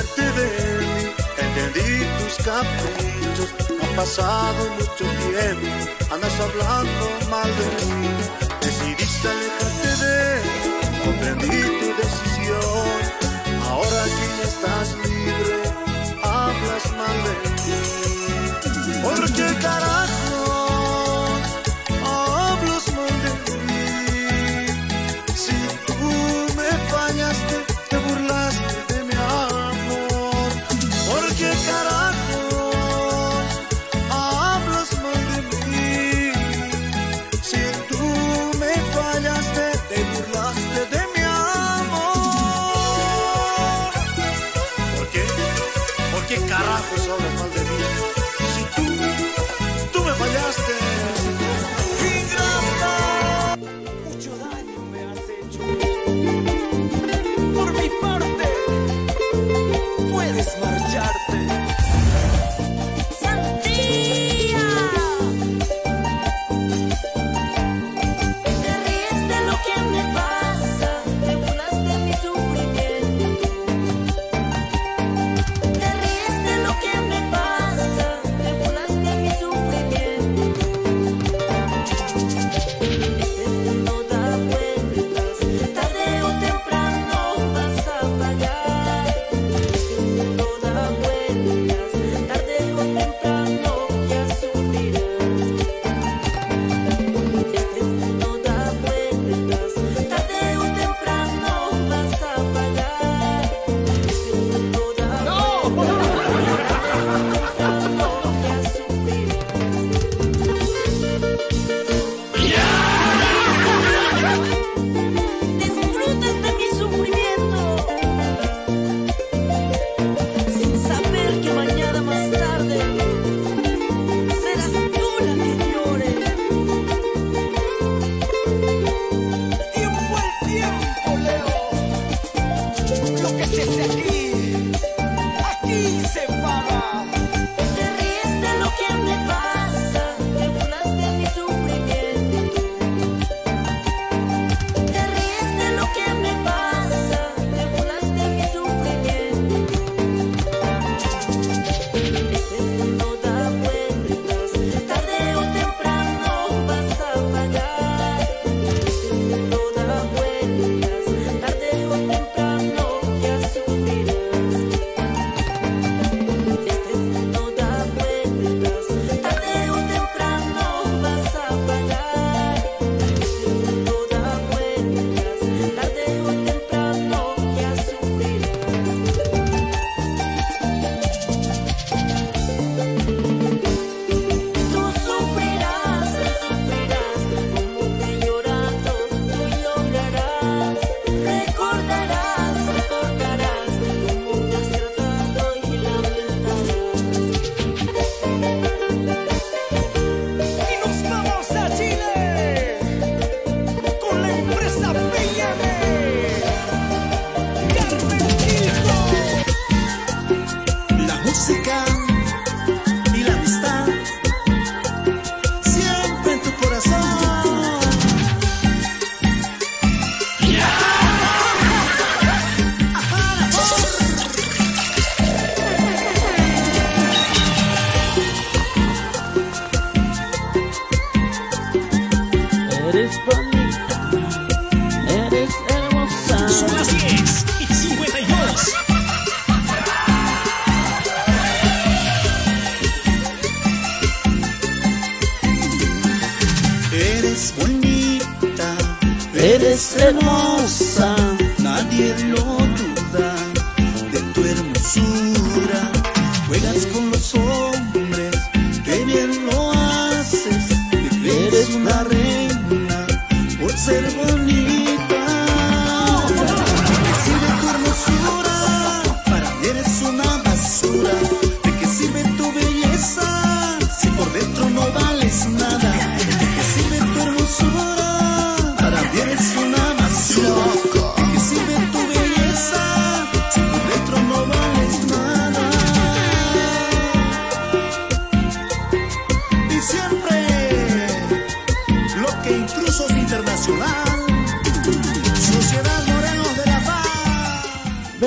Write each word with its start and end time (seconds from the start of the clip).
olvidarte 0.00 0.22
de 0.22 0.46
mí, 0.80 1.12
entendí 1.38 2.06
tus 2.18 2.44
caprichos. 2.44 3.54
Ha 3.82 3.96
pasado 3.96 4.68
mucho 4.74 5.04
tiempo, 5.28 6.14
andas 6.14 6.40
hablando 6.40 7.04
mal 7.30 7.48
de 7.48 7.66
mí. 7.86 8.08
Decidiste 8.60 9.28
alejarte 9.28 10.04
de 10.04 10.40
mí, 10.40 11.00
comprendí 11.04 11.60
tu 11.80 11.88
decisión. 12.02 13.00
Ahora 13.68 14.04
que 14.04 14.26
ya 14.38 14.48
estás 14.48 14.99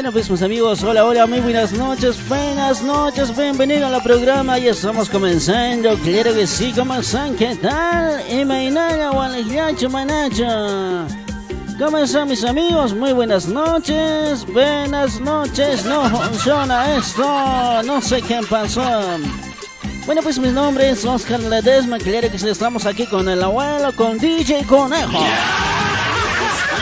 Bueno, 0.03 0.15
pues 0.15 0.29
mis 0.29 0.41
amigos, 0.41 0.83
hola, 0.83 1.05
hola, 1.05 1.25
muy 1.27 1.39
buenas 1.39 1.71
noches, 1.71 2.17
buenas 2.27 2.81
noches, 2.83 3.33
bienvenido 3.37 3.87
al 3.87 4.03
programa, 4.03 4.59
ya 4.59 4.71
estamos 4.71 5.09
comenzando, 5.09 5.95
claro 5.99 6.33
que 6.33 6.45
sí, 6.45 6.73
¿cómo 6.75 6.95
están? 6.95 7.33
¿Qué 7.37 7.55
tal? 7.55 8.21
Y 8.29 8.43
mañana, 8.43 9.11
Gualejacho, 9.11 9.89
Manacho. 9.89 11.07
¿Cómo 11.79 11.99
están 11.99 12.27
mis 12.27 12.43
amigos? 12.43 12.93
Muy 12.93 13.13
buenas 13.13 13.47
noches, 13.47 14.45
buenas 14.51 15.21
noches, 15.21 15.85
no 15.85 16.03
funciona 16.09 16.97
esto, 16.97 17.83
no 17.83 18.01
sé 18.01 18.21
qué 18.23 18.41
pasó. 18.49 18.83
Bueno, 20.05 20.21
pues 20.21 20.37
mi 20.37 20.49
nombre 20.49 20.89
es 20.89 21.05
Oscar 21.05 21.39
Ledesma, 21.39 21.97
claro 21.97 22.29
que 22.29 22.37
sí, 22.37 22.49
estamos 22.49 22.85
aquí 22.85 23.05
con 23.05 23.29
el 23.29 23.41
abuelo, 23.41 23.93
con 23.95 24.17
DJ 24.17 24.65
Conejo. 24.65 25.23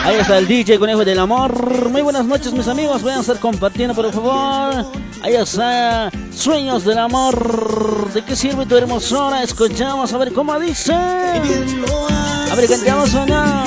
Ahí 0.04 0.16
está 0.16 0.38
el 0.38 0.48
DJ 0.48 0.78
Conejo 0.80 1.04
del 1.04 1.18
Amor. 1.20 1.88
Muy 1.88 2.02
buenas 2.02 2.26
noches, 2.26 2.52
mis 2.52 2.66
amigos. 2.66 3.02
Vayan 3.02 3.18
a 3.18 3.20
estar 3.20 3.38
compartiendo, 3.38 3.94
por 3.94 4.12
favor. 4.12 4.84
Ahí 5.22 5.36
está 5.36 6.10
Sueños 6.34 6.84
del 6.84 6.98
Amor. 6.98 8.12
¿De 8.12 8.24
qué 8.24 8.34
sirve 8.34 8.66
tu 8.66 8.76
hermosura? 8.76 9.44
Escuchamos 9.44 10.12
a 10.12 10.18
ver 10.18 10.32
cómo 10.32 10.58
dice. 10.58 10.92
A 10.92 12.54
ver, 12.56 12.68
cantamos 12.68 13.14
o 13.14 13.26
no. 13.26 13.64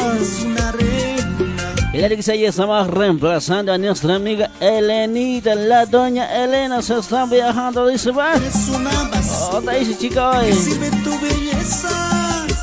la 1.94 2.10
que 2.10 2.32
ahí 2.32 2.44
estamos 2.44 2.88
reemplazando 2.88 3.72
a 3.72 3.78
nuestra 3.78 4.16
amiga 4.16 4.52
Elenita. 4.60 5.56
La 5.56 5.86
doña 5.86 6.44
Elena 6.44 6.82
se 6.82 7.00
está 7.00 7.26
viajando. 7.26 7.88
Dice, 7.88 8.12
va. 8.12 8.34
Basura. 8.34 9.58
Otra 9.58 9.74
dice, 9.76 9.98
chica, 9.98 10.42
¿De 10.42 10.50
qué 10.50 10.52
hoy. 10.52 10.80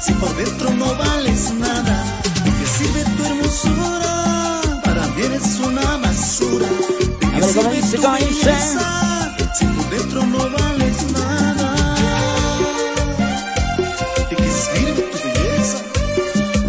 Si 0.03 0.13
por 0.13 0.37
dentro 0.37 0.71
no 0.71 0.95
vales 0.95 1.53
nada. 1.55 2.02
Eres 5.43 5.59
una 5.59 5.97
basura. 5.97 6.69
¿De 6.69 7.27
A 7.27 7.41
ver, 7.41 7.55
¿cómo 7.57 7.71
dice, 7.73 7.97
tu 7.97 8.03
cómo 8.03 8.17
dice? 8.17 8.47
belleza? 8.47 9.37
Si 9.59 9.65
por 9.65 9.91
dentro 9.91 10.27
no 10.27 10.39
vales 10.39 11.13
nada. 11.13 11.75
¿De 14.31 14.37
qué 14.37 14.49
sirve 14.49 15.03
tu 15.03 15.19
belleza? 15.19 15.79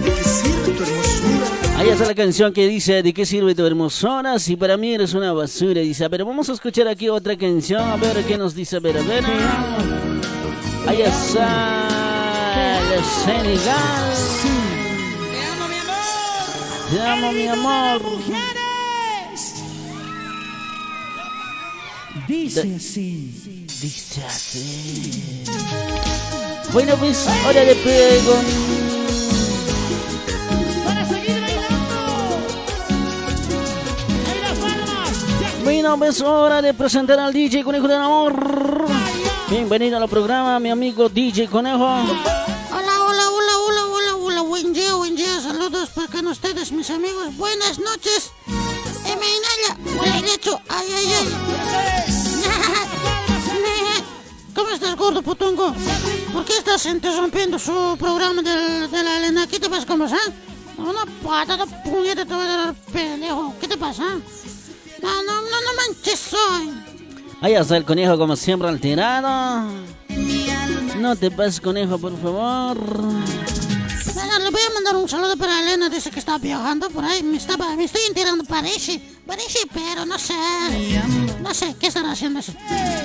¿De 0.03 0.11
qué 0.11 0.23
sirve 0.23 0.71
tu 0.71 0.83
hermosura? 0.83 1.77
Ahí 1.77 1.89
está 1.89 2.05
la 2.05 2.15
canción 2.15 2.51
que 2.53 2.67
dice 2.67 3.03
¿De 3.03 3.13
qué 3.13 3.25
sirve 3.27 3.53
tu 3.53 3.63
hermosura? 3.65 4.39
Si 4.39 4.55
para 4.55 4.75
mí 4.77 4.93
eres 4.93 5.13
una 5.13 5.33
basura 5.33 5.81
Dice, 5.81 6.09
pero 6.09 6.25
vamos 6.25 6.49
a 6.49 6.53
escuchar 6.53 6.87
aquí 6.87 7.09
otra 7.09 7.37
canción 7.37 7.81
A 7.81 7.97
ver 7.97 8.23
qué 8.23 8.37
nos 8.37 8.55
dice, 8.55 8.77
a 8.77 8.79
ver, 8.79 8.97
a 8.97 9.01
ver 9.01 9.23
Ahí 10.87 11.01
está 11.01 11.87
El 12.95 13.03
Senegal 13.03 14.13
Te 16.89 17.01
amo 17.01 17.31
mi 17.33 17.47
amor 17.47 18.01
Dice 22.27 22.75
así. 22.75 23.65
Dice 23.81 24.23
así 24.23 25.43
Bueno 26.71 26.95
pues, 26.97 27.27
hora 27.47 27.65
de 27.65 27.75
preguntar 27.75 28.45
Para 30.85 31.07
seguir 31.07 31.41
bailando. 31.41 32.37
Ahí 34.29 34.41
las 34.41 34.59
palmas. 34.59 35.63
Bueno, 35.63 35.97
pues 35.97 36.21
hora 36.21 36.61
de 36.61 36.75
presentar 36.75 37.19
al 37.19 37.33
DJ 37.33 37.63
Conejo 37.63 37.87
del 37.87 37.97
Amor. 37.97 38.85
Bienvenido 39.49 39.97
al 39.97 40.07
programa, 40.07 40.59
mi 40.59 40.69
amigo 40.69 41.09
DJ 41.09 41.47
Conejo. 41.47 41.83
Hola, 41.83 43.03
hola, 43.07 43.29
hola, 43.31 43.57
hola, 43.57 43.85
hola, 43.87 44.15
hola, 44.17 44.41
buen 44.41 44.71
día, 44.71 44.93
buen 44.93 45.15
día, 45.15 45.41
saludos 45.41 45.89
para 45.89 46.07
acá 46.07 46.19
ustedes, 46.29 46.71
mis 46.71 46.91
amigos, 46.91 47.35
buenas 47.37 47.79
noches. 47.79 48.31
Lecho, 50.21 50.61
ay, 50.69 50.87
ay, 50.95 51.13
ay. 51.13 51.27
¿Cómo 54.55 54.69
estás, 54.69 54.95
gordo 54.95 55.21
putongo? 55.21 55.73
¿Por 56.31 56.45
qué 56.45 56.57
estás 56.57 56.85
interrumpiendo 56.85 57.59
su 57.59 57.97
programa 57.99 58.41
de 58.41 59.03
la 59.03 59.17
Elena? 59.17 59.47
¿Qué 59.47 59.59
te 59.59 59.69
pasa, 59.69 59.85
cómo 59.85 60.05
está? 60.05 60.17
Una 60.77 61.05
pata 61.23 61.57
de 61.57 61.65
puñeta 61.89 62.25
te 62.25 62.33
va 62.33 62.43
a 62.43 62.47
dar 62.47 62.73
pendejo. 62.91 63.53
¿Qué 63.59 63.67
te 63.67 63.77
pasa? 63.77 64.03
No, 65.01 65.23
no, 65.23 65.41
no, 65.41 65.41
no 65.41 65.73
manches 65.77 66.33
hoy. 66.33 66.71
Ahí 67.41 67.55
está 67.55 67.77
el 67.77 67.83
conejo 67.83 68.17
como 68.17 68.35
siempre 68.35 68.69
alterado. 68.69 69.69
No 70.99 71.15
te 71.15 71.29
pases 71.29 71.59
conejo, 71.59 71.97
por 71.97 72.17
favor. 72.21 72.77
Le 74.43 74.49
voy 74.49 74.61
a 74.61 74.73
mandar 74.73 74.97
un 74.97 75.07
saludo 75.07 75.37
para 75.37 75.61
Elena, 75.61 75.87
dice 75.87 76.11
que 76.11 76.19
está 76.19 76.37
viajando 76.37 76.89
por 76.89 77.05
ahí, 77.05 77.23
me, 77.23 77.37
estaba, 77.37 77.77
me 77.77 77.85
estoy 77.85 78.01
enterando, 78.09 78.43
parece, 78.43 78.99
parece, 79.25 79.59
pero 79.73 80.05
no 80.05 80.19
sé, 80.19 80.33
no 81.41 81.53
sé, 81.53 81.73
¿qué 81.79 81.87
estará 81.87 82.11
haciendo 82.11 82.39
ese? 82.39 82.53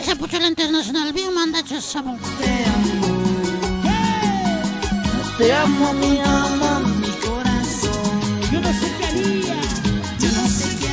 Ese 0.03 0.17
puchula 0.17 0.49
internacional, 0.49 1.13
bien 1.13 1.33
manda 1.33 1.61
ese 1.61 1.81
sabor. 1.81 2.19
Te 5.39 5.53
amo, 5.53 5.93
mi 5.93 6.19
amor. 6.19 6.83
Yo 8.51 8.61
no 8.61 8.73
sé 8.73 8.93
qué 8.99 9.07
haría. 9.07 9.55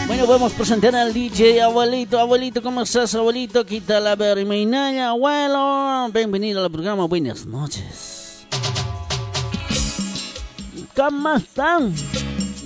Bueno, 0.06 0.28
vamos 0.28 0.54
a 0.54 0.58
presentar 0.58 0.96
al 0.96 1.12
DJ, 1.12 1.64
abuelito, 1.64 2.20
abuelito, 2.20 2.62
¿cómo 2.62 2.84
estás, 2.84 3.16
abuelito? 3.16 3.66
¿Qué 3.66 3.82
tal? 3.82 4.06
A 4.06 4.16
ver, 4.16 4.46
mi 4.46 4.64
niña, 4.64 5.10
abuelo. 5.10 6.08
Bienvenido 6.14 6.64
al 6.64 6.70
programa, 6.72 7.06
buenas 7.06 7.48
noches. 7.48 8.25
¿Cómo 10.96 11.36
están? 11.36 11.94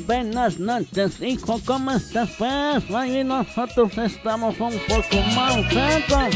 Buenas 0.05 0.59
noches, 0.59 1.19
hijo, 1.19 1.59
¿cómo 1.65 1.91
estás? 1.91 2.29
Pues, 2.37 2.83
ahí 2.95 3.23
nosotros 3.23 3.97
estamos 3.97 4.59
un 4.59 4.79
poco 4.87 5.21
más 5.35 5.55
secos. 5.73 6.35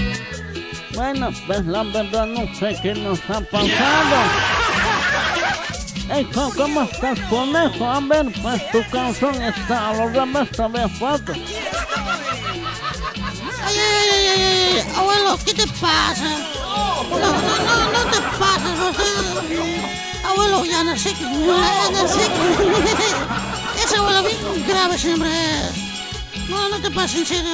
Bueno, 0.96 1.30
pues 1.46 1.64
la 1.66 1.84
verdad 1.84 2.26
no 2.26 2.52
sé 2.56 2.76
qué 2.82 2.96
nos 2.96 3.20
ha 3.30 3.42
pasado. 3.42 4.16
Hijo, 6.20 6.52
¿cómo 6.58 6.82
estás, 6.82 7.20
conejo? 7.30 7.86
A 7.86 8.00
ver, 8.00 8.26
pues 8.42 8.72
tu 8.72 8.84
canción 8.90 9.44
está 9.44 9.90
a 9.90 9.94
los 9.94 10.14
demás. 10.14 10.48
Ay, 10.60 10.72
ay, 13.68 13.78
ay, 13.78 14.10
ay, 14.12 14.28
ay, 14.28 14.42
ay, 14.78 14.96
abuelo, 14.96 15.38
¿qué 15.46 15.54
te 15.54 15.68
pasa? 15.68 16.40
No, 17.10 17.18
no, 17.18 17.20
no, 17.20 17.92
no 17.92 18.12
te 18.12 18.20
pases, 18.40 18.80
o 18.80 18.94
sea, 18.94 19.83
abuelo, 20.34 20.66
ya 20.66 20.84
no 20.84 20.98
sé 20.98 21.14
qué, 21.14 21.26
no 21.26 22.08
sé 22.08 22.30
qué. 22.30 23.84
Ese 23.84 23.96
abuelo 23.98 24.24
bien 24.24 24.38
grave 24.68 24.98
siempre 24.98 25.30
es. 25.30 26.50
No, 26.50 26.70
no 26.70 26.80
te 26.82 26.92
pases, 26.92 27.20
en 27.20 27.26
serio. 27.26 27.52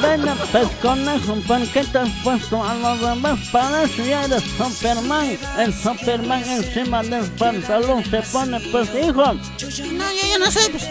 Ven, 0.00 0.22
pues 0.50 0.68
conejo, 0.80 1.34
¿por 1.46 1.66
qué 1.68 1.84
te 1.84 1.98
has 1.98 2.08
puesto 2.24 2.62
a 2.62 2.74
los 2.74 3.00
demás? 3.00 3.38
Parece 3.52 4.08
ya 4.08 4.24
eres 4.24 4.42
Superman. 4.58 5.38
El 5.58 5.72
Superman 5.72 6.42
encima 6.44 7.02
del 7.02 7.30
pantalón 7.32 8.04
se 8.04 8.20
pone, 8.22 8.58
pues 8.72 8.88
hijo. 8.94 9.22
No, 9.22 10.12
yo, 10.12 10.26
yo 10.32 10.38
no 10.38 10.50
soy, 10.50 10.68
pues, 10.70 10.84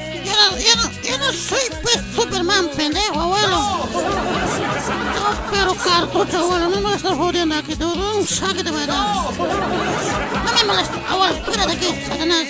yo 0.49 0.75
no, 0.75 0.91
yo 1.01 1.17
no 1.17 1.33
soy, 1.33 1.59
pues, 1.81 1.99
Superman, 2.15 2.69
pendejo, 2.75 3.19
abuelo. 3.19 3.87
No, 5.15 5.51
pero 5.51 5.75
cartucho, 5.75 6.37
abuelo, 6.39 6.69
no 6.69 6.81
me 6.81 6.95
estás 6.95 7.13
jodiendo 7.15 7.55
aquí, 7.55 7.75
tú, 7.75 7.91
un 7.91 8.25
saque 8.25 8.63
de 8.63 8.71
verdad. 8.71 9.25
No 9.37 10.53
me 10.53 10.63
molestes, 10.65 10.99
abuelo, 11.09 11.35
de 11.67 11.73
aquí, 11.73 12.05
Satanás. 12.07 12.47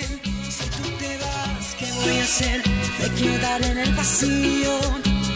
voy 2.04 2.18
a 2.18 2.22
hacer? 2.22 2.62
Me 3.00 3.08
quedar 3.14 3.62
en 3.64 3.78
el 3.78 3.94
vacío. 3.94 4.78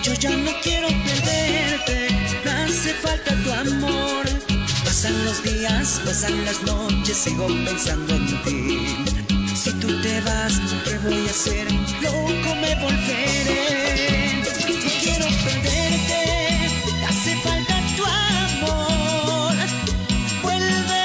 Yo 0.03 0.15
ya 0.15 0.31
no 0.31 0.53
quiero 0.63 0.87
perderte. 0.87 2.09
Me 2.45 2.51
hace 2.51 2.95
falta 2.95 3.35
tu 3.43 3.53
amor. 3.53 4.25
Pasan 4.85 5.25
los 5.25 5.43
días, 5.43 6.01
pasan 6.05 6.45
las 6.45 6.63
noches, 6.63 7.17
sigo 7.17 7.47
pensando 7.47 8.15
en 8.15 8.43
ti. 8.45 9.15
Si 9.55 9.73
tú 9.81 9.89
te 10.17 10.23
vas, 10.23 10.61
¿qué 10.85 10.99
voy 10.99 11.27
a 11.27 11.31
hacer? 11.31 11.67
Loco 12.01 12.55
me 12.61 12.75
volveré. 12.77 14.43
No 14.85 14.91
quiero 15.03 15.27
perderte. 15.45 16.21
Hace 17.07 17.37
falta 17.45 17.75
tu 17.97 18.05
amor. 18.05 19.57
Vuelve, 20.43 21.05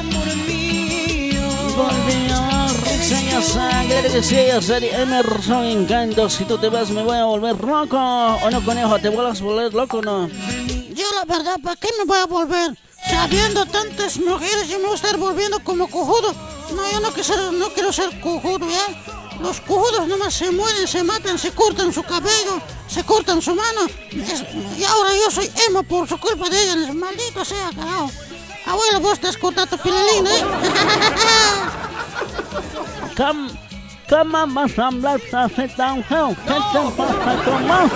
amor 0.00 0.28
mío. 0.48 1.46
Volví 1.76 2.30
a 2.32 2.66
reseña 2.84 3.42
sangre 3.42 4.02
que 4.02 4.22
sí, 4.22 4.38
a 4.50 4.60
ser 4.60 4.82
Emerson 4.84 5.64
Encanto. 5.64 6.28
Si 6.28 6.44
tú 6.44 6.58
te 6.58 6.68
vas, 6.68 6.90
me 6.90 7.02
voy 7.02 7.16
a 7.16 7.24
volver 7.24 7.62
loco. 7.62 7.96
¿O 7.96 8.50
no, 8.50 8.64
conejo? 8.64 8.98
¿Te 8.98 9.08
vuelvas 9.08 9.40
a 9.40 9.44
volver 9.44 9.74
loco 9.74 9.98
o 9.98 10.02
no? 10.02 10.28
Yo 10.28 11.06
la 11.14 11.24
verdad, 11.32 11.60
¿para 11.62 11.76
qué 11.76 11.88
me 11.98 12.04
voy 12.04 12.18
a 12.18 12.26
volver? 12.26 12.76
Sabiendo 13.08 13.64
tantas 13.66 14.18
mujeres, 14.18 14.68
yo 14.68 14.78
me 14.78 14.84
voy 14.84 14.92
a 14.92 14.96
estar 14.96 15.16
volviendo 15.16 15.60
como 15.60 15.86
cojudo. 15.88 16.57
No, 16.74 16.90
yo 16.90 17.00
no 17.00 17.08
quiero 17.12 17.24
ser, 17.24 17.52
no 17.52 17.68
quiero 17.70 17.92
ser 17.92 18.20
cojudo, 18.20 18.66
¿ya? 18.68 19.36
Los 19.40 19.60
cojudos 19.60 20.06
nomás 20.08 20.34
se 20.34 20.50
mueren, 20.50 20.86
se 20.88 21.02
matan, 21.04 21.38
se 21.38 21.52
cortan 21.52 21.92
su 21.92 22.02
cabello, 22.02 22.60
se 22.88 23.04
cortan 23.04 23.40
su 23.40 23.54
mano. 23.54 23.82
Es- 24.10 24.44
y 24.76 24.84
ahora 24.84 25.10
yo 25.14 25.30
soy 25.30 25.50
emo 25.68 25.82
por 25.84 26.08
su 26.08 26.18
culpa 26.18 26.48
de 26.50 26.62
ellos. 26.62 26.94
Maldito 26.94 27.44
sea, 27.44 27.70
carajo. 27.74 28.10
Abuelo, 28.66 29.00
vos 29.00 29.18
te 29.20 29.28
has 29.28 29.36
cortado 29.36 29.66
tu 29.68 29.78
pilelín, 29.78 30.26
¿eh? 30.26 30.44
¿Cómo, 33.16 33.50
cómo 34.08 34.46
vas 34.48 34.78
a 34.78 34.86
hablar 34.88 35.20
así 35.32 35.68
tan 35.76 36.04
feo? 36.04 36.36
¿Qué 36.46 36.54
te 36.54 36.90
pasa 36.96 37.44
con 37.44 37.68
vos? 37.68 37.90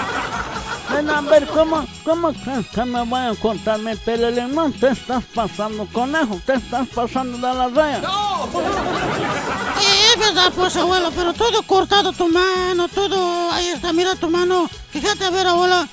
Ven 0.91 1.11
a 1.11 1.21
ver 1.23 1.47
cómo, 1.49 1.87
cómo 2.05 2.33
crees 2.35 2.67
que 2.69 2.85
me 2.85 3.03
voy 3.05 3.21
a 3.21 3.35
cortar 3.41 3.79
mi 3.81 3.95
pelelín. 3.97 4.55
No 4.55 4.71
te 4.71 4.89
estás 4.91 5.25
pasando, 5.35 5.87
conejo. 5.93 6.41
Te 6.47 6.55
estás 6.55 6.87
pasando 6.89 7.37
de 7.39 7.55
la 7.55 7.69
raya. 7.69 8.01
Eh, 8.45 10.13
es 10.13 10.19
verdad, 10.19 10.53
pues, 10.55 10.77
abuelo, 10.77 11.11
pero 11.15 11.33
todo 11.33 11.63
cortado 11.63 12.13
tu 12.13 12.29
mano, 12.29 12.89
todo... 12.89 13.51
Ahí 13.53 13.69
está, 13.69 13.93
mira 13.93 14.15
tu 14.17 14.29
mano. 14.29 14.69
Fíjate, 14.91 15.25
a 15.25 15.31
ver, 15.31 15.47
abuela. 15.47 15.89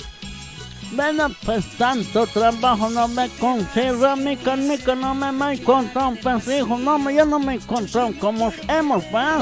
Ven, 0.92 1.18
pues 1.46 1.78
tanto 1.78 2.26
trabajo 2.28 2.90
no 2.90 3.08
me 3.08 3.30
consigo, 3.30 4.16
mi 4.16 4.36
carnica 4.36 4.96
no 4.96 5.14
me 5.14 5.32
me 5.32 5.54
encontró, 5.54 6.14
pues 6.22 6.48
hijo, 6.48 6.80
no 6.80 6.98
me, 6.98 7.14
yo 7.14 7.26
no 7.26 7.38
me 7.38 7.54
encontró 7.56 8.12
como 8.20 8.52
hemos, 8.68 9.04
¿verdad? 9.12 9.42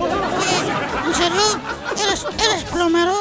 Oye, 0.00 1.06
¿en 1.06 1.14
serio? 1.14 1.40
¿Eres, 2.04 2.26
eres 2.44 2.64
plomero? 2.64 3.14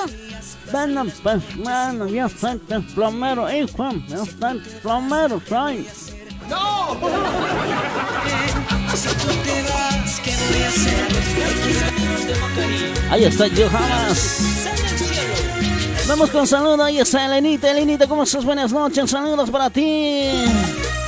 Ven, 0.74 1.14
pues, 1.22 1.44
bueno, 1.58 2.08
yo 2.08 2.28
soy 2.30 2.58
plomero, 2.96 3.48
hijo, 3.52 3.92
yo 4.08 4.26
soy 4.26 4.60
plomero, 4.82 5.40
soy. 5.48 5.88
Si 8.47 8.47
Ahí 13.10 13.24
está 13.26 13.46
Johannes. 13.50 14.68
Vamos 16.08 16.30
con 16.30 16.48
saludos, 16.48 16.80
ahí 16.80 17.00
está 17.00 17.26
Elenita, 17.26 17.70
Elenita, 17.70 18.08
¿cómo 18.08 18.24
estás? 18.24 18.44
Buenas 18.46 18.72
noches, 18.72 19.10
saludos 19.10 19.50
para 19.50 19.70
ti. 19.70 20.32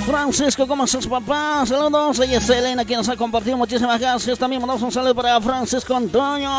Francisco, 0.05 0.67
¿cómo 0.67 0.85
estás, 0.85 1.07
papá? 1.07 1.65
Saludos, 1.65 2.19
ahí 2.19 2.35
está 2.35 2.57
Elena, 2.57 2.83
quien 2.83 2.97
nos 2.97 3.09
ha 3.09 3.15
compartido, 3.15 3.57
muchísimas 3.57 3.99
gracias. 3.99 4.37
También 4.37 4.61
mandamos 4.61 4.81
un 4.83 4.91
saludo 4.91 5.15
para 5.15 5.39
Francisco 5.39 5.95
Antonio. 5.95 6.51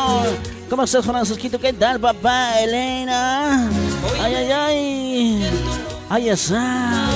¿Cómo 0.69 0.83
estás, 0.83 1.05
Francisquito? 1.05 1.59
¿Qué 1.59 1.73
tal, 1.73 1.99
papá? 1.99 2.59
Elena. 2.61 3.69
Ay, 4.21 4.35
ay, 4.35 4.51
ay. 4.51 5.49
Ahí 6.09 6.29
está. 6.29 7.07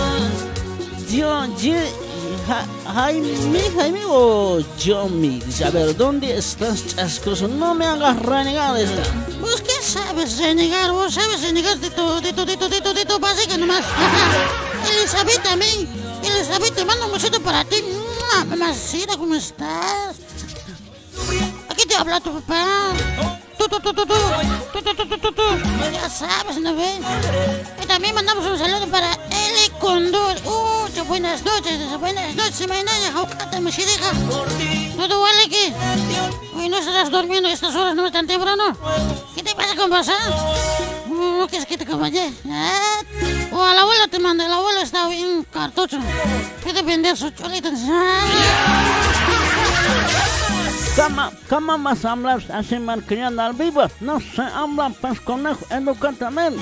Yo, 1.10 1.45
yo, 1.57 1.74
Ja- 2.48 2.66
Jaime, 2.94 3.62
Jaime 3.75 4.02
o 4.08 4.60
Yomi. 4.78 5.42
A 5.66 5.70
ver, 5.72 5.96
¿dónde 5.98 6.38
estás, 6.38 6.96
chascoso? 6.96 7.48
No 7.48 7.74
me 7.74 7.86
hagas 7.86 8.20
renegar. 8.22 8.75
dice. 8.78 8.94
¿Vos 9.42 9.62
qué 9.62 9.82
sabes 9.82 10.38
renegar? 10.38 10.92
¿Vos 10.92 11.14
sabes 11.14 11.42
renegar 11.42 11.78
de 11.80 11.90
tu, 11.90 12.22
de 12.22 12.34
tu, 12.34 12.46
de 12.46 12.58
tu, 12.58 12.70
de 12.70 12.82
tu, 12.82 12.94
de 12.94 13.06
tu 13.06 13.20
básica 13.20 13.58
nomás? 13.58 13.84
Elizabeth 15.00 15.42
también. 15.44 15.88
Elizabeth, 16.24 16.75
te 16.75 16.86
mando 16.86 17.06
un 17.08 17.14
besito 17.14 17.42
para 17.42 17.64
ti. 17.66 17.78
Mamacita, 18.50 19.18
¿cómo 19.18 19.36
estás? 19.36 20.16
Aquí 21.70 21.86
te 21.88 21.96
habla 21.96 22.20
tu 22.20 22.32
papá. 22.42 22.66
Tú, 23.58 23.68
tú, 23.68 23.80
tú, 23.80 23.94
tú, 23.94 24.06
tú. 24.06 24.14
Tú, 24.74 24.82
tú, 24.82 24.94
tú, 24.96 25.06
tú, 25.08 25.18
tú, 25.18 25.32
tú. 25.32 25.44
Ya 25.94 26.10
sabes, 26.10 26.58
¿no 26.60 26.75
ves? 26.75 27.00
Y 27.82 27.86
también 27.88 28.14
mandamos 28.14 28.46
un 28.46 28.58
saludo 28.58 28.88
para 28.88 29.18
buenas 31.08 31.44
noches, 31.46 32.00
buenas 32.00 32.36
noches, 32.36 32.68
mañana, 32.68 33.12
jaucata, 33.14 33.60
me 33.60 33.72
deja. 33.72 34.12
¿Todo 34.96 35.22
vale 35.22 35.50
qué? 35.50 35.74
Hoy 36.56 36.70
no 36.70 36.78
estarás 36.78 37.12
durmiendo 37.12 37.50
a 37.50 37.52
estas 37.52 37.76
horas, 37.76 37.96
no 37.96 38.06
es 38.06 38.12
tan 38.12 38.28
temprano. 38.28 38.78
¿Qué 39.36 39.44
te 39.44 39.54
pasa 39.56 39.76
con 39.76 39.90
vos, 39.90 40.08
ah? 40.10 41.06
¿No 41.08 41.48
quieres 41.48 41.68
que 41.68 41.78
te 41.78 41.84
acompañe? 41.84 42.34
¿Ah? 42.50 43.02
O 43.52 43.64
a 43.64 43.74
la 43.74 43.82
abuela 43.82 44.08
te 44.08 44.20
manda, 44.20 44.48
la 44.48 44.58
abuela 44.58 44.82
está 44.82 45.08
bien 45.08 45.46
cartucho. 45.52 45.98
Quiere 46.64 46.82
vender 46.82 47.16
sus 47.16 47.34
cholitas. 47.36 47.80
Ah. 47.88 48.26
¿Cómo, 50.96 51.32
¿Cómo 51.50 51.78
vas 51.80 52.06
a 52.06 52.12
hablar 52.14 52.42
así 52.54 52.80
malcriando 52.80 53.42
al 53.42 53.54
vivo? 53.54 53.84
No 54.00 54.20
se 54.20 54.42
habla, 54.42 54.90
pues, 55.02 55.20
conejo, 55.20 55.66
educadamente. 55.70 56.62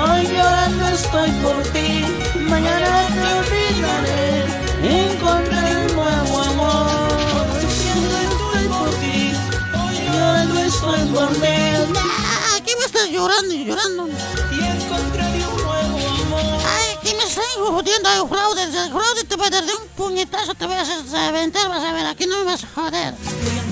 ti, 0.00 0.10
hoy 0.10 0.26
llorando 0.26 0.88
estoy 0.88 1.30
por 1.42 1.62
ti. 1.72 2.04
Mañana 2.48 3.08
te 3.08 3.22
olvidaré, 3.38 4.44
encontraré 4.82 5.76
un 5.76 5.96
nuevo 5.96 6.40
amor. 6.40 7.60
Sufriendo 7.60 8.18
estoy 8.18 8.68
por 8.68 8.90
ti, 9.00 9.32
hoy 9.78 9.94
llorando 10.06 10.60
estoy 10.60 11.00
por 11.08 11.30
mí. 11.38 11.96
Ah, 11.96 12.60
¿Qué 12.64 12.76
me 12.76 12.84
estás 12.84 13.08
llorando 13.10 13.54
y 13.54 13.64
llorando? 13.64 14.08
Y 14.52 14.64
encontraré 14.64 15.46
un 15.46 15.62
nuevo 15.62 16.08
amor. 16.22 16.60
Ay, 16.66 16.96
¿qué 17.02 17.14
me 17.14 17.24
estás 17.24 17.44
jodiendo? 17.56 18.08
Ay, 18.08 18.22
fraude, 18.28 18.62
el 18.62 18.90
fraude 18.90 19.24
te 19.28 19.36
va 19.36 19.46
a 19.46 19.50
dar 19.50 19.64
de 19.64 19.74
un 19.74 19.86
puñetazo, 19.96 20.54
te 20.54 20.66
voy 20.66 20.76
a 20.76 20.82
hacer 20.82 20.98
reventar, 21.10 21.68
vas 21.68 21.84
a 21.84 21.92
ver, 21.92 22.06
aquí 22.06 22.26
no 22.26 22.38
me 22.38 22.44
vas 22.44 22.64
a 22.64 22.68
joder. 22.74 23.14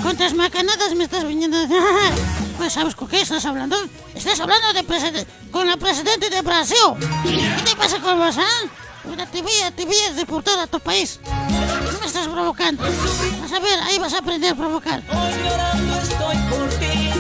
¿Cuántas 0.02 0.34
macanadas 0.34 0.94
me 0.94 1.04
estás 1.04 1.24
viniendo? 1.24 1.58
Pues 2.58 2.72
sabes 2.72 2.96
con 2.96 3.06
qué 3.06 3.20
estás 3.20 3.44
hablando? 3.46 3.76
Estás 4.16 4.40
hablando 4.40 4.72
de 4.72 5.26
con 5.52 5.68
la 5.68 5.76
presidente 5.76 6.28
de 6.28 6.42
Brasil. 6.42 6.76
¿Qué 7.22 7.62
te 7.64 7.76
pasa 7.76 8.00
con 8.00 8.18
vos, 8.18 8.36
ah? 8.36 9.26
Te 9.30 9.42
voy 9.42 9.52
a, 9.64 9.70
te 9.70 9.86
voy 9.86 9.94
a 9.96 10.62
a 10.62 10.66
tu 10.66 10.80
país. 10.80 11.20
No 11.24 12.00
me 12.00 12.06
estás 12.06 12.26
provocando. 12.26 12.82
Vas 12.82 13.52
a 13.52 13.60
ver, 13.60 13.78
ahí 13.84 13.98
vas 14.00 14.12
a 14.12 14.18
aprender 14.18 14.52
a 14.52 14.56
provocar. 14.56 15.00
Hoy 15.08 15.32
llorando 15.44 16.00
estoy 16.00 16.36
por 16.50 16.68
ti, 16.80 17.10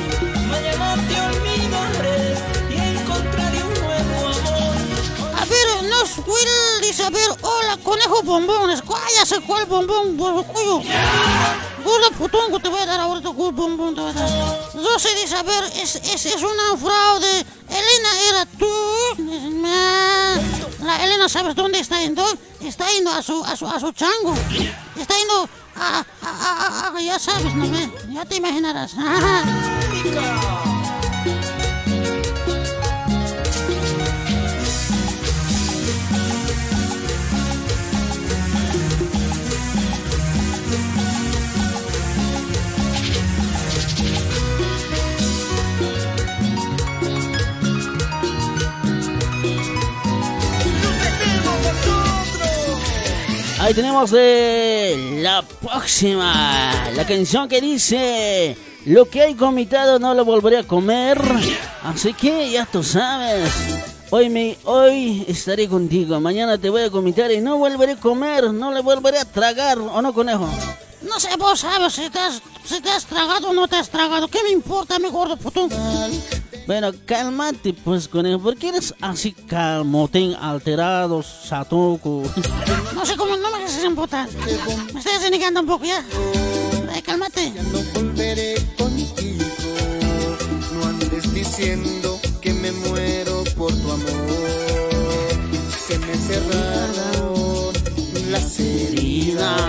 y 2.68 2.98
encontraré 2.98 3.62
un 3.62 3.74
nuevo 3.74 4.26
amor. 4.26 5.36
A 5.36 5.44
ver, 5.44 5.88
nos 5.88 6.18
Will 6.18 6.80
dice, 6.82 7.04
a 7.04 7.10
ver, 7.10 7.30
hola, 7.42 7.76
conejo 7.84 8.22
bombones. 8.24 8.82
¿Cuál 8.82 9.02
ya 9.16 9.24
sé 9.24 9.40
cuál 9.42 9.66
bombón, 9.66 10.16
cuyo? 10.48 10.82
Gordo 11.84 12.10
putongo 12.18 12.58
te 12.60 12.68
voy 12.68 12.80
a 12.80 12.86
dar 12.86 13.00
ahora 13.00 13.20
tu 13.20 13.32
bombón 13.32 13.94
te 13.94 14.00
voy 14.00 14.10
a 14.10 14.12
dar. 14.12 14.70
Rosy 14.74 15.08
dice, 15.22 15.36
a 15.36 15.42
ver, 15.42 15.64
es, 15.76 15.94
es, 15.96 16.26
es 16.26 16.42
una 16.42 16.76
fraude. 16.76 17.46
Elena 17.68 18.20
era 18.30 18.46
tú. 18.46 18.66
La 20.84 21.04
Elena, 21.04 21.28
¿sabes 21.28 21.54
dónde 21.54 21.78
está 21.80 22.00
yendo? 22.00 22.24
Está 22.60 22.90
yendo 22.90 23.10
a 23.10 23.22
su, 23.22 23.44
a 23.44 23.56
su, 23.56 23.66
a 23.66 23.78
su 23.80 23.92
chango. 23.92 24.34
Está 24.96 25.14
yendo 25.16 25.48
a, 25.76 26.04
a, 26.22 26.86
a, 26.90 26.96
a- 26.96 27.00
ya 27.00 27.18
sabes, 27.18 27.54
¿no 27.54 27.68
ves? 27.70 27.88
Ya 28.12 28.24
te 28.24 28.36
imaginarás. 28.36 28.92
Ahí 53.68 53.74
tenemos 53.74 54.10
de 54.12 55.20
la 55.22 55.42
próxima, 55.42 56.72
la 56.94 57.06
canción 57.06 57.46
que 57.48 57.60
dice, 57.60 58.56
lo 58.86 59.04
que 59.10 59.20
hay 59.20 59.34
comitado 59.34 59.98
no 59.98 60.14
lo 60.14 60.24
volveré 60.24 60.56
a 60.56 60.62
comer, 60.62 61.20
así 61.82 62.14
que 62.14 62.50
ya 62.50 62.64
tú 62.64 62.82
sabes. 62.82 63.52
Hoy, 64.08 64.30
me, 64.30 64.56
hoy 64.64 65.22
estaré 65.28 65.68
contigo, 65.68 66.18
mañana 66.18 66.56
te 66.56 66.70
voy 66.70 66.80
a 66.80 66.90
comitar 66.90 67.30
y 67.30 67.42
no 67.42 67.58
volveré 67.58 67.92
a 67.92 67.96
comer, 67.96 68.54
no 68.54 68.72
le 68.72 68.80
volveré 68.80 69.18
a 69.18 69.26
tragar, 69.26 69.76
¿o 69.76 70.00
no, 70.00 70.14
conejo? 70.14 70.48
No 71.02 71.20
sé, 71.20 71.28
vos 71.38 71.60
sabes 71.60 71.92
si 71.92 72.08
te 72.08 72.20
has, 72.20 72.40
si 72.64 72.80
te 72.80 72.88
has 72.88 73.04
tragado 73.04 73.50
o 73.50 73.52
no 73.52 73.68
te 73.68 73.76
has 73.76 73.90
tragado. 73.90 74.28
¿Qué 74.28 74.42
me 74.44 74.50
importa, 74.50 74.98
mi 74.98 75.10
gordo 75.10 75.36
putón? 75.36 75.68
Bueno, 76.68 76.92
cálmate 77.06 77.72
pues, 77.72 78.08
conejo, 78.08 78.40
¿por 78.40 78.54
qué 78.54 78.68
eres 78.68 78.94
así 79.00 79.32
calmotín, 79.32 80.34
alterado, 80.34 81.22
satuco? 81.22 82.22
No 82.94 83.06
sé 83.06 83.16
cómo, 83.16 83.38
no 83.38 83.50
me 83.50 83.64
haces 83.64 83.84
emputar. 83.84 84.28
Me 84.92 85.00
estás 85.00 85.22
denegando 85.22 85.60
un 85.60 85.66
poco 85.66 85.86
ya. 85.86 86.04
Ay, 86.92 87.00
cálmate. 87.00 87.54
No 87.72 87.78
volveré 87.94 88.56
contigo. 88.76 89.44
No 90.74 90.84
andes 90.84 91.32
diciendo 91.32 92.20
que 92.42 92.52
me 92.52 92.70
muero 92.72 93.44
por 93.56 93.72
tu 93.72 93.90
amor. 93.90 94.48
Se 95.86 95.98
me 95.98 96.14
cerraron 96.16 97.72
las 98.30 98.60
heridas 98.60 99.62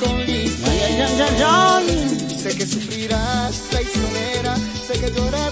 con 0.00 0.10
Ay, 0.10 0.56
ay, 0.64 1.00
ay, 1.02 1.20
ay, 1.20 1.42
ay. 1.44 2.38
Sé 2.42 2.56
que 2.56 2.66
sufrirás 2.66 3.60
traicionera, 3.68 4.56
sé 4.86 4.98
que 4.98 5.10
llorarás. 5.10 5.51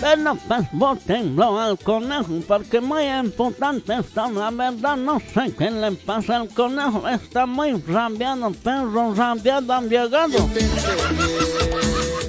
Bueno, 0.00 0.38
pues 0.46 0.66
botenlo 0.72 1.58
al 1.58 1.76
conejo 1.78 2.40
porque 2.46 2.80
muy 2.80 3.02
importante 3.08 3.94
está 3.96 4.30
la 4.30 4.50
verdad. 4.50 4.96
No 4.96 5.18
sé 5.18 5.52
qué 5.58 5.70
le 5.70 5.92
pasa 5.92 6.36
al 6.36 6.48
conejo. 6.48 7.08
Está 7.08 7.46
muy 7.46 7.72
rabiado, 7.82 8.52
perro 8.52 9.12
rabiado, 9.14 9.72
han 9.72 9.88
llegado. 9.88 10.48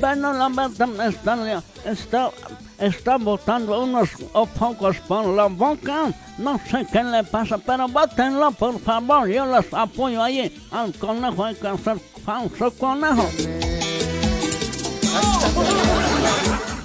Bueno, 0.01 0.34
la 0.34 0.49
verdad 0.49 1.08
está, 1.08 1.63
está, 1.86 2.32
está 2.79 3.17
botando 3.17 3.84
unos 3.84 4.10
pocos 4.58 4.97
por 5.08 5.25
la 5.27 5.45
boca. 5.45 6.12
No 6.39 6.60
sé 6.71 6.88
qué 6.91 7.03
le 7.03 7.23
pasa, 7.23 7.60
pero 7.60 7.88
bótenlo 7.88 8.49
por 8.51 8.79
favor. 8.79 9.27
Yo 9.27 9.45
los 9.45 9.65
apoyo 9.73 10.23
ahí 10.23 10.51
al 10.71 10.91
conejo. 10.93 11.45
Hay 11.45 11.55
que 11.55 11.67
hacer 11.67 11.97
falso 12.25 12.71
conejo. 12.71 13.29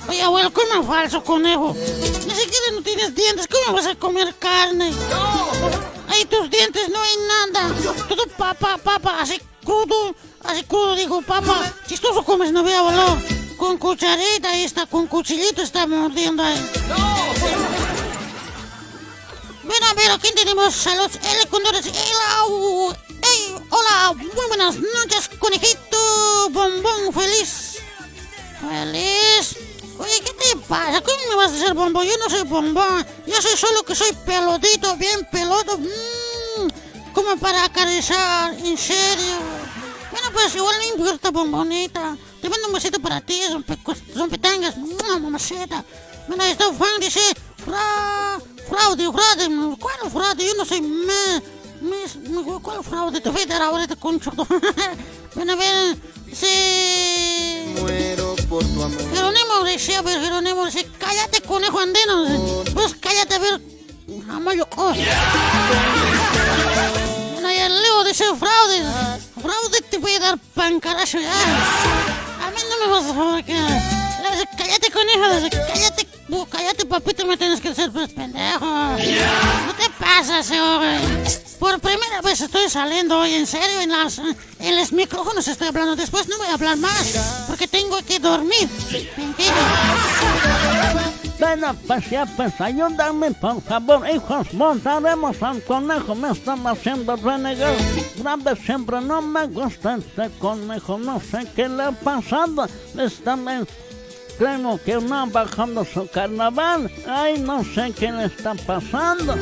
Oye, 0.08 0.22
abuelo, 0.22 0.52
come 0.52 0.82
falso 0.86 1.22
conejo. 1.22 1.74
Ni 1.74 2.34
siquiera 2.34 2.66
no 2.72 2.82
tienes 2.82 3.14
dientes. 3.14 3.46
¿Cómo 3.48 3.76
vas 3.76 3.86
a 3.86 3.94
comer 3.94 4.34
carne? 4.38 4.92
Ahí 6.08 6.24
tus 6.26 6.50
dientes 6.50 6.88
no 6.90 7.00
hay 7.00 7.16
nada. 7.28 7.74
Todo 8.08 8.26
papa, 8.36 8.78
papa, 8.78 9.18
así 9.20 9.40
crudo. 9.64 10.14
Así 10.42 10.64
crudo, 10.64 10.94
digo, 10.94 11.22
papa. 11.22 11.72
Chistoso 11.86 12.22
comes, 12.24 12.52
no 12.52 12.62
veo, 12.62 12.78
abuelo. 12.80 13.18
Con 13.56 13.78
cucharita, 13.78 14.50
ahí 14.50 14.64
está, 14.64 14.86
con 14.86 15.06
cuchillito 15.06 15.62
está 15.62 15.86
mordiendo 15.86 16.42
ahí. 16.42 16.70
Bueno, 19.62 19.86
a 19.86 19.94
ver, 19.94 20.10
¿a 20.10 20.18
quién 20.18 20.34
tenemos? 20.34 20.74
Salud, 20.74 21.10
el 21.40 21.48
Condores. 21.48 21.86
Hola, 21.86 22.96
hey, 23.22 23.54
hola, 23.70 24.12
muy 24.12 24.46
buenas 24.48 24.76
noches, 24.76 25.30
conejito, 25.38 26.50
bombón 26.50 27.12
feliz. 27.14 27.78
Feliz. 28.60 29.63
Oye, 29.98 30.20
¿qué 30.24 30.32
te 30.32 30.56
pasa? 30.68 31.00
¿Cómo 31.00 31.18
me 31.28 31.34
vas 31.36 31.52
a 31.52 31.56
hacer 31.56 31.74
bombón? 31.74 32.06
Yo 32.06 32.16
no 32.18 32.28
soy 32.28 32.42
bombón. 32.42 33.06
Yo 33.26 33.40
soy 33.40 33.56
solo 33.56 33.82
que 33.84 33.94
soy 33.94 34.12
peludito, 34.26 34.96
bien 34.96 35.26
peludo. 35.30 35.78
Mm, 35.78 37.12
como 37.12 37.36
para 37.36 37.64
acariciar, 37.64 38.54
en 38.54 38.76
serio. 38.76 39.38
Bueno, 40.10 40.28
pues 40.32 40.54
igual 40.54 40.76
no 40.78 41.02
importa, 41.02 41.30
bombonita. 41.30 42.16
Te 42.40 42.48
mando 42.48 42.68
un 42.68 42.74
besito 42.74 43.00
para 43.00 43.20
ti, 43.20 43.40
son 44.14 44.30
petangas. 44.30 44.76
Mamacita. 45.20 45.84
Mira, 46.28 46.48
este 46.48 46.64
fan 46.64 47.00
dice, 47.00 47.20
fra, 47.64 48.40
fraude, 48.68 49.10
fraude. 49.12 49.76
¿Cuál 49.78 50.10
fraude? 50.10 50.46
Yo 50.46 50.54
no 50.54 50.64
soy 50.64 50.80
me, 50.80 51.42
me, 51.80 52.60
¿Cuál 52.62 52.82
fraude? 52.82 53.20
Te 53.20 53.28
voy 53.28 53.42
a 53.42 53.46
dar 53.46 53.62
ahorita 53.62 53.96
con 53.96 54.18
choto. 54.18 54.46
Ven 55.34 55.50
a 55.50 55.56
ver, 55.56 55.96
sí. 56.32 57.74
Muero 57.80 58.34
por 58.48 58.64
tu 58.64 58.82
amor. 58.82 59.00
Jerónimo 59.12 59.23
decía, 59.74 60.02
ver, 60.02 60.20
Jerónimo 60.20 60.64
dice, 60.66 60.86
cállate, 60.98 61.40
conejo 61.42 61.78
andino. 61.80 62.64
Pues 62.72 62.94
cállate, 63.00 63.34
a 63.34 63.38
ver, 63.38 63.60
amayo. 64.30 64.68
Oh. 64.76 64.92
Bueno, 67.32 67.50
y 67.50 67.56
el 67.56 67.82
Leo 67.82 68.04
dice, 68.04 68.24
fraude. 68.38 68.82
Fraude 69.40 69.80
te 69.90 69.98
voy 69.98 70.14
a 70.14 70.20
dar 70.20 70.38
pancarazo 70.54 71.18
ya. 71.18 71.30
A 71.30 72.50
mí 72.50 72.56
no 72.70 72.86
me 72.86 72.92
vas 72.92 73.04
a 73.04 73.14
fabricar. 73.14 73.82
Le 74.22 74.30
dice, 74.30 74.48
cállate, 74.56 74.90
conejo. 74.90 75.40
Dice, 75.40 75.50
cállate, 75.50 76.06
cállate, 76.50 76.86
papito, 76.86 77.26
me 77.26 77.36
tienes 77.36 77.60
que 77.60 77.68
hacer, 77.70 77.90
pues, 77.90 78.12
pendejo. 78.12 78.64
No 78.64 79.74
te 79.76 79.90
pasas, 79.98 80.50
eh, 80.50 81.43
Por 81.64 81.80
primera 81.80 82.20
vez 82.20 82.42
estoy 82.42 82.68
saliendo 82.68 83.18
hoy, 83.18 83.32
en 83.32 83.46
serio, 83.46 83.80
en, 83.80 83.88
las, 83.88 84.18
en 84.18 84.76
los 84.76 84.92
micrófonos 84.92 85.48
estoy 85.48 85.68
hablando. 85.68 85.96
Después 85.96 86.28
no 86.28 86.36
voy 86.36 86.48
a 86.48 86.52
hablar 86.52 86.76
más, 86.76 87.46
porque 87.48 87.66
tengo 87.66 87.96
que 88.04 88.18
dormir. 88.18 88.68
¿Entiendes? 89.16 89.46
Bueno, 91.40 91.74
pues 91.86 92.10
ya, 92.10 92.26
pues 92.26 92.60
ayúdame, 92.60 93.30
por 93.30 93.62
favor, 93.62 94.06
hijos, 94.10 94.52
montaremos 94.52 95.42
al 95.42 95.62
conejo, 95.62 96.14
me 96.14 96.32
están 96.32 96.66
haciendo 96.66 97.16
renegar. 97.16 97.74
Grave 98.18 98.56
siempre 98.56 99.00
no 99.00 99.22
me 99.22 99.46
gusta 99.46 99.96
este 99.96 100.28
conejo, 100.38 100.98
no 100.98 101.18
sé 101.18 101.46
qué 101.56 101.66
le 101.66 101.84
ha 101.84 101.92
pasado. 101.92 102.68
Están, 102.98 103.66
creo 104.36 104.78
que 104.84 104.96
no 104.96 105.26
bajando 105.28 105.82
su 105.86 106.06
carnaval. 106.08 106.92
Ay, 107.08 107.38
no 107.38 107.64
sé 107.64 107.90
qué 107.98 108.12
le 108.12 108.26
está 108.26 108.52
pasando. 108.54 109.34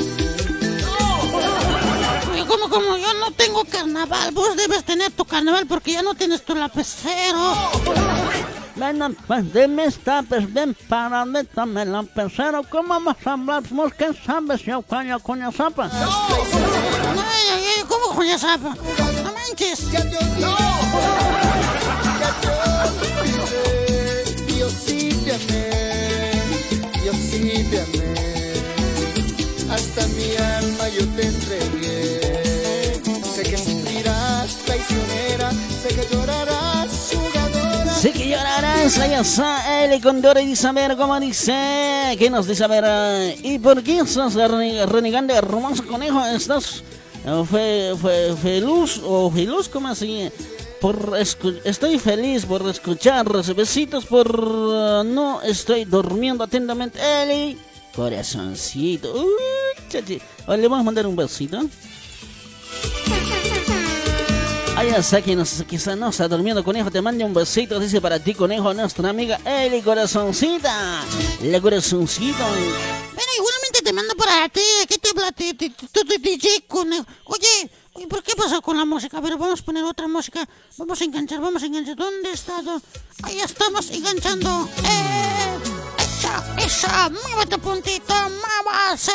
Oye, 2.42 2.48
¿cómo, 2.48 2.68
cómo? 2.68 2.96
Yo 2.96 3.14
no 3.14 3.30
tengo 3.32 3.64
carnaval. 3.64 4.32
Vos 4.32 4.56
debes 4.56 4.84
tener 4.84 5.12
tu 5.12 5.24
carnaval 5.24 5.66
porque 5.66 5.92
ya 5.92 6.02
no 6.02 6.14
tienes 6.14 6.44
tu 6.44 6.54
lapicero. 6.54 7.54
Bueno, 8.74 9.10
pues 9.26 9.52
dime 9.52 9.84
esta, 9.84 10.22
pues 10.22 10.52
ven 10.52 10.76
para 10.88 11.24
dame 11.54 11.84
la 11.84 12.02
pecero. 12.02 12.62
¿Cómo 12.68 12.88
vamos 12.88 13.16
a 13.24 13.32
hablar? 13.32 13.62
¿Vos 13.70 13.92
qué 13.94 14.10
sabes 14.26 14.62
yo 14.62 14.82
con 14.82 15.38
la 15.38 15.52
zapa? 15.52 15.90
Ay, 15.92 17.48
ay, 17.52 17.84
¿cómo 17.88 18.22
esa 18.22 18.38
zapa? 18.56 18.74
No 19.22 19.32
manches. 19.32 19.88
Yo 24.58 24.68
sí 24.70 25.10
te 25.24 25.32
amé, 25.32 26.32
yo 27.04 27.12
sí 27.12 27.66
te 27.70 27.80
amé, 27.80 28.14
hasta 29.70 30.06
mi 30.08 30.36
alma 30.36 30.88
yo 30.88 31.06
te 31.16 31.21
Sí 38.00 38.10
que 38.12 38.28
llorarás, 38.28 38.98
allá 38.98 39.20
está 39.20 39.84
Eli 39.84 40.00
Condore 40.00 40.44
dice, 40.44 40.66
a 40.66 40.72
ver, 40.72 40.96
¿cómo 40.96 41.18
dice? 41.20 42.16
¿Qué 42.18 42.28
nos 42.30 42.48
dice? 42.48 42.64
A 42.64 42.66
ver, 42.66 42.84
eh, 42.86 43.38
¿y 43.44 43.58
por 43.60 43.80
qué 43.82 43.98
estás 44.00 44.34
rene- 44.34 44.84
renegando, 44.86 45.32
hermoso 45.32 45.86
conejo? 45.86 46.24
¿Estás 46.26 46.82
eh, 47.24 47.44
fe, 47.48 47.92
fe- 48.02 48.34
feliz 48.42 49.00
o 49.04 49.30
feliz? 49.30 49.68
¿Cómo 49.72 49.86
así? 49.88 50.28
Por 50.80 51.16
estoy 51.64 51.96
feliz 52.00 52.44
por 52.44 52.68
escuchar 52.68 53.24
besitos 53.54 54.04
por 54.04 54.26
eh, 54.26 55.02
no 55.04 55.40
estoy 55.42 55.84
durmiendo 55.84 56.42
atentamente. 56.42 56.98
Eli, 57.22 57.56
corazoncito. 57.94 59.12
Uy, 59.14 59.84
chachi. 59.88 60.20
Le 60.48 60.62
vamos 60.68 60.80
a 60.80 60.82
mandar 60.82 61.06
un 61.06 61.14
besito. 61.14 61.60
Ay, 64.82 64.90
ya 64.90 65.00
sé 65.00 65.22
que 65.22 65.36
nos, 65.36 65.62
quizá 65.68 65.94
no 65.94 66.08
está 66.08 66.26
durmiendo, 66.26 66.64
conejo. 66.64 66.90
Te 66.90 67.00
mando 67.00 67.24
un 67.24 67.32
besito, 67.32 67.78
dice 67.78 68.00
para 68.00 68.18
ti, 68.18 68.34
conejo, 68.34 68.74
nuestra 68.74 69.10
amiga 69.10 69.38
Eli 69.44 69.80
Corazoncita. 69.80 71.04
La 71.42 71.60
corazoncito. 71.60 72.44
Bueno, 72.44 73.30
igualmente 73.38 73.80
te 73.84 73.92
mando 73.92 74.16
para 74.16 74.48
ti. 74.48 74.60
¿Qué 74.88 74.98
te 74.98 75.10
habla 75.10 75.30
DJ 75.30 76.64
conejo? 76.66 77.06
Oye, 77.26 77.70
oye, 77.92 78.06
¿por 78.08 78.24
qué 78.24 78.34
pasó 78.34 78.60
con 78.60 78.76
la 78.76 78.84
música? 78.84 79.20
Ver, 79.20 79.36
vamos 79.36 79.60
a 79.60 79.64
poner 79.64 79.84
otra 79.84 80.08
música. 80.08 80.48
Vamos 80.76 81.00
a 81.00 81.04
enganchar, 81.04 81.40
vamos 81.40 81.62
a 81.62 81.66
enganchar. 81.66 81.94
¿Dónde 81.94 82.32
está? 82.32 82.60
¿Dó- 82.62 82.82
Ahí 83.22 83.38
estamos 83.38 83.88
enganchando. 83.92 84.68
¡Eh! 84.84 85.58
¡Esa! 85.98 86.56
¡Esa! 86.58 87.08
¡Muévete, 87.08 87.56
puntito! 87.58 88.14
¡Muévase! 88.14 89.12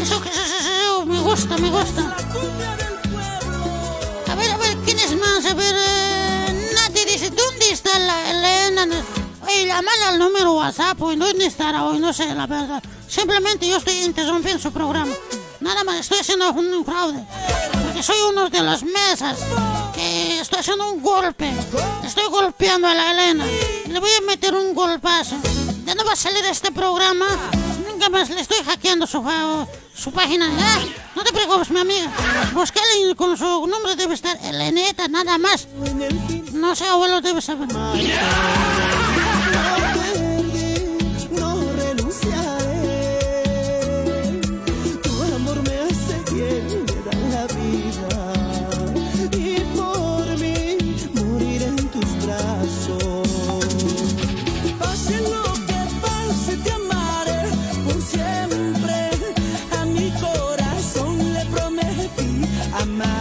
Eso, 0.00 0.14
eso, 0.24 0.24
eso, 0.24 0.56
eso, 0.56 1.04
me 1.06 1.20
gusta, 1.20 1.58
me 1.58 1.68
gusta. 1.68 2.16
Es 5.10 5.18
más? 5.18 5.44
A 5.44 5.54
ver, 5.54 5.74
eh, 5.76 6.70
Nati 6.74 7.04
dice, 7.04 7.30
¿dónde 7.30 7.70
está 7.70 7.98
la 7.98 8.30
Elena? 8.30 8.86
Oye, 9.42 9.66
llámale 9.66 10.04
al 10.04 10.18
número 10.18 10.52
WhatsApp, 10.52 11.00
hoy 11.02 11.16
¿dónde 11.16 11.46
estará 11.46 11.84
hoy? 11.84 11.98
No 11.98 12.12
sé, 12.12 12.34
la 12.34 12.46
verdad. 12.46 12.82
Simplemente 13.08 13.66
yo 13.66 13.78
estoy 13.78 13.94
interrumpiendo 14.04 14.62
su 14.62 14.72
programa. 14.72 15.12
nada 15.60 15.82
más 15.84 15.96
estoy 16.00 16.18
haciendo 16.18 16.50
un 16.52 16.84
fraude. 16.84 17.24
Porque 17.84 18.02
soy 18.02 18.16
uno 18.28 18.48
de 18.48 18.62
las 18.62 18.82
mesas 18.82 19.38
que 19.94 20.40
estoy 20.40 20.60
haciendo 20.60 20.90
un 20.90 21.02
golpe. 21.02 21.52
Estoy 22.04 22.28
golpeando 22.28 22.86
a 22.86 22.94
la 22.94 23.10
Elena. 23.10 23.44
Le 23.88 23.98
voy 23.98 24.10
a 24.10 24.20
meter 24.26 24.54
un 24.54 24.74
golpazo. 24.74 25.36
Ya 25.84 25.94
no 25.94 26.04
va 26.04 26.12
a 26.12 26.16
salir 26.16 26.44
este 26.44 26.70
programa. 26.70 27.26
Nunca 28.00 28.18
más 28.18 28.30
le 28.30 28.40
estoy 28.40 28.64
hackeando 28.64 29.06
su, 29.06 29.22
su 29.94 30.10
página. 30.10 30.48
Ah, 30.58 30.78
no 31.14 31.22
te 31.22 31.34
preocupes, 31.34 31.70
mi 31.70 31.80
amiga. 31.80 32.10
Búscale 32.54 33.14
con 33.14 33.36
su 33.36 33.44
nombre 33.66 33.94
debe 33.94 34.14
estar 34.14 34.38
Eleneta, 34.42 35.06
nada 35.06 35.36
más. 35.36 35.68
No 36.54 36.74
sé, 36.74 36.86
abuelo, 36.86 37.20
debe 37.20 37.42
saber. 37.42 37.68
amar. 62.72 63.19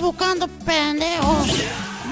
Provocando, 0.00 0.48
pendejo. 0.64 1.36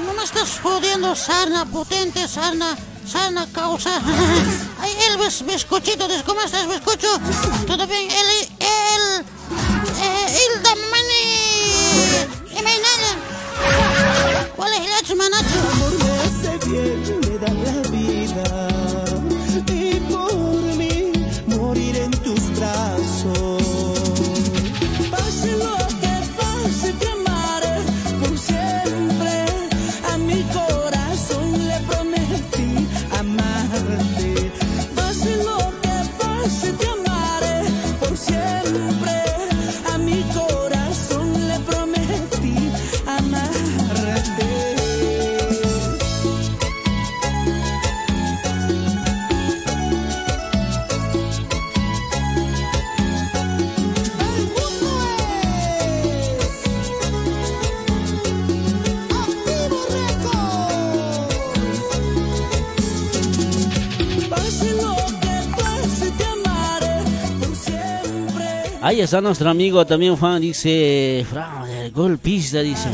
No 0.05 0.13
me 0.13 0.23
estás 0.23 0.61
jodiendo, 0.63 1.17
sarna 1.17 1.65
potente, 1.65 2.29
sarna, 2.29 2.77
sarna 3.07 3.47
causa. 3.53 3.91
Ay, 4.81 4.93
el 5.11 5.19
bes- 5.19 5.43
bizcochito, 5.45 6.07
¿des- 6.07 6.23
¿cómo 6.23 6.41
estás, 6.43 6.69
bizcocho? 6.69 7.09
¿Todo 7.67 7.87
bien? 7.87 8.11
El, 8.11 8.48
Ahí 68.89 69.03
está 69.03 69.21
nuestro 69.21 69.51
amigo 69.51 69.85
también 69.85 70.17
Juan, 70.17 70.41
dice, 70.41 71.23
fraude, 71.29 71.91
golpista, 71.91 72.61
dice. 72.61 72.89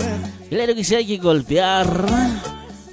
Claro 0.48 0.74
que 0.74 0.83
sí 0.83 0.96
hay 0.96 1.07
que 1.07 1.18
golpear. 1.18 1.87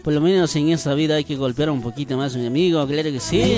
Por 0.03 0.13
lo 0.13 0.21
menos 0.21 0.55
en 0.55 0.69
esta 0.69 0.93
vida 0.93 1.15
hay 1.15 1.23
que 1.23 1.35
golpear 1.35 1.71
un 1.71 1.81
poquito 1.81 2.15
más, 2.15 2.35
mi 2.35 2.45
amigo, 2.45 2.85
claro 2.85 3.11
que 3.11 3.19
sí. 3.19 3.57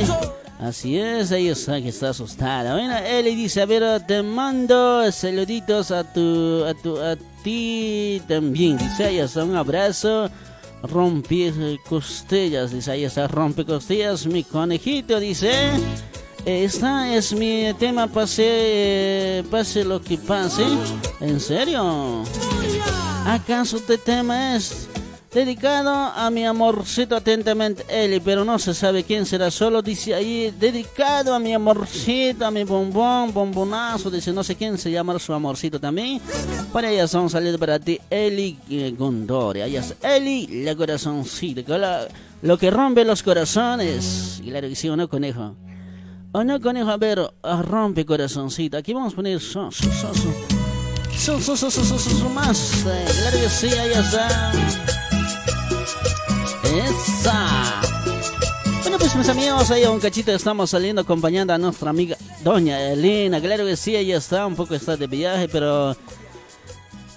Así 0.62 0.98
es, 0.98 1.34
ahí 1.34 1.50
está 1.50 1.82
que 1.82 1.90
está 1.90 2.12
asustada. 2.12 2.72
Bueno, 2.72 2.96
él 3.00 3.26
dice, 3.36 3.62
a 3.62 3.66
ver, 3.66 4.08
te 4.08 4.24
mando 4.24 5.12
saluditos 5.12 5.92
a 5.92 6.06
tu, 6.06 6.64
a 6.64 6.74
tu, 6.74 6.98
a 7.02 7.18
ti 7.44 8.22
también. 8.30 8.78
Dice, 8.78 9.08
ahí 9.08 9.20
está, 9.20 9.44
un 9.44 9.58
abrazo. 9.58 10.30
Rompe 10.84 11.52
costillas, 11.90 12.72
dice, 12.72 12.92
ahí 12.92 13.04
está, 13.04 13.28
rompe 13.28 13.66
costillas, 13.66 14.26
mi 14.26 14.46
conejito, 14.46 15.20
dice. 15.20 15.70
Esta 16.46 17.16
es 17.16 17.34
mi 17.34 17.74
tema, 17.80 18.08
pase, 18.08 19.44
pase 19.50 19.84
lo 19.86 20.02
que 20.02 20.18
pase. 20.18 20.66
¿En 21.22 21.40
serio? 21.40 22.24
¿Acaso 23.26 23.78
este 23.78 23.98
tema 23.98 24.58
es 24.58 24.90
dedicado 25.34 25.90
a 25.90 26.30
mi 26.30 26.46
amorcito 26.46 27.16
atentamente, 27.16 27.86
Eli? 27.88 28.20
Pero 28.20 28.44
no 28.44 28.60
se 28.60 28.74
sabe 28.74 29.06
quién 29.06 29.26
será, 29.26 29.50
solo 29.52 29.82
dice 29.82 30.14
ahí, 30.14 30.54
dedicado 30.60 31.34
a 31.34 31.40
mi 31.40 31.54
amorcito, 31.54 32.46
a 32.46 32.52
mi 32.52 32.66
bombón, 32.66 33.34
bombonazo, 33.34 34.12
dice 34.12 34.34
no 34.34 34.44
sé 34.44 34.56
quién 34.58 34.78
se 34.78 34.92
llama 34.92 35.18
su 35.20 35.32
amorcito 35.34 35.80
también. 35.80 36.20
Para 36.74 36.92
ellas 36.92 37.10
son 37.10 37.30
salir 37.30 37.58
para 37.58 37.80
ti, 37.80 38.00
Eli 38.10 38.60
eh, 38.70 38.94
Gondore. 38.98 39.64
Ahí 39.64 39.78
es 39.78 39.96
Eli, 40.04 40.48
la 40.66 40.74
la- 41.78 42.08
lo 42.42 42.58
que 42.58 42.70
rompe 42.70 43.06
los 43.06 43.24
corazones. 43.24 44.42
Claro 44.44 44.68
que 44.68 44.76
sí, 44.76 44.90
¿o 44.90 44.98
no, 44.98 45.08
conejo? 45.08 45.56
¿O 46.36 46.44
no, 46.44 46.60
conejo? 46.60 46.90
A 46.90 46.98
ver, 46.98 47.20
rompe 47.62 48.06
corazoncito. 48.08 48.76
Aquí 48.76 48.92
vamos 48.92 49.14
a 49.14 49.16
poner 49.16 49.40
so. 49.40 49.70
So, 49.72 49.84
so, 51.40 51.56
so, 51.56 51.56
so, 51.56 51.70
so, 51.70 52.00
so, 52.00 52.00
so, 52.00 52.30
más. 52.30 52.84
eh, 52.88 53.06
claro 53.22 53.38
que 53.40 53.50
sí, 53.50 53.68
ahí 53.68 53.92
está. 53.92 54.52
Esa. 56.64 57.82
Bueno, 58.82 58.98
pues 58.98 59.16
mis 59.16 59.30
amigos, 59.30 59.70
ahí 59.70 59.84
a 59.84 59.92
un 59.92 60.00
cachito 60.00 60.32
estamos 60.32 60.72
saliendo 60.72 61.04
acompañando 61.04 61.54
a 61.54 61.60
nuestra 61.60 61.92
amiga 61.92 62.18
Doña 62.44 62.82
Elena. 62.82 63.40
Claro 63.40 63.64
que 63.66 63.78
sí, 63.78 63.96
ella 63.96 64.18
está, 64.18 64.48
un 64.48 64.56
poco 64.56 64.74
está 64.74 64.98
de 64.98 65.06
viaje, 65.06 65.48
pero... 65.48 65.96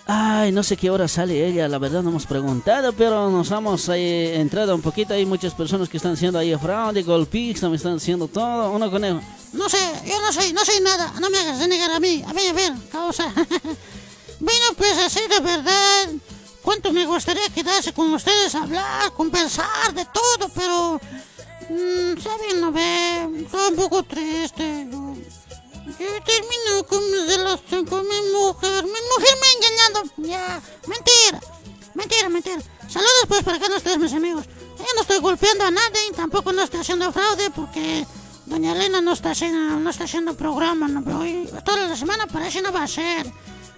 Ay, 0.09 0.53
no 0.53 0.63
sé 0.63 0.77
qué 0.77 0.89
hora 0.89 1.09
sale 1.09 1.49
ella, 1.49 1.67
la 1.67 1.79
verdad 1.79 2.01
no 2.01 2.11
hemos 2.11 2.27
preguntado, 2.27 2.93
pero 2.93 3.29
nos 3.29 3.51
hemos 3.51 3.89
ahí 3.89 4.31
entrado 4.35 4.73
un 4.73 4.81
poquito. 4.81 5.15
Hay 5.15 5.27
muchas 5.27 5.53
personas 5.53 5.89
que 5.89 5.97
están 5.97 6.13
haciendo 6.13 6.39
ahí 6.39 6.55
fraude, 6.57 7.03
golpista, 7.03 7.69
me 7.69 7.75
están 7.77 7.97
haciendo 7.97 8.29
todo. 8.29 8.71
Uno 8.71 8.89
conejo. 8.89 9.21
No 9.53 9.69
sé, 9.69 9.79
yo 10.05 10.21
no 10.21 10.33
soy, 10.33 10.53
no 10.53 10.65
soy 10.65 10.81
nada. 10.81 11.13
No 11.21 11.29
me 11.29 11.39
hagas 11.39 11.67
negar 11.67 11.91
a 11.91 11.99
mí. 11.99 12.23
A 12.25 12.33
ver, 12.33 12.51
a 12.51 12.53
ver, 12.53 12.73
causa. 12.93 13.33
bueno, 14.41 14.67
pues 14.77 14.97
así 14.99 15.21
de 15.29 15.41
verdad. 15.41 16.09
Cuánto 16.63 16.93
me 16.93 17.05
gustaría 17.05 17.49
quedarse 17.53 17.93
con 17.93 18.13
ustedes, 18.15 18.55
hablar, 18.55 19.13
conversar 19.13 19.93
de 19.93 20.05
todo, 20.05 20.49
pero. 20.55 21.01
mm, 21.69 22.21
¿Saben? 22.21 22.61
No 22.61 22.71
ve, 22.71 23.43
estoy 23.43 23.71
un 23.71 23.77
poco 23.77 24.05
triste. 24.05 24.87
Yo 25.87 26.23
termino 26.25 26.85
con 26.89 27.11
mis 27.11 27.27
relaciones 27.37 27.91
con 27.91 28.09
mi 28.09 28.21
mujer. 28.33 28.85
Mi 28.85 28.91
mujer 28.91 29.37
me 29.41 29.47
ha 29.47 29.53
engañado. 29.57 30.03
Ya, 30.17 30.63
mentira. 30.87 31.41
Mentira, 31.95 32.29
mentira. 32.29 32.63
Saludos 32.89 33.25
pues 33.29 33.43
para 33.43 33.59
cada 33.59 33.77
ustedes, 33.77 33.99
mis 33.99 34.13
amigos. 34.13 34.45
Yo 34.79 34.85
no 34.95 35.01
estoy 35.01 35.19
golpeando 35.21 35.65
a 35.65 35.71
nadie, 35.71 36.13
tampoco 36.15 36.53
no 36.53 36.63
estoy 36.63 36.81
haciendo 36.81 37.11
fraude 37.13 37.51
porque 37.51 38.07
Doña 38.45 38.73
Elena 38.73 39.01
no 39.01 39.13
está 39.13 39.31
haciendo, 39.31 39.79
no 39.79 39.91
está 39.91 40.05
haciendo 40.05 40.37
programa, 40.37 40.87
no, 40.87 41.03
pero 41.03 41.21
hoy, 41.21 41.49
toda 41.65 41.89
la 41.89 41.97
semana 41.97 42.27
parece 42.27 42.61
no 42.63 42.73
va 42.73 42.83
a 42.83 42.89
ser. 42.89 43.27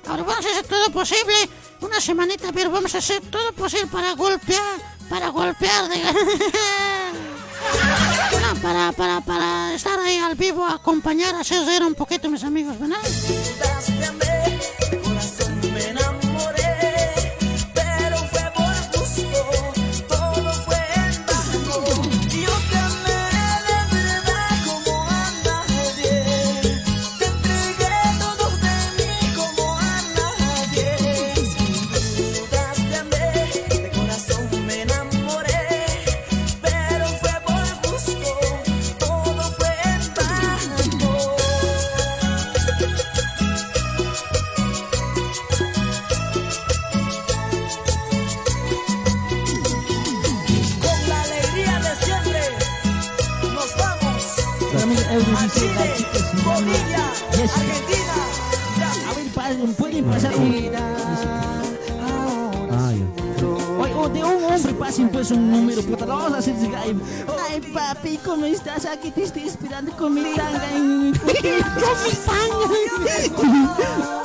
Ahora 0.06 0.24
vamos 0.24 0.44
a 0.44 0.50
hacer 0.50 0.66
todo 0.66 0.90
posible, 0.90 1.48
una 1.80 2.00
semanita, 2.00 2.52
pero 2.52 2.70
vamos 2.70 2.94
a 2.94 2.98
hacer 2.98 3.22
todo 3.30 3.52
posible 3.52 3.86
para 3.86 4.14
golpear, 4.14 4.98
para 5.08 5.28
golpear. 5.28 5.88
Para, 8.62 8.92
para, 8.92 9.20
para 9.20 9.74
estar 9.74 9.98
ahí 10.00 10.16
al 10.16 10.34
vivo, 10.34 10.64
acompañar, 10.64 11.34
hacer 11.36 11.64
reír 11.64 11.82
un 11.84 11.94
poquito 11.94 12.28
mis 12.28 12.42
amigos, 12.42 12.78
¿verdad? 12.78 12.96
Pues 65.18 65.32
un 65.32 65.50
número, 65.50 65.82
puta, 65.82 66.06
lo 66.06 66.16
vamos 66.16 66.32
a 66.32 66.38
hacer 66.38 66.54
ahí. 66.76 66.96
Ay, 67.50 67.60
papi, 67.74 68.18
¿cómo 68.18 68.46
estás? 68.46 68.86
Aquí 68.86 69.10
te 69.10 69.24
estoy 69.24 69.48
esperando 69.48 69.90
con 69.96 70.14
mi 70.14 70.22
tanga 70.36 70.70
en 70.70 71.10
mi 71.10 71.18
Con 71.18 71.26
mi 73.52 73.66
tanga. 73.66 74.22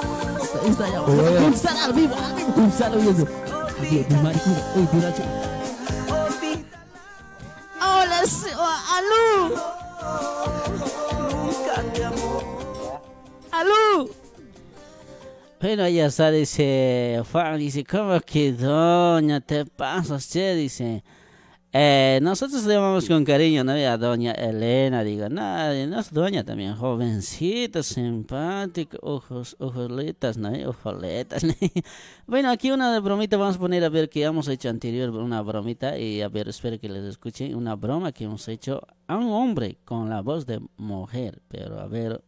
Está 0.69 0.88
ya, 0.91 1.01
contestar 1.41 1.77
al 1.77 1.93
vivo, 1.93 2.13
al 2.15 2.36
vivo, 2.36 2.53
contestar 2.53 2.93
al 2.93 2.99
vivo. 2.99 3.27
Aquí, 3.82 4.06
mi 4.08 4.15
marido, 4.21 4.53
Pero 15.63 15.88
ya 15.88 16.08
está, 16.08 16.30
dice 16.30 17.23
Juan, 17.32 17.58
dice, 17.58 17.86
¿cómo 17.86 18.19
que 18.19 18.52
doña 18.52 19.39
te 19.39 19.65
pasas, 19.65 20.30
che? 20.30 20.56
Dice, 20.56 21.06
eh, 21.71 22.19
nosotros 22.21 22.65
le 22.65 22.73
llamamos 22.73 23.08
con 23.08 23.23
cariño, 23.23 23.63
¿no? 23.63 23.71
A 23.71 23.97
doña 23.97 24.34
Elena, 24.34 25.06
digo, 25.06 25.30
nadie, 25.30 25.88
no 25.88 26.02
es 26.02 26.12
doña 26.12 26.43
también, 26.43 26.76
jovencita, 26.76 27.82
simpática, 27.82 28.97
ojos, 29.02 29.56
ojolitas, 29.58 30.38
¿no? 30.38 30.52
Ojoletas, 30.67 31.43
¿no? 31.45 31.54
Bueno, 32.28 32.52
aquí 32.52 32.69
una 32.69 32.99
bromita 32.99 33.38
vamos 33.38 33.56
a 33.56 33.60
poner 33.60 33.86
a 33.86 33.89
ver 33.89 34.10
que 34.10 34.21
hemos 34.23 34.49
hecho 34.49 34.67
anterior, 34.67 35.12
una 35.12 35.41
bromita, 35.41 35.97
y 35.97 36.21
a 36.21 36.28
ver, 36.28 36.49
espero 36.49 36.78
que 36.78 36.89
les 36.89 37.06
escuchen, 37.06 37.56
una 37.56 37.78
broma 37.78 38.12
que 38.12 38.26
hemos 38.26 38.45
hecho 38.49 38.86
a 39.08 39.15
un 39.15 39.32
hombre 39.32 39.78
con 39.86 40.10
la 40.10 40.19
voz 40.19 40.45
de 40.45 40.60
mujer, 40.76 41.41
pero 41.47 41.80
a 41.80 41.88
ver, 41.88 42.21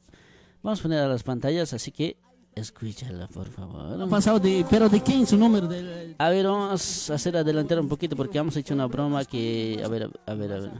vamos 0.63 0.79
a 0.79 0.83
poner 0.83 0.99
a 0.99 1.09
las 1.09 1.23
pantallas, 1.23 1.73
así 1.73 1.91
que 1.91 2.15
escúchala, 2.55 3.27
por 3.27 3.49
favor. 3.49 4.01
Ha 4.01 4.07
pasado 4.07 4.39
de, 4.39 4.65
pero 4.69 4.87
de 4.89 5.01
quién 5.01 5.27
su 5.27 5.37
número 5.37 5.67
del 5.67 6.15
A 6.17 6.29
ver, 6.29 6.47
vamos 6.47 7.09
a 7.09 7.15
hacer 7.15 7.35
adelantar 7.37 7.79
un 7.79 7.87
poquito 7.89 8.15
porque 8.15 8.37
hemos 8.37 8.55
hecho 8.55 8.73
una 8.73 8.85
broma 8.87 9.25
que... 9.25 9.81
A 9.83 9.87
ver, 9.87 10.09
a 10.25 10.33
ver, 10.33 10.53
a 10.53 10.59
ver. 10.59 10.71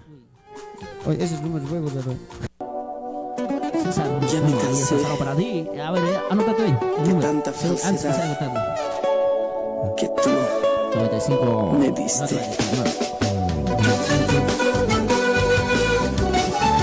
Oye, 1.05 1.23
ese 1.23 1.35
es 1.35 1.41
número 1.41 1.65
luego, 1.67 1.89
pero... 1.89 2.15
César, 3.83 4.07
Ya 4.27 4.41
me 4.41 4.57
cansé. 4.57 4.95
para 5.19 5.35
ti. 5.35 5.67
A 5.83 5.91
ver, 5.91 6.03
eh, 6.03 6.19
anótate 6.31 6.63
ahí. 6.63 6.77
el 7.03 7.09
número. 7.09 7.27
tanta 7.27 7.53
Sí, 7.53 7.67
Antes 7.83 8.05
que 8.05 8.35
que 9.97 10.07
tú 10.07 10.29
95. 10.95 11.75
Me 11.79 11.91
diste. 11.91 12.39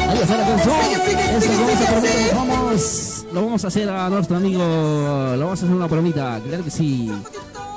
Ahí 0.09 0.19
está 0.19 0.37
la 0.37 0.47
canción. 0.47 0.77
Esto 1.37 1.53
vamos 1.59 1.81
a 1.81 1.91
prometer, 1.91 2.35
vamos, 2.35 3.12
lo 3.33 3.43
vamos 3.45 3.65
a 3.65 3.69
hacer 3.69 3.89
a 3.89 4.09
nuestro 4.11 4.37
amigo, 4.37 4.61
lo 4.63 5.39
vamos 5.45 5.63
a 5.63 5.65
hacer 5.65 5.75
una 5.77 5.87
bromita, 5.87 6.41
claro 6.47 6.65
que 6.65 6.71
sí. 6.71 7.11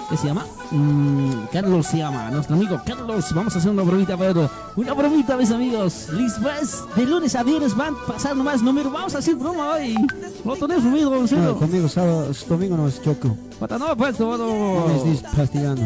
¿Qué 0.10 0.18
se 0.18 0.28
llama? 0.28 0.46
Mm, 0.70 1.46
Carlos 1.52 1.88
se 1.88 1.98
llama, 1.98 2.30
nuestro 2.30 2.56
amigo 2.56 2.80
Carlos. 2.86 3.26
Vamos 3.34 3.56
a 3.56 3.58
hacer 3.58 3.72
una 3.72 3.82
bromita, 3.82 4.16
pero 4.16 4.48
una 4.76 4.94
bromita, 4.94 5.36
mis 5.36 5.50
amigos. 5.50 6.10
Pues, 6.42 6.84
de 6.96 7.06
lunes 7.08 7.34
a 7.34 7.42
viernes 7.42 7.76
van 7.76 7.96
pasando 8.06 8.44
más 8.44 8.62
números. 8.62 8.94
Vamos 8.94 9.16
a 9.16 9.18
hacer 9.18 9.34
broma 9.36 9.72
hoy. 9.72 9.96
No 10.44 10.56
tenés 10.56 10.84
ruido, 10.84 11.10
No, 11.10 11.56
conmigo 11.56 11.90
sábado, 11.90 12.28
domingo 12.48 12.78
no 12.78 12.88
es 12.88 13.02
choco. 13.02 13.36
Pata, 13.60 13.80
No, 13.80 13.98
pues, 13.98 14.20
No 14.20 14.88
es 15.12 15.22
pastillando. 15.36 15.82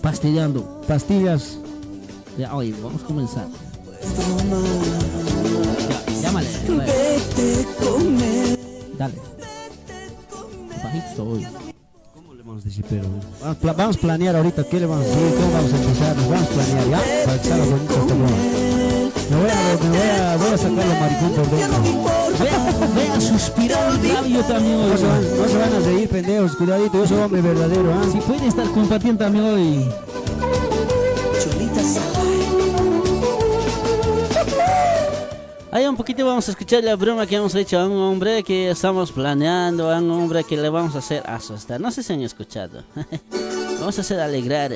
Pastillando. 0.00 0.82
Pastillas. 0.88 1.58
Ya, 2.38 2.54
oye, 2.54 2.74
vamos 2.82 3.02
a 3.02 3.06
comenzar. 3.06 3.46
Ya, 5.90 6.22
llámale. 6.22 6.48
Bajito 10.82 11.24
hoy. 11.24 11.46
¿Cómo 12.14 12.34
le 12.34 12.42
vamos 12.42 12.62
a 12.62 12.68
decir, 12.68 12.84
pero? 12.88 13.08
Vamos, 13.62 13.96
a 13.96 14.00
planear 14.00 14.36
ahorita 14.36 14.64
qué 14.64 14.80
le 14.80 14.86
vamos 14.86 15.06
a 15.06 15.08
decir, 15.08 15.34
cómo 15.36 15.52
vamos 15.52 15.72
a 15.72 15.76
empezar. 15.76 16.16
Nos 16.16 16.28
vamos 16.28 16.46
a 16.46 16.50
planear, 16.50 16.88
¿ya? 16.90 17.24
Para 17.24 17.40
que 17.40 17.48
salga 17.48 17.64
bonito 17.64 17.94
broma. 17.94 18.26
Me 19.30 19.36
voy 19.36 19.50
a, 19.50 19.54
me 19.82 19.88
voy 19.88 20.08
a, 20.08 20.36
voy 20.36 20.48
a 20.52 20.58
sacar 20.58 20.86
los 20.86 21.00
maricón 21.00 21.32
por 21.32 21.50
dentro. 21.50 21.82
Vea, 22.40 22.88
vea 22.94 23.20
suspirar 23.20 23.90
el 23.90 24.12
labio 24.12 24.40
también 24.44 24.74
hoy. 24.76 24.90
No 24.90 24.96
se, 24.98 25.06
van, 25.06 25.22
no 25.38 25.48
se 25.48 25.56
van 25.56 25.72
a 25.72 25.80
reír, 25.80 26.08
pendejos. 26.08 26.56
Cuidadito, 26.56 26.98
yo 26.98 27.06
soy 27.06 27.18
hombre 27.18 27.40
verdadero, 27.40 27.94
¿ah? 27.94 28.02
Si 28.12 28.18
puede 28.18 28.48
estar 28.48 28.70
compartiendo 28.70 29.24
también 29.24 29.44
hoy. 29.46 29.88
Ahí 35.72 35.86
un 35.86 35.96
poquito 35.96 36.26
vamos 36.26 36.48
a 36.48 36.50
escuchar 36.50 36.82
la 36.82 36.96
broma 36.96 37.26
que 37.26 37.36
hemos 37.36 37.54
hecho 37.54 37.78
a 37.78 37.86
un 37.86 37.96
hombre 37.96 38.42
que 38.42 38.70
estamos 38.70 39.12
planeando, 39.12 39.88
a 39.92 39.98
un 39.98 40.10
hombre 40.10 40.42
que 40.42 40.56
le 40.56 40.68
vamos 40.68 40.96
a 40.96 40.98
hacer 40.98 41.22
asustar. 41.26 41.80
No 41.80 41.92
sé 41.92 42.02
si 42.02 42.12
han 42.12 42.22
escuchado. 42.22 42.82
vamos 43.78 43.96
a 43.96 44.00
hacer 44.00 44.18
alegrar. 44.18 44.72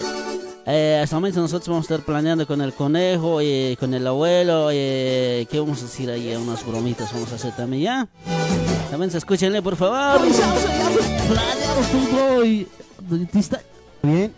Eh, 0.66 1.00
hasta 1.02 1.16
el 1.16 1.20
momento 1.20 1.40
nosotros 1.40 1.68
vamos 1.68 1.90
a 1.90 1.94
estar 1.94 2.06
planeando 2.06 2.46
con 2.46 2.60
el 2.62 2.72
conejo 2.72 3.42
y 3.42 3.76
con 3.80 3.92
el 3.92 4.06
abuelo. 4.06 4.68
eh, 4.70 5.46
¿Qué 5.50 5.58
vamos 5.58 5.80
a 5.80 5.82
decir 5.86 6.08
ahí? 6.10 6.32
Unas 6.36 6.64
bromitas 6.64 7.12
vamos 7.12 7.32
a 7.32 7.34
hacer 7.34 7.54
también, 7.56 7.82
¿ya? 7.82 8.08
También 8.90 9.10
se 9.10 9.18
escúchenle, 9.18 9.62
por 9.62 9.74
favor. 9.74 10.20
Te 13.32 13.38
está- 13.40 13.60
Bien. 14.02 14.32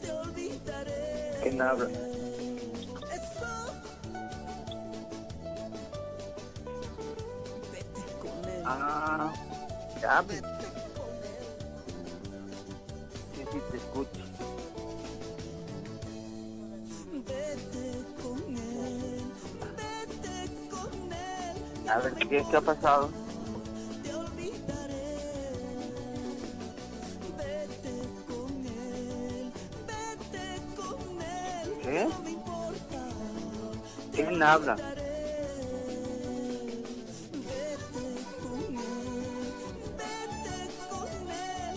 Te 0.00 0.12
olvidaré. 0.12 1.38
¿Quién 1.42 1.62
habla? 1.62 1.88
Con 8.20 8.50
él, 8.50 8.62
Ah, 8.66 9.32
ya, 10.02 10.22
él. 10.28 10.42
sí, 13.34 13.42
sí, 13.50 13.58
te 13.70 13.76
escucho. 13.78 14.20
A 21.88 21.98
ver, 22.00 22.12
¿qué, 22.14 22.44
qué 22.50 22.56
ha 22.56 22.60
pasado? 22.60 23.10
¿Qué? 31.82 32.04
no 32.04 32.10
¿Quién 34.14 34.42
habla? 34.42 34.76
vete 39.96 40.68
con 40.88 41.08
él, 41.30 41.76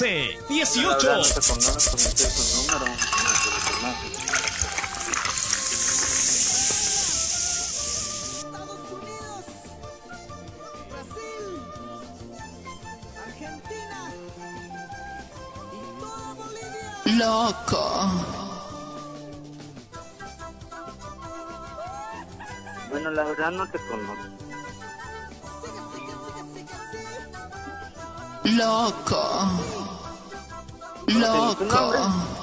11, 0.00 0.38
18. 0.48 0.90
Habla, 0.90 1.16
no 1.16 1.22
te 1.22 1.34
conozco, 1.34 1.92
no 1.92 1.98
sé 1.98 2.30
su 2.30 2.72
número. 2.72 2.86
No 2.86 2.96
te 2.96 3.50
lo 3.50 3.60
conozco. 3.68 4.06
Estados 8.40 8.80
Unidos, 8.92 9.44
Brasil, 10.88 11.52
Argentina 13.26 13.98
y 15.70 16.00
toda 16.00 16.28
Bolivia. 16.32 17.18
Loco. 17.18 17.82
Bueno, 22.88 23.10
la 23.10 23.24
verdad 23.24 23.50
no 23.50 23.70
te 23.70 23.78
conozco. 23.86 24.24
Loco. 28.44 29.79
¿No 31.20 31.54
tu 31.54 31.64
nombre? 31.64 31.98
Loco. 31.98 32.40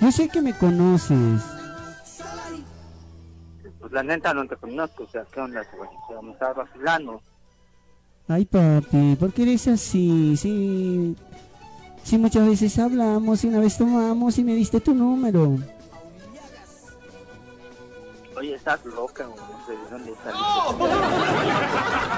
Yo 0.00 0.12
sé 0.12 0.28
que 0.28 0.40
me 0.40 0.56
conoces. 0.56 1.42
Pues 3.80 3.92
la 3.92 4.02
neta 4.02 4.32
no 4.32 4.46
te 4.46 4.56
conozco, 4.56 5.04
o 5.04 5.08
sea, 5.08 5.24
¿qué 5.32 5.40
onda, 5.40 5.62
güey? 5.76 5.90
O 5.90 6.08
sea, 6.08 6.22
me 6.22 6.32
estás 6.32 6.56
vacilando. 6.56 7.20
Ay, 8.28 8.44
papi, 8.44 9.16
¿por 9.18 9.32
qué 9.32 9.42
eres 9.42 9.66
así? 9.68 10.36
Sí, 10.36 11.16
sí, 12.02 12.18
muchas 12.18 12.46
veces 12.46 12.78
hablamos 12.78 13.42
y 13.42 13.48
una 13.48 13.58
vez 13.60 13.78
tomamos 13.78 14.38
y 14.38 14.44
me 14.44 14.54
diste 14.54 14.80
tu 14.80 14.94
número. 14.94 15.56
Oye, 18.38 18.54
estás 18.54 18.84
loca, 18.84 19.26
güey, 19.26 19.40
no 19.40 19.66
sé 19.66 19.72
de 19.72 19.78
dónde 19.90 20.14
saliste. 20.22 20.44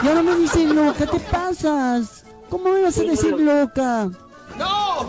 Y 0.02 0.08
ahora 0.08 0.22
me 0.22 0.36
dices 0.36 0.74
loca, 0.74 1.06
¿te 1.06 1.20
pasas? 1.20 2.24
¿Cómo 2.50 2.64
me 2.64 2.82
vas 2.82 2.98
a 2.98 3.02
decir 3.04 3.40
loca? 3.40 4.10
No. 4.58 5.08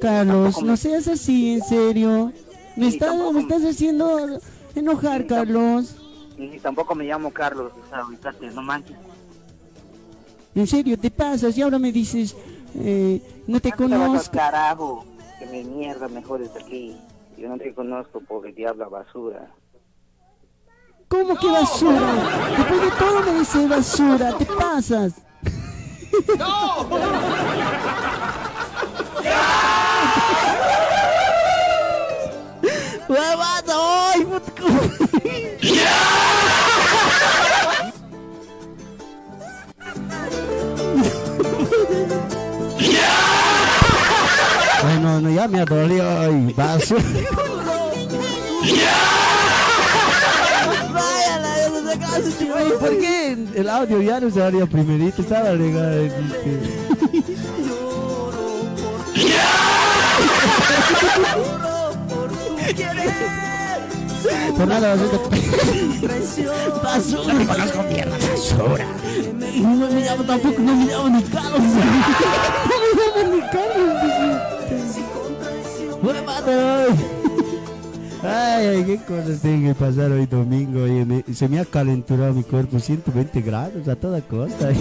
Carlos, 0.00 0.62
no 0.62 0.76
seas 0.76 1.06
así, 1.06 1.54
en 1.54 1.62
serio. 1.62 2.32
Me 2.74 2.88
estás, 2.88 3.14
me 3.32 3.40
estás 3.40 3.62
haciendo 3.64 4.40
enojar, 4.74 5.26
Carlos. 5.28 5.94
Ni 6.36 6.58
tampoco 6.58 6.96
me 6.96 7.04
llamo 7.04 7.32
Carlos, 7.32 7.72
o 7.80 7.88
sea, 7.88 7.98
ahorita 8.00 8.34
no 8.54 8.62
manches. 8.62 8.96
En 10.56 10.66
serio, 10.66 10.98
te 10.98 11.10
pasas 11.12 11.56
y 11.56 11.62
ahora 11.62 11.78
me 11.78 11.92
dices, 11.92 12.34
eh, 12.74 13.22
no 13.46 13.60
te 13.60 13.70
conozco. 13.70 14.32
carajo, 14.32 15.04
que 15.42 15.48
me 15.50 15.64
mierda 15.64 16.06
mejor 16.08 16.40
es 16.42 16.54
aquí. 16.54 16.96
Yo 17.36 17.48
no 17.48 17.58
te 17.58 17.74
conozco, 17.74 18.20
pobre 18.20 18.52
diabla 18.52 18.86
basura. 18.88 19.50
¿Cómo 21.08 21.36
que 21.36 21.48
basura? 21.48 22.00
Después 22.56 22.80
de 22.80 22.90
todo 22.92 23.22
me 23.22 23.38
dices 23.40 23.68
basura, 23.68 24.38
te 24.38 24.46
pasas. 24.46 25.14
¡Huevada! 33.08 34.12
¡Ay, 34.12 34.24
puto! 34.24 34.62
Dolió. 45.34 46.04
Ay, 46.20 46.52
basura. 46.54 47.02
Vaya, 50.92 51.38
la 51.40 51.56
de 51.56 51.82
sacaste, 51.90 52.44
güey. 52.44 52.68
¿Por 52.78 52.98
qué 52.98 53.36
el 53.54 53.68
audio 53.68 54.02
ya 54.02 54.20
no 54.20 54.30
salía 54.30 54.66
primerito? 54.66 55.22
Estaba 55.22 55.52
legal. 55.52 56.04
este. 56.04 56.60
Por 64.56 64.66
nada, 64.68 64.94
basura. 64.96 65.18
Basura. 66.82 67.34
No 67.34 67.46
conozco 67.46 67.82
mierda, 67.84 68.16
basura. 68.18 68.86
No 69.56 69.88
me 69.88 70.00
llamo 70.00 70.24
tampoco, 70.24 70.60
no 70.60 70.74
me 70.76 70.84
llamo 70.86 71.08
ni 71.08 71.22
Carlos. 71.24 71.60
No 72.64 72.94
me 72.94 73.22
llamo 73.22 73.34
ni 73.34 73.40
Carlos. 73.50 74.51
Ay. 78.24 78.84
Qué 78.86 79.00
cosas 79.06 79.40
tienen 79.40 79.64
que 79.66 79.74
pasar 79.74 80.10
hoy 80.12 80.26
domingo. 80.26 80.82
Oye, 80.84 81.04
me- 81.04 81.24
se 81.34 81.48
me 81.48 81.58
ha 81.60 81.64
calenturado 81.64 82.32
mi 82.34 82.42
cuerpo 82.44 82.78
120 82.78 83.40
grados 83.42 83.88
a 83.88 83.96
toda 83.96 84.20
costa. 84.20 84.68
ay. 84.68 84.76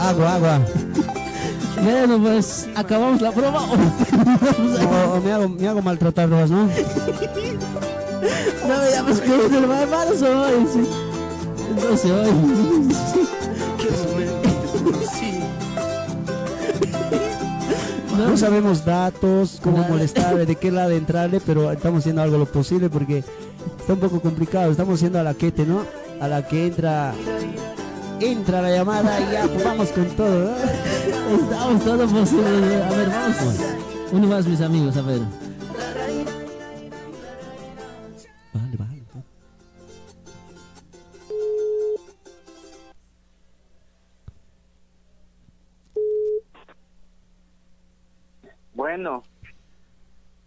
Agua, 0.00 0.34
agua. 0.34 0.60
Bueno, 1.82 2.18
pues 2.20 2.66
acabamos 2.74 3.20
la 3.20 3.30
broma. 3.30 3.66
O, 4.86 5.14
o 5.16 5.20
me, 5.20 5.32
hago, 5.32 5.48
me 5.48 5.68
hago 5.68 5.82
maltratar 5.82 6.28
nomás, 6.28 6.50
¿no? 6.50 6.64
No 6.66 6.68
me 8.78 8.90
llamas 8.90 9.20
como 9.20 9.42
el 9.42 9.54
hermano 9.64 10.14
soy. 10.18 10.66
sí. 10.72 10.88
Entonces 11.70 12.10
hoy. 12.10 13.35
No 18.36 18.40
sabemos 18.40 18.84
datos, 18.84 19.58
cómo 19.62 19.78
Nada. 19.78 19.88
molestarle, 19.88 20.44
de 20.44 20.56
qué 20.56 20.70
lado 20.70 20.90
entrarle, 20.90 21.40
pero 21.40 21.72
estamos 21.72 22.00
haciendo 22.00 22.20
algo 22.20 22.36
lo 22.36 22.44
posible 22.44 22.90
porque 22.90 23.24
está 23.80 23.94
un 23.94 23.98
poco 23.98 24.20
complicado. 24.20 24.70
Estamos 24.70 24.96
haciendo 24.96 25.18
a 25.18 25.22
la 25.22 25.32
quete, 25.32 25.64
¿no? 25.64 25.86
A 26.20 26.28
la 26.28 26.46
que 26.46 26.66
entra 26.66 27.14
entra 28.20 28.60
la 28.60 28.70
llamada 28.70 29.18
y 29.22 29.32
ya, 29.32 29.46
pues 29.46 29.64
vamos 29.64 29.88
con 29.88 30.04
todo, 30.08 30.50
¿no? 30.50 30.54
Estamos 31.44 31.82
todo 31.82 32.06
posible. 32.06 32.82
A 32.84 32.90
ver, 32.90 33.08
vamos. 33.08 33.54
Uno 34.12 34.26
más, 34.26 34.46
mis 34.46 34.60
amigos, 34.60 34.98
a 34.98 35.00
ver. 35.00 35.45
Bueno, 49.06 49.22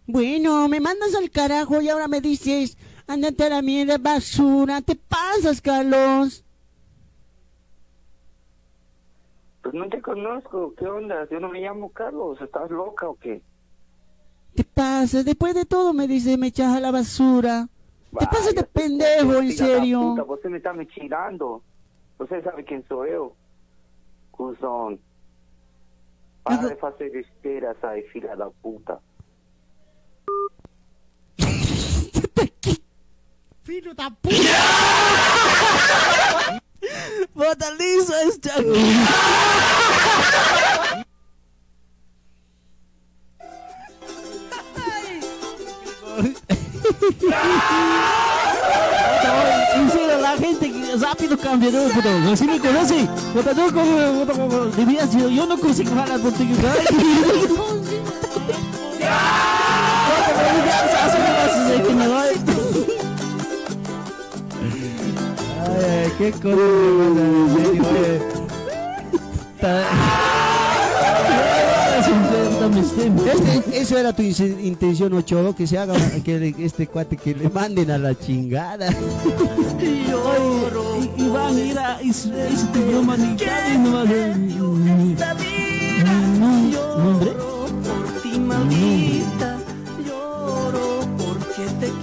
Bueno, 0.07 0.67
me 0.67 0.79
mandas 0.79 1.15
al 1.15 1.29
carajo 1.31 1.81
y 1.81 1.89
ahora 1.89 2.07
me 2.07 2.19
dices, 2.19 2.77
ándate 3.07 3.45
a 3.45 3.49
la 3.49 3.61
mierda, 3.61 3.97
basura. 3.97 4.81
¿Te 4.81 4.95
pasas, 4.95 5.61
Carlos? 5.61 6.43
pues 9.61 9.75
no 9.75 9.87
te 9.89 10.01
conozco, 10.01 10.73
¿qué 10.75 10.85
onda? 10.87 11.27
Yo 11.29 11.39
no 11.39 11.49
me 11.49 11.59
llamo 11.61 11.91
Carlos, 11.91 12.41
¿estás 12.41 12.71
loca 12.71 13.07
o 13.07 13.15
qué? 13.15 13.41
¿Te 14.55 14.63
pasas? 14.63 15.25
Después 15.25 15.53
de 15.53 15.65
todo 15.65 15.93
me 15.93 16.07
dices, 16.07 16.39
me 16.39 16.47
echas 16.47 16.75
a 16.75 16.79
la 16.79 16.89
basura. 16.89 17.67
¿Te 18.17 18.25
pasas 18.25 18.55
de 18.55 18.63
pendejo, 18.63 19.35
en 19.35 19.49
Hija 19.49 19.67
de 19.67 19.71
la 19.73 19.79
serio? 19.79 19.99
puta, 20.15 20.23
Usted 20.23 20.49
me 20.49 20.57
está 20.57 20.73
mechilando. 20.73 21.61
Usted 22.17 22.43
sabe 22.43 22.65
quién 22.65 22.83
soy 22.87 23.11
yo. 23.11 23.33
Cusón. 24.31 24.99
Para 26.49 26.67
de 26.67 26.77
hacer 26.81 27.15
esperas 27.15 27.77
ahí, 27.83 28.01
fila 28.11 28.35
da 28.35 28.49
puta. 28.49 28.99
¡Filho 33.63 33.93
da 33.93 34.09
puta! 34.09 34.35
¡Bota 37.35 37.71
liso 37.75 38.15
este 38.27 38.49
En 46.19 46.35
serio, 49.35 49.58
la 50.33 50.37
gente 50.37 50.71
rápido 50.99 51.37
cambia, 51.37 51.71
¿no? 51.71 51.89
Puto, 51.89 52.35
Si 52.35 52.45
me 52.45 52.59
conoce, 52.59 53.07
debías, 54.75 55.11
yo, 55.11 55.29
yo 55.29 55.47
no 55.47 55.57
consigo 55.57 55.91
hablar 55.99 56.19
portugués. 56.19 56.57
Ay, 56.59 56.85
Puta, 58.99 59.15
pero 60.37 60.65
ya, 60.65 60.79
así 61.05 61.17
me 61.17 61.31
vas 61.31 61.51
a 61.51 61.65
hacer 61.65 61.83
que 61.83 61.93
me 61.93 62.07
voy. 62.07 62.29
Ay, 65.61 65.83
ay, 65.85 66.11
qué 66.17 66.31
cosa 66.31 66.59
Este- 73.03 73.81
eso 73.81 73.97
era 73.97 74.13
tu 74.13 74.21
in- 74.21 74.59
intención, 74.63 75.13
Ochoa, 75.13 75.55
que 75.55 75.65
se 75.65 75.77
haga 75.77 75.93
que 76.23 76.53
este 76.59 76.87
cuate 76.87 77.15
que 77.17 77.33
le 77.33 77.49
manden 77.49 77.89
a 77.91 77.97
la 77.97 78.17
chingada. 78.17 78.89
Y 79.81 80.09
yo, 80.09 80.21
y, 81.17 81.21
y 81.23 81.29
van 81.29 81.55
a 81.55 81.59
ir 81.59 81.79
a 81.79 82.01
es, 82.01 82.25
es 82.25 82.71
tu 82.73 82.81
broma 82.81 83.15
ni 83.17 83.35
nomás. 83.83 84.09
eh, 84.09 84.33
ni- 84.37 84.53
ni- 84.55 84.93
ni- 84.93 85.13
ni- 85.13 85.15
¿Nombre? 86.97 87.31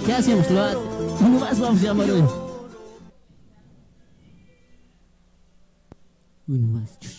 ¿Qué 0.05 0.13
hacemos, 0.13 0.49
Loat? 0.49 0.75
Uno 1.19 1.39
más 1.39 1.59
vamos 1.59 1.81
a 1.81 1.83
llamar 1.83 2.09
hoy. 2.11 2.23
Uno 6.47 6.67
más. 6.79 7.16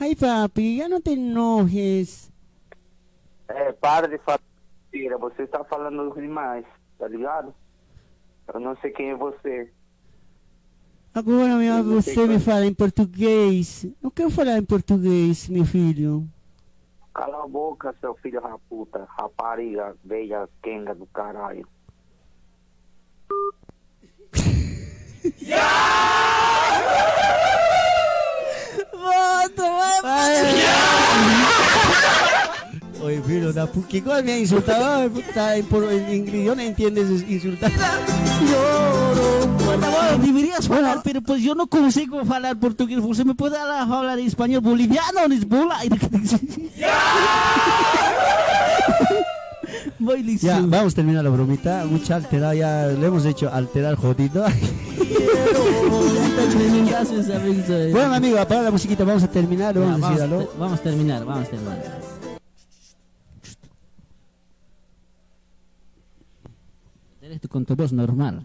Ay, 0.00 0.16
papi, 0.16 0.78
ya 0.78 0.88
no 0.88 0.98
te 1.02 1.12
enojes. 1.12 2.32
É, 3.48 3.70
para 3.72 4.08
de 4.08 4.16
falar 4.16 4.40
mentira. 4.90 5.18
Você 5.18 5.42
está 5.42 5.62
falando 5.62 6.14
demais, 6.14 6.64
tá 6.98 7.06
ligado? 7.06 7.54
Eu 8.52 8.60
não 8.60 8.74
sei 8.78 8.92
quem 8.92 9.10
é 9.10 9.14
você. 9.14 9.70
Agora 11.12 11.56
minha, 11.56 11.82
você 11.82 12.26
me 12.26 12.40
fala 12.40 12.64
em 12.64 12.72
português. 12.72 13.86
Não 14.00 14.10
quero 14.10 14.30
falar 14.30 14.56
em 14.56 14.64
português, 14.64 15.50
meu 15.50 15.66
filho. 15.66 16.26
Cala 17.12 17.44
a 17.44 17.46
boca, 17.46 17.94
seu 18.00 18.14
filho 18.14 18.40
da 18.40 18.56
puta. 18.70 19.06
Rapariga, 19.18 19.94
velha 20.02 20.48
quenga 20.62 20.94
do 20.94 21.04
caralho. 21.08 21.68
Vai, 27.20 27.49
Oye, 33.02 33.52
da 33.52 33.66
puta, 33.66 33.88
que 33.88 34.02
coisa 34.02 34.22
me 34.22 34.40
insulta? 34.40 34.98
Ay, 34.98 35.08
puta, 35.08 35.56
en, 35.56 35.64
por, 35.66 35.90
en 35.90 36.14
inglés, 36.14 36.44
yo 36.44 36.54
no 36.54 36.60
entiendo 36.62 37.00
eso, 37.00 37.14
insultar. 37.26 37.72
Bueno, 39.64 39.86
deberías 40.22 40.70
hablar, 40.70 41.00
pero 41.02 41.22
pues 41.22 41.42
yo 41.42 41.54
no 41.54 41.66
consigo 41.66 42.20
hablar 42.20 42.58
portugués. 42.58 42.98
¿Usted 43.02 43.24
me 43.24 43.34
puede 43.34 43.56
hablar 43.56 44.18
español 44.18 44.60
boliviano? 44.60 45.20
¿Es 45.32 45.48
bola? 45.48 45.78
Voy 49.98 50.22
listo. 50.22 50.46
Ya, 50.46 50.60
vamos 50.60 50.92
a 50.92 50.96
terminar 50.96 51.24
la 51.24 51.30
bromita. 51.30 51.84
Mucha 51.86 52.16
alterada, 52.16 52.54
ya 52.54 52.86
le 52.86 53.06
hemos 53.06 53.24
hecho 53.24 53.52
alterar 53.52 53.94
jodido. 53.96 54.44
Gracias, 56.86 57.30
amigos. 57.30 57.92
Bueno, 57.92 58.14
amigo, 58.14 58.38
apaga 58.38 58.62
la 58.62 58.70
musiquita, 58.70 59.04
vamos 59.04 59.22
a 59.22 59.30
terminar, 59.30 59.74
Ya, 59.74 59.80
vamos 59.80 60.02
a 60.02 60.10
decir 60.10 60.28
vamos, 60.28 60.58
vamos 60.58 60.80
a 60.80 60.82
terminar, 60.82 61.24
vamos 61.24 61.46
a 61.46 61.50
terminar. 61.50 62.00
Eres 67.22 67.40
tú 67.40 67.48
con 67.48 67.64
tu 67.64 67.76
voz 67.76 67.92
normal. 67.92 68.42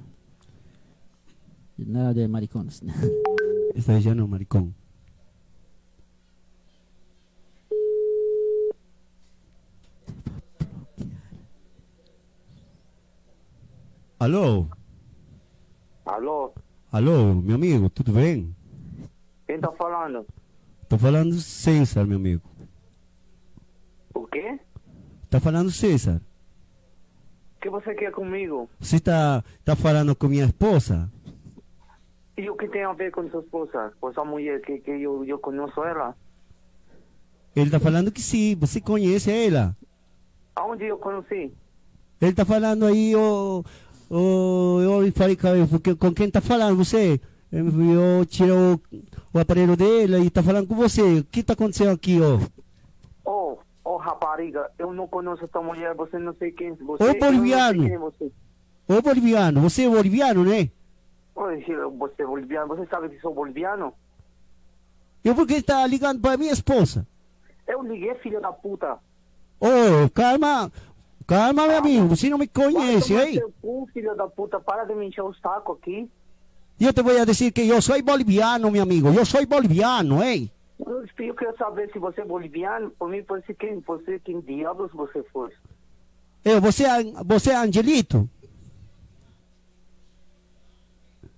Nada 1.78 2.14
de 2.14 2.28
maricones. 2.28 2.82
Está 3.76 3.96
diciendo 3.96 4.28
maricón. 4.28 4.74
Alô, 14.18 14.70
Alô? 16.06 16.54
alô, 16.92 17.34
meu 17.34 17.56
amigo, 17.56 17.90
tudo 17.90 18.12
bem? 18.12 18.56
Quem 19.48 19.60
tá 19.60 19.72
falando? 19.72 20.26
Tô 20.88 21.00
falando 21.00 21.34
César, 21.34 22.06
meu 22.06 22.18
amigo. 22.18 22.44
O 24.14 24.28
quê? 24.28 24.60
Tá 25.30 25.40
falando 25.40 25.72
César. 25.72 26.22
O 27.58 27.60
que 27.60 27.70
você 27.72 27.96
quer 27.96 28.12
comigo? 28.12 28.70
Você 28.80 29.00
tá, 29.00 29.44
tá 29.64 29.76
falando 29.76 30.16
com 30.16 30.28
minha 30.28 30.46
esposa? 30.46 31.12
E 32.38 32.48
o 32.50 32.56
que 32.56 32.68
tem 32.68 32.84
a 32.84 32.94
ver 32.94 33.12
com 33.12 33.28
sua 33.30 33.42
esposa? 33.42 33.92
Com 34.00 34.14
sua 34.14 34.24
mulher 34.24 34.62
que, 34.62 34.78
que 34.78 34.92
eu, 34.92 35.26
eu 35.26 35.40
conheço 35.40 35.84
ela? 35.84 36.16
Ele 37.56 37.72
tá 37.72 37.80
falando 37.80 38.12
que 38.12 38.22
sim, 38.22 38.56
você 38.56 38.80
conhece 38.80 39.32
ela. 39.32 39.76
Aonde 40.56 40.86
eu 40.86 41.00
conheci? 41.00 41.52
Ele 42.22 42.34
tá 42.34 42.46
falando 42.46 42.86
aí, 42.86 43.16
ô. 43.16 43.64
Ô 44.10 44.80
eu 44.82 45.12
falei 45.14 45.36
com, 45.36 45.68
porque- 45.68 45.96
com 45.96 46.14
quem 46.14 46.30
tá 46.30 46.42
falando, 46.42 46.78
você? 46.78 47.20
Eu 47.52 48.26
tirei 48.26 48.52
o, 48.52 48.80
o 49.34 49.40
aparelho 49.40 49.78
dele 49.78 50.18
e 50.20 50.30
tá 50.30 50.44
falando 50.44 50.68
com 50.68 50.76
você. 50.76 51.02
O 51.20 51.24
que 51.24 51.42
tá 51.44 51.54
acontecendo 51.54 51.92
aqui, 51.92 52.18
ó? 52.22 52.40
Oh, 53.24 53.58
oh 53.84 53.98
rapariga, 53.98 54.70
eu 54.78 54.92
não 54.94 55.08
conheço 55.08 55.48
tua 55.48 55.62
mulher, 55.64 55.94
você 55.96 56.18
não 56.20 56.34
sei 56.36 56.52
quem 56.52 56.74
você 56.74 57.04
Ô, 57.04 57.08
eu 57.08 57.20
boliviano. 57.20 57.88
é 57.88 57.98
você. 57.98 58.32
Ô 58.88 59.02
boliviano, 59.02 59.62
você 59.62 59.86
é 59.86 59.90
boliviano, 59.90 60.44
né? 60.44 60.70
Oi, 61.36 61.64
você 61.98 62.22
é 62.24 62.26
boliviano, 62.26 62.68
você 62.68 62.86
sabe 62.88 63.10
que 63.10 63.20
sou 63.22 63.34
boliviano? 63.34 63.94
E 65.24 65.34
por 65.34 65.48
que 65.48 65.62
tá 65.62 65.86
ligando 65.88 66.22
pra 66.22 66.38
minha 66.38 66.52
esposa? 66.52 67.06
Eu 67.68 67.82
liguei, 67.82 68.14
filho 68.16 68.40
da 68.42 68.52
puta. 68.54 68.98
Ô, 69.60 70.10
calma, 70.14 70.72
calma, 71.28 71.68
meu 71.68 71.78
amigo, 71.78 72.08
você 72.08 72.30
não 72.30 72.38
me 72.38 72.48
conhece, 72.48 73.14
hein? 73.14 73.42
cu, 73.62 73.88
filho 73.94 74.16
da 74.16 74.28
puta, 74.28 74.60
para 74.60 74.84
de 74.86 74.94
me 74.96 75.08
encher 75.08 75.24
o 75.24 75.34
saco 75.36 75.74
aqui. 75.74 76.10
Eu 76.80 76.94
te 76.94 77.02
vou 77.02 77.26
dizer 77.26 77.52
que 77.52 77.68
eu 77.68 77.82
sou 77.82 78.02
boliviano, 78.04 78.70
meu 78.70 78.84
amigo, 78.84 79.08
eu 79.10 79.26
sou 79.26 79.46
boliviano, 79.46 80.22
hein? 80.24 80.52
Eu 80.78 81.06
eu 81.18 81.34
quero 81.36 81.58
saber 81.58 81.90
se 81.92 82.00
você 82.00 82.22
é 82.22 82.26
boliviano, 82.26 82.92
por 82.92 83.10
mim 83.10 83.24
pode 83.24 83.46
ser 83.46 83.54
quem, 83.56 83.80
você, 83.80 84.20
quem 84.20 84.42
diabos 84.42 84.92
você 84.92 85.24
for. 85.32 85.52
Eu, 86.44 86.60
você, 86.62 86.84
é- 86.84 87.04
você 87.24 87.52
é 87.52 87.56
Angelito? 87.56 88.30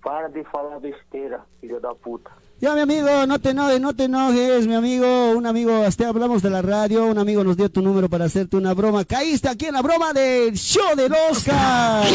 Para 0.02 0.28
de 0.28 0.42
falar 0.44 0.80
besteira, 0.80 1.44
filho 1.60 1.80
da 1.80 1.94
puta. 1.94 2.30
Ya, 2.60 2.74
mi 2.74 2.80
amigo, 2.80 3.24
no 3.26 3.38
te 3.38 3.50
enojes, 3.50 3.80
no 3.80 3.94
te 3.94 4.04
enojes, 4.04 4.66
mi 4.66 4.74
amigo. 4.74 5.30
Un 5.30 5.46
amigo, 5.46 5.84
hasta 5.84 6.08
hablamos 6.08 6.42
de 6.42 6.50
la 6.50 6.60
radio. 6.60 7.06
Un 7.06 7.18
amigo 7.18 7.44
nos 7.44 7.56
dio 7.56 7.70
tu 7.70 7.80
número 7.80 8.08
para 8.08 8.24
hacerte 8.24 8.56
una 8.56 8.74
broma. 8.74 9.04
Caíste 9.04 9.48
aquí 9.48 9.66
en 9.66 9.74
la 9.74 9.82
broma 9.82 10.12
del 10.12 10.54
show 10.54 10.96
del 10.96 11.12
Oscar. 11.30 12.04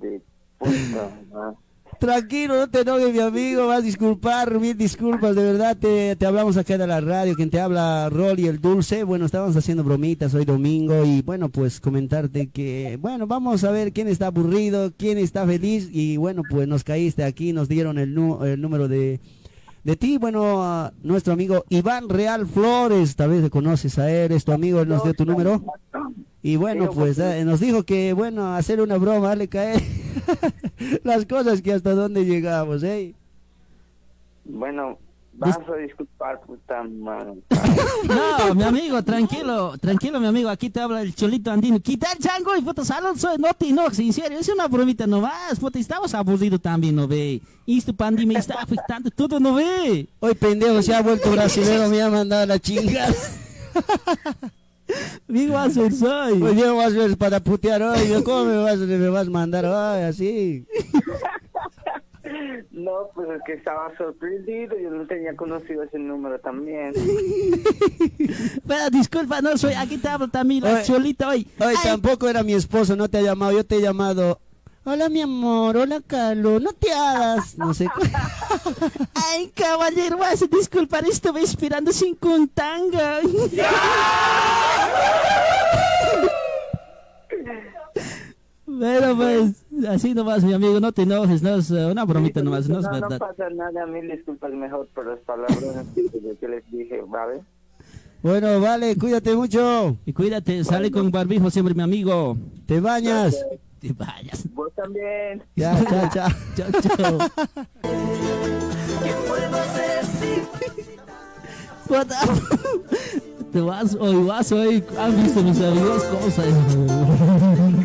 De 0.00 0.20
puta, 0.58 1.10
¿no? 1.30 1.67
Tranquilo, 1.98 2.56
no 2.56 2.70
te 2.70 2.80
enojes, 2.82 3.12
mi 3.12 3.18
amigo. 3.18 3.66
Vas 3.66 3.78
a 3.78 3.82
disculpar, 3.82 4.60
mil 4.60 4.76
disculpas. 4.76 5.34
De 5.34 5.42
verdad, 5.42 5.76
te, 5.76 6.14
te 6.14 6.26
hablamos 6.26 6.56
acá 6.56 6.78
de 6.78 6.86
la 6.86 7.00
radio. 7.00 7.34
Quien 7.34 7.50
te 7.50 7.60
habla, 7.60 8.08
Rolly 8.08 8.46
el 8.46 8.60
Dulce. 8.60 9.02
Bueno, 9.02 9.26
estábamos 9.26 9.56
haciendo 9.56 9.82
bromitas 9.82 10.32
hoy 10.32 10.44
domingo. 10.44 11.04
Y 11.04 11.22
bueno, 11.22 11.48
pues 11.48 11.80
comentarte 11.80 12.50
que, 12.50 12.96
bueno, 13.00 13.26
vamos 13.26 13.64
a 13.64 13.72
ver 13.72 13.92
quién 13.92 14.06
está 14.06 14.28
aburrido, 14.28 14.92
quién 14.96 15.18
está 15.18 15.44
feliz. 15.44 15.88
Y 15.92 16.18
bueno, 16.18 16.42
pues 16.48 16.68
nos 16.68 16.84
caíste 16.84 17.24
aquí, 17.24 17.52
nos 17.52 17.68
dieron 17.68 17.98
el, 17.98 18.16
el 18.44 18.60
número 18.60 18.86
de, 18.86 19.18
de 19.84 19.96
ti. 19.96 20.18
Bueno, 20.18 20.62
a 20.62 20.92
nuestro 21.02 21.32
amigo 21.32 21.64
Iván 21.68 22.08
Real 22.08 22.46
Flores. 22.46 23.16
Tal 23.16 23.30
vez 23.30 23.42
le 23.42 23.50
conoces 23.50 23.98
a 23.98 24.10
él, 24.10 24.32
es 24.32 24.44
tu 24.44 24.52
amigo, 24.52 24.80
él 24.80 24.88
nos 24.88 25.02
dio 25.04 25.14
tu 25.14 25.24
número. 25.24 25.62
Y 26.42 26.56
bueno, 26.56 26.90
pues 26.90 27.18
eh, 27.18 27.44
nos 27.44 27.60
dijo 27.60 27.82
que, 27.82 28.12
bueno, 28.12 28.54
hacer 28.54 28.80
una 28.80 28.96
broma, 28.96 29.28
darle 29.28 29.48
caer 29.48 29.82
las 31.04 31.26
cosas 31.26 31.62
que 31.62 31.72
hasta 31.72 31.92
dónde 31.92 32.24
llegamos, 32.24 32.82
¿eh? 32.82 33.14
Bueno, 34.44 34.98
vas 35.38 35.56
a 35.56 35.76
disculpar, 35.76 36.40
puta 36.40 36.82
madre. 36.82 37.34
No, 38.04 38.54
mi 38.54 38.62
amigo, 38.64 39.02
tranquilo, 39.02 39.76
tranquilo, 39.78 40.20
mi 40.20 40.26
amigo. 40.26 40.48
Aquí 40.48 40.68
te 40.70 40.80
habla 40.80 41.02
el 41.02 41.14
cholito 41.14 41.50
andino. 41.50 41.78
Quita 41.80 42.12
el 42.12 42.18
chango 42.18 42.56
y 42.56 42.62
puta 42.62 42.84
salud, 42.84 43.16
soy, 43.16 43.38
no 43.38 43.52
te 43.54 43.68
enojes, 43.68 43.98
en 44.00 44.12
serio. 44.12 44.38
Es 44.38 44.48
una 44.48 44.66
bromita 44.66 45.06
nomás, 45.06 45.58
puta. 45.60 45.78
Estamos 45.78 46.14
aburridos 46.14 46.60
también, 46.60 46.96
¿no 46.96 47.06
ve? 47.06 47.40
Y 47.66 47.78
este 47.78 47.92
pandemia 47.92 48.34
me 48.34 48.40
está 48.40 48.54
afectando 48.62 49.10
todo, 49.10 49.38
¿no 49.38 49.54
ve? 49.54 50.08
Hoy 50.20 50.34
pendejo 50.34 50.82
se 50.82 50.94
ha 50.94 51.02
vuelto 51.02 51.30
brasilero, 51.30 51.88
me 51.88 52.02
ha 52.02 52.10
mandado 52.10 52.46
la 52.46 52.58
chingada. 52.58 53.14
Amigo, 55.28 55.54
vas 55.54 55.68
a 55.68 55.70
ser 55.72 55.92
soy. 55.92 56.38
Pues 56.38 56.56
yo 56.56 56.76
vas 56.76 56.92
a 56.94 56.96
ver 56.96 57.16
para 57.16 57.40
putear 57.40 57.82
hoy, 57.82 58.22
¿cómo 58.24 58.44
me 58.44 58.56
vas, 58.56 58.78
me 58.78 59.08
vas 59.08 59.26
a 59.26 59.30
mandar 59.30 59.66
hoy 59.66 60.02
así? 60.02 60.66
No, 62.78 63.10
pues 63.12 63.28
es 63.30 63.42
que 63.44 63.54
estaba 63.54 63.90
sorprendido, 63.96 64.78
yo 64.78 64.90
no 64.90 65.04
tenía 65.06 65.34
conocido 65.34 65.82
ese 65.82 65.98
número 65.98 66.38
también. 66.38 66.92
Pero 68.68 68.90
disculpa, 68.90 69.40
no 69.40 69.58
soy. 69.58 69.74
Aquí 69.74 69.98
te 69.98 70.08
hablo 70.08 70.28
también 70.28 70.62
la 70.62 70.84
cholita 70.84 71.28
hoy. 71.28 71.48
Hoy 71.58 71.74
Ay, 71.76 71.76
tampoco 71.82 72.28
era 72.28 72.44
mi 72.44 72.54
esposo, 72.54 72.94
no 72.94 73.08
te 73.08 73.18
ha 73.18 73.22
llamado, 73.22 73.50
yo 73.52 73.64
te 73.64 73.76
he 73.76 73.80
llamado. 73.80 74.38
Hola 74.84 75.08
mi 75.08 75.20
amor, 75.20 75.76
hola 75.76 76.00
Carlos, 76.06 76.62
no 76.62 76.72
te 76.72 76.92
hagas, 76.92 77.58
no 77.58 77.74
sé. 77.74 77.88
Ay, 79.14 79.52
caballero, 79.54 80.16
vas 80.16 80.40
a 80.40 80.46
disculpar, 80.46 81.04
estuve 81.04 81.42
esperando 81.42 81.92
sin 81.92 82.14
contanga. 82.14 83.18
Pero 88.78 89.16
pues, 89.16 89.64
así 89.86 90.14
nomás, 90.14 90.42
mi 90.44 90.52
amigo, 90.52 90.80
no 90.80 90.92
te 90.92 91.02
enojes, 91.02 91.42
no 91.42 91.56
es 91.56 91.70
eh, 91.70 91.86
una 91.86 92.04
bromita 92.04 92.42
nomás, 92.42 92.68
no 92.68 92.78
es 92.78 92.84
no, 92.84 92.92
no 92.92 93.00
verdad. 93.08 93.18
pasa 93.18 93.48
nada, 93.50 93.86
mil 93.86 94.08
disculpas 94.08 94.52
mejor 94.52 94.88
por 94.94 95.06
las 95.06 95.18
palabras 95.20 95.84
que, 95.94 96.36
que 96.40 96.48
les 96.48 96.70
dije, 96.70 97.02
¿vale? 97.06 97.40
Bueno, 98.22 98.60
vale, 98.60 98.96
cuídate 98.96 99.34
mucho, 99.36 99.96
Y 100.04 100.12
cuídate, 100.12 100.64
sale 100.64 100.90
con 100.90 101.10
barbijo 101.10 101.50
siempre, 101.50 101.74
mi 101.74 101.82
amigo. 101.82 102.36
te 102.66 102.80
bañas. 102.80 103.36
Te 103.80 103.92
vayas. 103.92 104.52
Vos 104.54 104.72
también. 104.74 105.40
Ya, 105.54 105.78
chao, 105.84 106.08
chao. 106.12 106.28
Chao, 106.56 106.70
chao. 106.96 107.18
Puta. 111.86 113.18
Te 113.52 113.60
vas 113.60 113.94
hoy, 113.98 114.24
vas 114.24 114.52
hoy. 114.52 114.84
Han 114.98 115.22
visto 115.22 115.42
mis 115.42 115.60
amigos 115.60 116.02
cosas. 116.04 116.46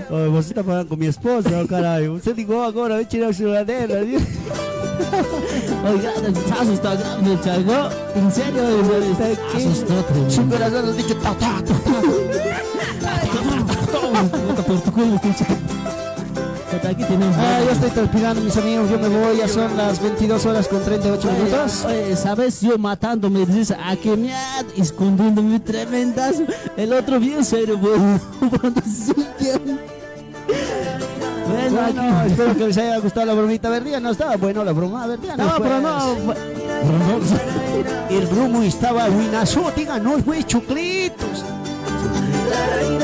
Oye, 0.09 0.27
vos 0.27 0.45
estás 0.45 0.63
hablando 0.63 0.89
con 0.89 0.99
mi 0.99 1.05
esposa, 1.05 1.61
oh, 1.61 1.67
caray. 1.67 2.09
Usted 2.09 2.35
dijo 2.35 2.61
ahora, 2.61 2.97
a 2.97 3.03
tirar 3.03 3.33
su 3.33 3.45
ladera. 3.45 3.99
Oiga, 3.99 4.19
grande 6.21 6.73
el 7.31 7.41
chargo. 7.41 7.89
En 8.15 8.31
serio, 8.31 8.63
se 9.17 9.37
asustó 9.57 10.05
Su 10.29 10.47
corazón 10.49 10.85
nos 10.85 10.97
dicho, 10.97 11.15
ta, 11.17 11.33
ta, 11.33 11.61
ta, 11.63 11.73
ta. 11.73 11.91
Por 14.63 14.81
tu 14.81 14.91
culo, 14.91 15.19
pinche. 15.21 15.45
Aquí 16.75 17.03
tenemos. 17.03 17.35
Ah, 17.37 17.61
yo 17.63 17.71
estoy 17.71 17.89
transpirando, 17.91 18.41
mis 18.41 18.57
amigos. 18.57 18.89
Yo 18.89 18.99
me 18.99 19.07
voy. 19.07 19.37
Ya 19.37 19.47
son 19.47 19.75
las 19.77 20.01
22 20.01 20.45
horas 20.45 20.67
con 20.67 20.83
38 20.83 21.31
minutos. 21.31 21.85
Oye, 21.85 22.15
¿sabes? 22.15 22.61
Yo 22.61 22.77
matándome, 22.77 23.45
dices, 23.45 23.71
a 23.71 23.95
que 23.95 24.17
me 24.17 24.33
ha 24.33 24.61
escondiéndome 24.75 25.59
tremendas. 25.59 26.41
El 26.75 26.93
otro 26.93 27.19
bien 27.19 27.43
serio, 27.45 27.79
pues. 27.79 27.99
Bueno, 31.45 31.81
Bueno, 31.81 32.21
espero 32.23 32.57
que 32.57 32.67
les 32.67 32.77
haya 32.77 32.97
gustado 32.99 33.25
la 33.27 33.33
bromita. 33.33 33.67
A 33.67 33.71
ver, 33.71 33.83
díganos, 33.83 34.13
estaba 34.13 34.35
bueno 34.37 34.63
la 34.63 34.71
broma. 34.71 35.03
A 35.03 35.07
ver. 35.07 35.19
No, 35.37 35.53
pero 35.61 35.79
no, 35.81 36.15
pues. 36.25 36.37
El 38.09 38.25
bromo 38.27 38.61
estaba 38.63 39.07
buenazo. 39.09 39.71
Díganos, 39.75 40.21
pues, 40.23 40.47
chuclitos. 40.47 41.43
Ay, 42.79 42.97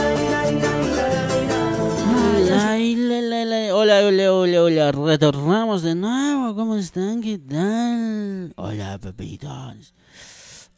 Retornamos 4.92 5.84
de 5.84 5.94
nuevo. 5.94 6.56
¿Cómo 6.56 6.76
están? 6.76 7.22
¿Qué 7.22 7.38
tal? 7.38 8.54
Hola, 8.56 8.98
pepitos. 8.98 9.94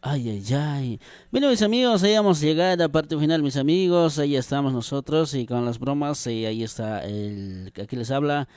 Ay, 0.01 0.29
ay, 0.29 0.53
ay. 0.53 0.99
Bueno, 1.31 1.49
mis 1.49 1.61
amigos, 1.61 2.03
ahí 2.03 2.13
hemos 2.13 2.41
llegado 2.41 2.73
a 2.73 2.75
la 2.75 2.89
parte 2.89 3.17
final, 3.17 3.41
mis 3.41 3.55
amigos. 3.55 4.19
Ahí 4.19 4.35
estamos 4.35 4.73
nosotros 4.73 5.33
y 5.33 5.45
con 5.45 5.63
las 5.63 5.79
bromas. 5.79 6.27
Y 6.27 6.45
ahí 6.45 6.63
está 6.63 7.05
el 7.05 7.71
aquí 7.81 7.95
les 7.95 8.11
habla. 8.11 8.49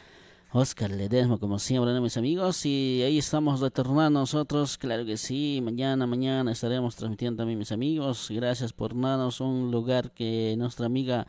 Oscar 0.53 0.91
Ledesma, 0.91 1.39
como 1.39 1.59
siempre, 1.59 1.93
¿no, 1.93 2.01
mis 2.01 2.17
amigos? 2.17 2.65
Y 2.65 3.03
ahí 3.03 3.19
estamos 3.19 3.61
retornando 3.61 4.21
nosotros, 4.21 4.79
claro 4.79 5.05
que 5.05 5.17
sí. 5.17 5.61
Mañana, 5.63 6.07
mañana 6.07 6.53
estaremos 6.53 6.95
transmitiendo 6.95 7.39
también, 7.39 7.59
mis 7.59 7.73
amigos. 7.73 8.29
Gracias 8.31 8.73
por 8.73 8.99
darnos 9.01 9.41
un 9.41 9.73
lugar 9.73 10.13
que 10.13 10.55
nuestra 10.57 10.87
amiga 10.87 11.27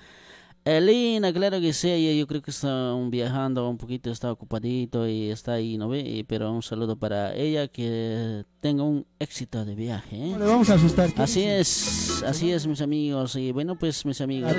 Elena, 0.65 1.31
claro 1.31 1.61
que 1.61 1.73
sí, 1.73 2.17
yo 2.17 2.25
creo 2.25 2.41
que 2.41 2.49
está 2.49 2.91
viajando 3.11 3.69
un 3.69 3.77
poquito, 3.77 4.09
está 4.09 4.31
ocupadito 4.31 5.07
y 5.07 5.29
está 5.29 5.53
ahí, 5.53 5.77
¿no 5.77 5.89
ve? 5.89 6.25
Pero 6.27 6.51
un 6.51 6.63
saludo 6.63 6.95
para 6.95 7.35
ella, 7.35 7.67
que 7.67 8.45
tenga 8.61 8.81
un 8.81 9.05
éxito 9.19 9.63
de 9.63 9.75
viaje. 9.75 10.15
¿eh? 10.15 10.29
No 10.31 10.39
le 10.39 10.45
vamos 10.45 10.67
a 10.71 10.73
asustar. 10.73 11.13
Así 11.17 11.43
es, 11.43 12.23
así 12.25 12.51
es, 12.51 12.65
mis 12.65 12.81
amigos. 12.81 13.35
Y 13.35 13.51
bueno, 13.51 13.77
pues, 13.77 14.03
mis 14.07 14.19
amigos. 14.21 14.55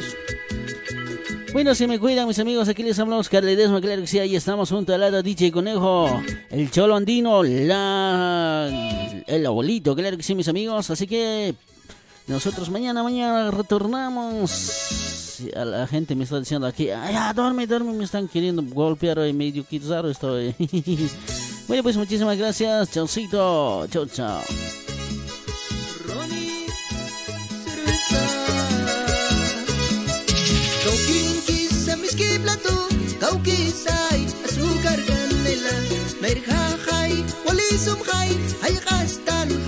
Bueno, 1.52 1.74
si 1.74 1.88
me 1.88 1.98
cuidan, 1.98 2.28
mis 2.28 2.38
amigos, 2.38 2.68
aquí 2.68 2.84
les 2.84 3.00
hablamos 3.00 3.28
Carledesma, 3.28 3.80
claro 3.80 4.02
que 4.02 4.06
sí, 4.06 4.20
ahí 4.20 4.36
estamos 4.36 4.70
junto 4.70 4.94
al 4.94 5.00
lado 5.00 5.24
DJ 5.24 5.50
Conejo, 5.50 6.22
el 6.50 6.70
Cholo 6.70 6.94
Andino, 6.94 7.42
la... 7.42 8.70
el 9.26 9.44
abuelito, 9.44 9.96
claro 9.96 10.16
que 10.16 10.22
sí, 10.22 10.36
mis 10.36 10.46
amigos. 10.46 10.88
Así 10.88 11.08
que 11.08 11.56
nosotros 12.28 12.70
mañana, 12.70 13.02
mañana 13.02 13.50
retornamos. 13.50 15.05
A 15.56 15.64
la 15.64 15.86
gente 15.86 16.14
me 16.14 16.24
está 16.24 16.38
diciendo 16.38 16.66
aquí, 16.66 16.90
"Ay, 16.90 17.14
ya, 17.14 17.32
duerme, 17.32 17.66
duerme, 17.66 17.92
me 17.92 18.04
están 18.04 18.28
queriendo 18.28 18.62
golpear 18.62 19.18
hoy, 19.18 19.32
medio 19.32 19.64
quizaro 19.64 20.10
estoy. 20.10 20.54
bueno, 21.68 21.82
pues 21.82 21.96
muchísimas 21.96 22.36
gracias, 22.36 22.90
chaucito, 22.90 23.86
chau, 23.88 24.06
chau. 24.06 24.40
Azúcar 34.46 34.98
canela, 35.06 35.74
merjajay, 36.22 37.12
wali 37.44 37.68
sumhay, 37.84 38.30
ay 38.64 38.74
kastan 38.86 39.48
hakya 39.50 39.65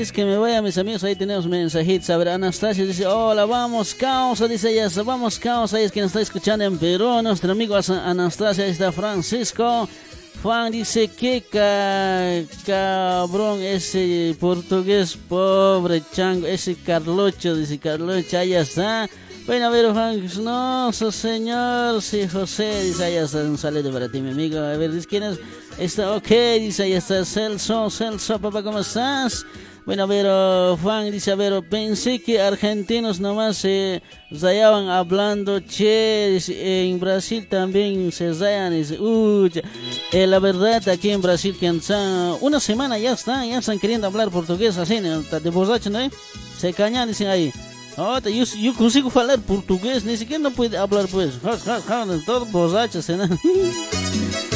Que 0.00 0.24
me 0.24 0.38
vaya, 0.38 0.62
mis 0.62 0.78
amigos, 0.78 1.04
ahí 1.04 1.14
tenemos 1.14 1.46
mensajitos. 1.46 2.08
A 2.08 2.16
ver, 2.16 2.30
Anastasia 2.30 2.86
dice, 2.86 3.06
hola, 3.06 3.44
vamos, 3.44 3.94
causa, 3.94 4.48
dice 4.48 4.70
ella, 4.72 4.88
vamos, 5.04 5.38
causa. 5.38 5.76
Ahí 5.76 5.84
es 5.84 5.92
quien 5.92 6.06
está 6.06 6.22
escuchando 6.22 6.64
en 6.64 6.78
Perú. 6.78 7.20
Nuestro 7.22 7.52
amigo 7.52 7.76
As- 7.76 7.90
Anastasia, 7.90 8.64
ahí 8.64 8.70
está 8.70 8.90
Francisco. 8.92 9.86
Juan 10.42 10.72
dice, 10.72 11.08
qué 11.08 11.44
ca- 11.52 12.42
cabrón 12.64 13.60
ese 13.60 14.34
portugués 14.40 15.18
pobre 15.28 16.02
chango, 16.14 16.46
ese 16.46 16.76
Carlocho, 16.76 17.54
dice 17.54 17.78
Carlocho, 17.78 18.38
ahí 18.38 18.54
está. 18.54 19.06
Bueno, 19.46 19.66
a 19.66 19.70
ver, 19.70 19.92
Juan, 19.92 20.26
no, 20.42 20.92
su 20.94 21.12
señor, 21.12 22.00
sí, 22.00 22.26
José, 22.26 22.84
dice, 22.84 23.04
ahí 23.04 23.16
está, 23.16 23.38
un 23.38 23.58
saludo 23.58 23.92
para 23.92 24.10
ti, 24.10 24.22
mi 24.22 24.30
amigo. 24.30 24.58
A 24.60 24.76
ver, 24.78 24.92
dice, 24.92 25.06
¿quién 25.06 25.24
es? 25.24 25.38
Está, 25.78 26.14
ok, 26.16 26.28
dice, 26.58 26.84
ahí 26.84 26.92
está, 26.94 27.22
Celso, 27.24 27.90
Celso, 27.90 28.38
papá, 28.38 28.62
¿cómo 28.62 28.78
estás? 28.80 29.44
Bueno, 29.86 30.06
oh, 30.08 30.78
Juan 30.80 31.10
dice, 31.10 31.32
a 31.32 31.34
ver, 31.34 31.62
pensé 31.68 32.20
que 32.22 32.40
argentinos 32.40 33.18
nomás 33.18 33.56
se 33.56 34.02
zayaban 34.34 34.88
hablando, 34.88 35.58
che, 35.60 36.38
en 36.90 37.00
Brasil 37.00 37.48
también 37.48 38.12
se 38.12 38.32
zayan, 38.34 38.72
uy, 39.00 39.50
eh, 40.12 40.26
la 40.26 40.38
verdad, 40.38 40.86
aquí 40.88 41.10
en 41.10 41.20
Brasil, 41.22 41.56
que 41.58 41.66
han- 41.66 41.80
una 42.40 42.60
semana 42.60 42.98
ya 42.98 43.12
están, 43.12 43.48
ya 43.48 43.58
están 43.58 43.78
queriendo 43.80 44.06
hablar 44.06 44.30
portugués 44.30 44.76
así, 44.76 45.00
¿no? 45.00 45.22
de 45.22 45.50
borracho, 45.50 45.90
¿no? 45.90 45.98
Se 46.58 46.72
cañan, 46.72 47.08
dicen 47.08 47.28
ahí. 47.28 47.52
"Ah, 47.96 48.20
yo, 48.24 48.44
yo 48.44 48.74
consigo 48.74 49.10
hablar 49.18 49.40
portugués, 49.40 50.04
ni 50.04 50.16
siquiera 50.16 50.42
no 50.42 50.50
puede 50.52 50.76
hablar, 50.76 51.06
pues, 51.10 51.32
todo 52.26 52.44
borrachos, 52.46 53.08
¿no? 53.08 53.26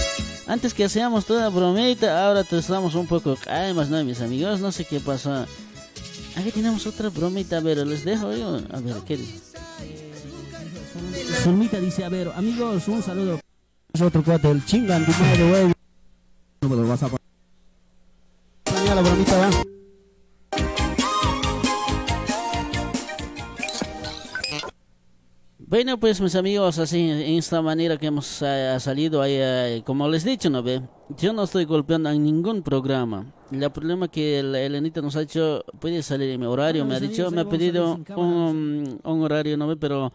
Antes 0.46 0.74
que 0.74 0.84
hacíamos 0.84 1.24
toda 1.24 1.48
bromita, 1.48 2.26
ahora 2.26 2.44
te 2.44 2.58
estamos 2.58 2.94
un 2.94 3.06
poco 3.06 3.36
calmas, 3.36 3.88
¿no, 3.88 4.04
mis 4.04 4.20
amigos? 4.20 4.60
No 4.60 4.72
sé 4.72 4.84
qué 4.84 5.00
pasa. 5.00 5.46
Aquí 6.36 6.50
tenemos 6.50 6.86
otra 6.86 7.08
bromita, 7.08 7.56
a 7.56 7.60
ver, 7.60 7.78
les 7.86 8.04
dejo 8.04 8.32
yo. 8.34 8.60
A 8.70 8.80
ver, 8.80 8.96
¿qué 9.06 9.16
dice? 9.16 9.40
Zulmita 11.42 11.80
dice, 11.80 12.04
a 12.04 12.08
ver, 12.10 12.30
amigos, 12.36 12.86
un 12.88 13.02
saludo. 13.02 13.40
Es 13.92 14.00
otro 14.02 14.22
cuate, 14.22 14.50
el 14.50 14.64
chingan, 14.66 15.06
tu 15.06 15.12
madre, 15.12 15.48
güey. 15.48 15.72
No 16.60 16.68
me 16.68 16.76
lo 16.76 16.88
vas 16.88 17.02
a 17.02 17.08
poner. 17.08 17.20
La 18.94 19.00
bromita 19.00 19.38
va. 19.38 19.73
Bueno, 25.74 25.98
pues 25.98 26.20
mis 26.20 26.36
amigos, 26.36 26.78
así, 26.78 27.10
en 27.10 27.36
esta 27.36 27.60
manera 27.60 27.96
que 27.96 28.06
hemos 28.06 28.40
eh, 28.42 28.76
salido 28.78 29.20
ahí, 29.20 29.32
eh, 29.36 29.82
como 29.84 30.08
les 30.08 30.24
he 30.24 30.30
dicho, 30.30 30.48
¿no 30.48 30.62
ve? 30.62 30.80
Yo 31.18 31.32
no 31.32 31.42
estoy 31.42 31.64
golpeando 31.64 32.10
en 32.10 32.22
ningún 32.22 32.62
programa. 32.62 33.34
El 33.50 33.68
problema 33.72 34.06
que 34.06 34.38
el 34.38 34.54
Elenita 34.54 35.02
nos 35.02 35.16
ha 35.16 35.20
dicho, 35.22 35.64
puede 35.80 36.00
salir 36.04 36.30
en 36.30 36.38
mi 36.38 36.46
horario, 36.46 36.84
me 36.84 36.94
ha 36.94 37.00
dicho, 37.00 37.28
me 37.32 37.40
ha 37.40 37.48
pedido 37.48 37.98
un, 38.14 39.00
un 39.02 39.22
horario, 39.22 39.56
¿no 39.56 39.66
ve? 39.66 39.74
Pero 39.74 40.12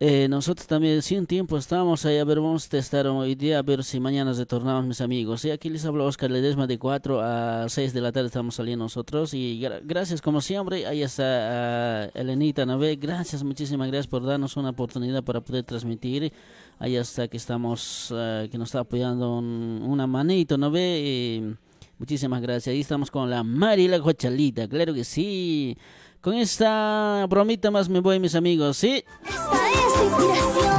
eh, 0.00 0.26
nosotros 0.28 0.66
también, 0.66 1.00
si 1.02 1.16
un 1.16 1.24
tiempo 1.26 1.56
estamos 1.56 2.04
ahí, 2.04 2.18
a 2.18 2.24
ver, 2.24 2.40
vamos 2.40 2.66
a 2.66 2.68
testar 2.68 3.06
hoy 3.06 3.34
día, 3.36 3.58
a 3.60 3.62
ver 3.62 3.84
si 3.84 4.00
mañana 4.00 4.32
retornamos, 4.32 4.84
mis 4.86 5.00
amigos. 5.00 5.44
Y 5.44 5.50
aquí 5.50 5.70
les 5.70 5.84
habla 5.86 6.04
Oscar 6.04 6.30
Ledesma 6.30 6.66
de 6.66 6.78
4 6.78 7.20
a 7.22 7.68
6 7.68 7.94
de 7.94 8.00
la 8.00 8.10
tarde 8.12 8.26
estamos 8.26 8.56
saliendo 8.56 8.84
nosotros. 8.84 9.32
Y 9.34 9.60
gra- 9.60 9.80
gracias, 9.84 10.20
como 10.20 10.40
siempre, 10.40 10.84
ahí 10.86 11.02
está 11.02 12.04
ah, 12.06 12.10
Elenita, 12.14 12.66
¿no 12.66 12.78
ve? 12.78 12.96
Gracias, 12.96 13.44
muchísimas 13.44 13.86
gracias 13.88 14.08
por 14.08 14.24
darnos 14.26 14.56
una 14.56 14.70
oportunidad 14.70 15.22
para 15.22 15.40
poder 15.40 15.62
transmitir. 15.64 16.32
Ahí 16.80 16.96
está 16.96 17.28
que 17.28 17.36
estamos, 17.36 18.12
ah, 18.14 18.44
que 18.50 18.58
nos 18.58 18.68
está 18.70 18.80
apoyando 18.80 19.38
un- 19.38 19.80
una 19.86 20.06
manito, 20.08 20.58
¿no 20.58 20.70
ve? 20.72 21.00
Y 21.40 21.54
muchísimas 22.00 22.42
gracias. 22.42 22.72
Ahí 22.74 22.80
estamos 22.80 23.10
con 23.12 23.30
la 23.30 23.44
Mari 23.44 23.86
la 23.88 24.00
Cochalita, 24.00 24.66
claro 24.68 24.92
que 24.92 25.04
sí. 25.04 25.78
Con 26.24 26.34
esta 26.36 27.26
bromita 27.28 27.70
más 27.70 27.86
me 27.90 28.00
voy, 28.00 28.18
mis 28.18 28.34
amigos, 28.34 28.78
¿sí? 28.78 29.04
Esta 29.26 29.34
es 29.68 29.94
tu 29.94 30.04
inspiración. 30.04 30.74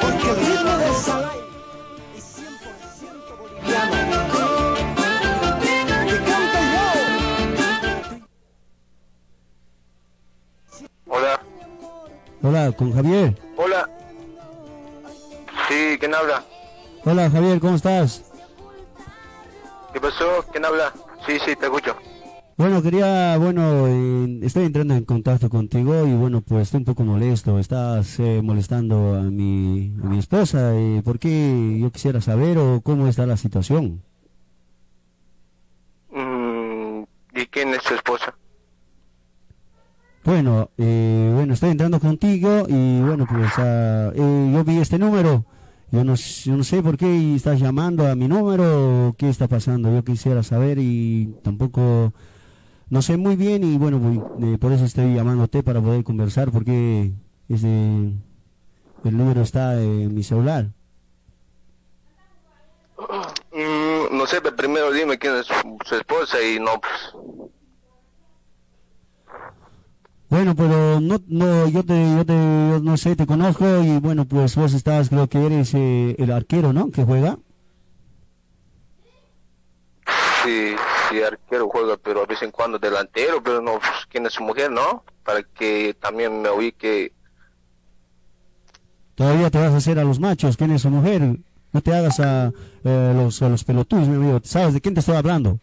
Porque 0.00 0.30
el 0.30 0.36
ritmo 0.36 0.72
Sí, 15.68 15.96
¿quién 16.00 16.14
habla? 16.14 16.42
Hola, 17.04 17.30
Javier, 17.30 17.60
¿cómo 17.60 17.76
estás? 17.76 18.24
¿Qué 19.92 20.00
pasó? 20.00 20.44
¿Quién 20.50 20.64
habla? 20.64 20.92
Sí, 21.26 21.38
sí, 21.44 21.54
te 21.56 21.66
escucho. 21.66 21.94
Bueno, 22.56 22.82
quería, 22.82 23.36
bueno, 23.38 23.86
eh, 23.86 24.40
estoy 24.42 24.64
entrando 24.64 24.94
en 24.94 25.04
contacto 25.04 25.48
contigo 25.50 26.06
y 26.06 26.14
bueno, 26.14 26.40
pues 26.40 26.62
estoy 26.62 26.78
un 26.78 26.84
poco 26.86 27.04
molesto. 27.04 27.58
Estás 27.58 28.18
eh, 28.18 28.40
molestando 28.42 29.14
a 29.14 29.22
mi, 29.22 29.94
a 30.02 30.06
mi 30.06 30.18
esposa. 30.18 30.72
y 30.74 31.02
¿Por 31.02 31.18
qué? 31.18 31.78
Yo 31.80 31.90
quisiera 31.92 32.20
saber 32.20 32.58
o 32.58 32.80
cómo 32.80 33.06
está 33.06 33.26
la 33.26 33.36
situación. 33.36 34.02
Mm, 36.10 37.02
¿Y 37.34 37.46
quién 37.46 37.74
es 37.74 37.82
su 37.82 37.94
esposa? 37.94 38.34
Bueno, 40.24 40.70
eh, 40.78 41.30
bueno, 41.34 41.54
estoy 41.54 41.70
entrando 41.70 42.00
contigo 42.00 42.64
y 42.68 43.00
bueno, 43.02 43.26
pues 43.30 43.52
ah, 43.58 44.10
eh, 44.14 44.50
yo 44.52 44.64
vi 44.64 44.78
este 44.78 44.98
número. 44.98 45.44
Yo 45.90 46.04
no, 46.04 46.14
yo 46.14 46.56
no 46.56 46.64
sé 46.64 46.82
por 46.82 46.98
qué 46.98 47.34
estás 47.34 47.60
llamando 47.60 48.06
a 48.06 48.14
mi 48.14 48.28
número 48.28 49.08
o 49.08 49.12
qué 49.16 49.28
está 49.28 49.48
pasando. 49.48 49.92
Yo 49.92 50.04
quisiera 50.04 50.42
saber 50.42 50.78
y 50.78 51.34
tampoco 51.42 52.12
no 52.90 53.02
sé 53.02 53.16
muy 53.16 53.36
bien 53.36 53.64
y 53.64 53.78
bueno, 53.78 54.34
eh, 54.42 54.58
por 54.58 54.72
eso 54.72 54.84
estoy 54.84 55.14
llamándote 55.14 55.62
para 55.62 55.80
poder 55.80 56.04
conversar 56.04 56.50
porque 56.50 57.12
ese, 57.48 57.66
el 57.66 59.16
número 59.16 59.42
está 59.42 59.80
en 59.80 60.14
mi 60.14 60.22
celular. 60.22 60.68
Mm, 63.52 64.16
no 64.16 64.26
sé, 64.26 64.40
pero 64.40 64.56
primero 64.56 64.90
dime 64.90 65.18
quién 65.18 65.36
es 65.36 65.46
su 65.46 65.94
esposa 65.94 66.40
y 66.42 66.58
no, 66.60 66.80
pues... 66.80 67.37
Bueno, 70.30 70.54
pero 70.54 71.00
no, 71.00 71.18
no, 71.26 71.68
yo 71.68 71.82
te, 71.84 72.16
yo 72.16 72.24
te, 72.24 72.34
yo 72.34 72.80
no 72.80 72.96
sé, 72.98 73.16
te 73.16 73.26
conozco 73.26 73.64
y 73.82 73.98
bueno, 73.98 74.26
pues 74.26 74.56
vos 74.56 74.74
estás, 74.74 75.08
creo 75.08 75.26
que 75.26 75.44
eres 75.44 75.72
eh, 75.74 76.16
el 76.18 76.30
arquero, 76.30 76.72
¿no? 76.74 76.90
Que 76.90 77.02
juega. 77.02 77.38
Sí, 80.44 80.74
sí, 81.08 81.22
arquero 81.22 81.68
juega, 81.68 81.96
pero 81.96 82.22
a 82.22 82.26
vez 82.26 82.42
en 82.42 82.50
cuando 82.50 82.78
delantero, 82.78 83.42
pero 83.42 83.62
no, 83.62 83.78
pues, 83.78 84.06
quién 84.10 84.26
es 84.26 84.34
su 84.34 84.42
mujer, 84.42 84.70
¿no? 84.70 85.02
Para 85.24 85.42
que 85.42 85.96
también 85.98 86.42
me 86.42 86.50
ubique. 86.50 87.12
Todavía 89.14 89.50
te 89.50 89.58
vas 89.58 89.72
a 89.72 89.78
hacer 89.78 89.98
a 89.98 90.04
los 90.04 90.20
machos, 90.20 90.58
¿quién 90.58 90.72
es 90.72 90.82
su 90.82 90.90
mujer? 90.90 91.38
No 91.72 91.80
te 91.80 91.94
hagas 91.94 92.20
a, 92.20 92.52
eh, 92.84 93.12
los, 93.16 93.40
a 93.42 93.48
los 93.48 93.64
pelotudos, 93.64 94.08
mi 94.08 94.16
amigo. 94.16 94.40
¿Sabes 94.44 94.74
de 94.74 94.80
quién 94.80 94.94
te 94.94 95.00
estoy 95.00 95.16
hablando? 95.16 95.58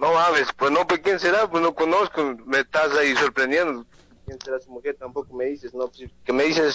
No 0.00 0.14
mames, 0.14 0.48
pues 0.56 0.70
no, 0.70 0.86
pues 0.86 1.00
quién 1.00 1.18
será, 1.20 1.48
pues 1.50 1.62
no 1.62 1.74
conozco, 1.74 2.34
me 2.46 2.60
estás 2.60 2.90
ahí 2.96 3.14
sorprendiendo. 3.16 3.84
¿Quién 4.24 4.38
será 4.42 4.58
su 4.60 4.70
mujer? 4.70 4.96
Tampoco 4.98 5.34
me 5.34 5.44
dices, 5.46 5.74
no, 5.74 5.88
pues, 5.88 6.10
que 6.24 6.32
me 6.32 6.44
dices 6.44 6.74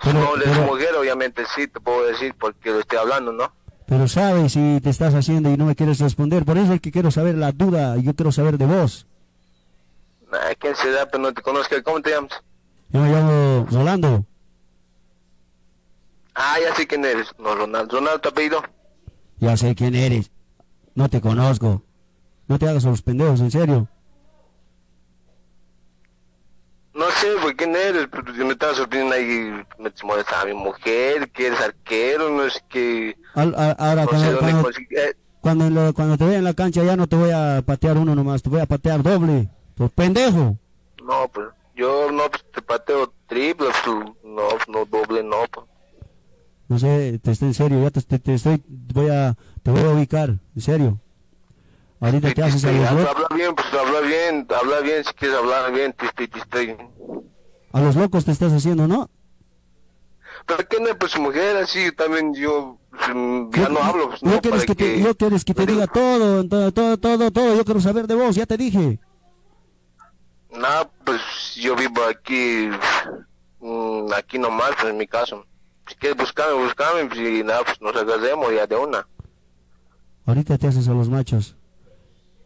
su 0.00 0.08
Pero- 0.10 0.20
nombre 0.20 0.54
su 0.54 0.60
mujer, 0.62 0.94
obviamente 0.98 1.44
sí, 1.54 1.68
te 1.68 1.80
puedo 1.80 2.04
decir 2.06 2.34
porque 2.38 2.70
lo 2.70 2.80
estoy 2.80 2.98
hablando, 2.98 3.32
¿no? 3.32 3.52
Pero 3.86 4.08
sabes 4.08 4.52
si 4.52 4.80
te 4.82 4.90
estás 4.90 5.14
haciendo 5.14 5.50
y 5.50 5.56
no 5.56 5.66
me 5.66 5.76
quieres 5.76 6.00
responder. 6.00 6.44
Por 6.44 6.56
eso 6.58 6.72
es 6.72 6.80
que 6.80 6.90
quiero 6.90 7.10
saber 7.10 7.36
la 7.36 7.52
duda, 7.52 7.96
yo 7.98 8.14
quiero 8.14 8.32
saber 8.32 8.56
de 8.58 8.66
vos. 8.66 9.06
Nah, 10.32 10.54
¿Quién 10.58 10.74
será? 10.76 11.08
Pues 11.08 11.20
no 11.22 11.32
te 11.32 11.42
conozco, 11.42 11.76
¿cómo 11.84 12.00
te 12.00 12.10
llamas? 12.10 12.32
Yo 12.88 13.00
me 13.00 13.10
llamo 13.10 13.66
Rolando. 13.70 14.24
Ah, 16.34 16.56
ya 16.62 16.74
sé 16.74 16.86
quién 16.86 17.04
eres, 17.04 17.28
no, 17.38 17.54
Ronaldo. 17.54 17.96
¿Ronaldo 17.98 18.20
tu 18.20 18.28
apellido? 18.30 18.62
Ya 19.38 19.56
sé 19.56 19.74
quién 19.74 19.94
eres. 19.94 20.30
No 20.94 21.08
te 21.08 21.20
conozco. 21.20 21.82
No 22.48 22.58
te 22.58 22.68
hagas 22.68 22.84
a 22.86 22.90
los 22.90 23.02
pendejos, 23.02 23.40
en 23.40 23.50
serio. 23.50 23.88
No 26.94 27.10
sé, 27.10 27.26
pues 27.42 27.54
quién 27.56 27.76
eres, 27.76 28.08
pero 28.10 28.32
yo 28.32 28.46
me 28.46 28.52
estaba 28.52 28.72
sorprendiendo 28.74 29.14
ahí, 29.16 29.52
me 29.78 29.92
molestaba 30.02 30.42
a 30.42 30.46
mi 30.46 30.54
mujer, 30.54 31.30
que 31.30 31.48
eres 31.48 31.60
arquero, 31.60 32.30
no 32.30 32.48
sé 32.48 32.58
qué, 32.70 33.16
ahora 33.34 34.04
no 34.04 34.08
cuando, 34.08 34.70
eh, 34.70 35.14
cuando, 35.42 35.66
en 35.66 35.74
lo- 35.74 35.92
cuando 35.92 36.16
te 36.16 36.24
vea 36.24 36.38
en 36.38 36.44
la 36.44 36.54
cancha 36.54 36.82
ya 36.82 36.96
no 36.96 37.06
te 37.06 37.16
voy 37.16 37.30
a 37.32 37.62
patear 37.66 37.98
uno 37.98 38.14
nomás, 38.14 38.42
te 38.42 38.48
voy 38.48 38.60
a 38.60 38.66
patear 38.66 39.02
doble. 39.02 39.48
Por 39.74 39.90
pendejo. 39.90 40.56
No, 41.04 41.28
pues 41.32 41.48
yo 41.76 42.10
no 42.10 42.30
pues, 42.30 42.42
te 42.54 42.62
pateo 42.62 43.12
triple, 43.28 43.66
pues, 43.84 44.06
no, 44.24 44.48
no 44.66 44.84
doble, 44.86 45.22
no. 45.22 45.36
Pues. 45.52 45.66
No 46.68 46.78
sé, 46.78 47.20
te 47.22 47.30
estoy 47.32 47.48
en 47.48 47.54
serio, 47.54 47.82
ya 47.82 47.90
te, 47.90 48.00
te- 48.00 48.18
te 48.18 48.34
estoy, 48.34 48.62
voy 48.66 49.10
a, 49.10 49.36
te 49.62 49.70
voy 49.70 49.82
a 49.82 49.90
ubicar, 49.90 50.30
en 50.30 50.62
serio. 50.62 50.98
Ahorita 52.06 52.32
te 52.32 52.42
haces 52.42 52.64
a 52.64 52.72
los, 52.72 52.86
habla, 52.88 53.02
lo- 53.02 53.10
habla 53.10 53.28
bien, 53.36 53.54
pues 53.54 53.66
habla 53.74 54.00
bien, 54.00 54.46
habla 54.60 54.80
bien, 54.80 55.04
si 55.04 55.12
quieres 55.14 55.36
hablar 55.38 55.72
bien, 55.72 55.94
a 57.72 57.80
los 57.80 57.96
locos 57.96 58.24
te 58.24 58.30
estás 58.32 58.52
haciendo, 58.52 58.86
¿no? 58.86 59.10
Pero 60.46 60.66
qué 60.68 60.80
no, 60.80 60.96
pues 60.96 61.18
mujer 61.18 61.56
así, 61.56 61.90
también 61.92 62.32
yo 62.32 62.78
mm, 63.12 63.50
ya 63.50 63.68
no 63.68 63.80
hablo, 63.82 64.08
pues 64.10 64.22
no, 64.22 64.40
quieres 64.40 64.64
que 64.64 64.74
te, 64.76 65.14
quieres 65.16 65.44
que 65.44 65.52
te 65.54 65.66
diga 65.66 65.86
todo, 65.88 66.46
todo, 66.48 66.72
todo, 66.72 66.96
todo, 66.96 67.30
todo, 67.32 67.56
yo 67.56 67.64
quiero 67.64 67.80
saber 67.80 68.06
de 68.06 68.14
vos, 68.14 68.36
ya 68.36 68.46
te 68.46 68.56
dije. 68.56 69.00
Nada, 70.52 70.88
pues 71.04 71.20
yo 71.56 71.74
vivo 71.74 72.02
aquí, 72.08 72.70
mm, 73.60 74.12
aquí 74.16 74.38
nomás, 74.38 74.70
pues 74.80 74.90
en 74.90 74.96
mi 74.96 75.06
caso. 75.08 75.44
Si 75.88 75.96
quieres 75.96 76.16
buscarme, 76.18 76.62
buscarme, 76.64 77.06
pues, 77.06 77.18
y 77.20 77.42
nada, 77.42 77.62
pues 77.64 77.80
nos 77.80 77.96
agarremos 77.96 78.54
ya 78.54 78.66
de 78.66 78.76
una. 78.76 79.06
Ahorita 80.24 80.56
te 80.56 80.68
haces 80.68 80.86
a 80.88 80.92
los 80.92 81.08
machos. 81.08 81.55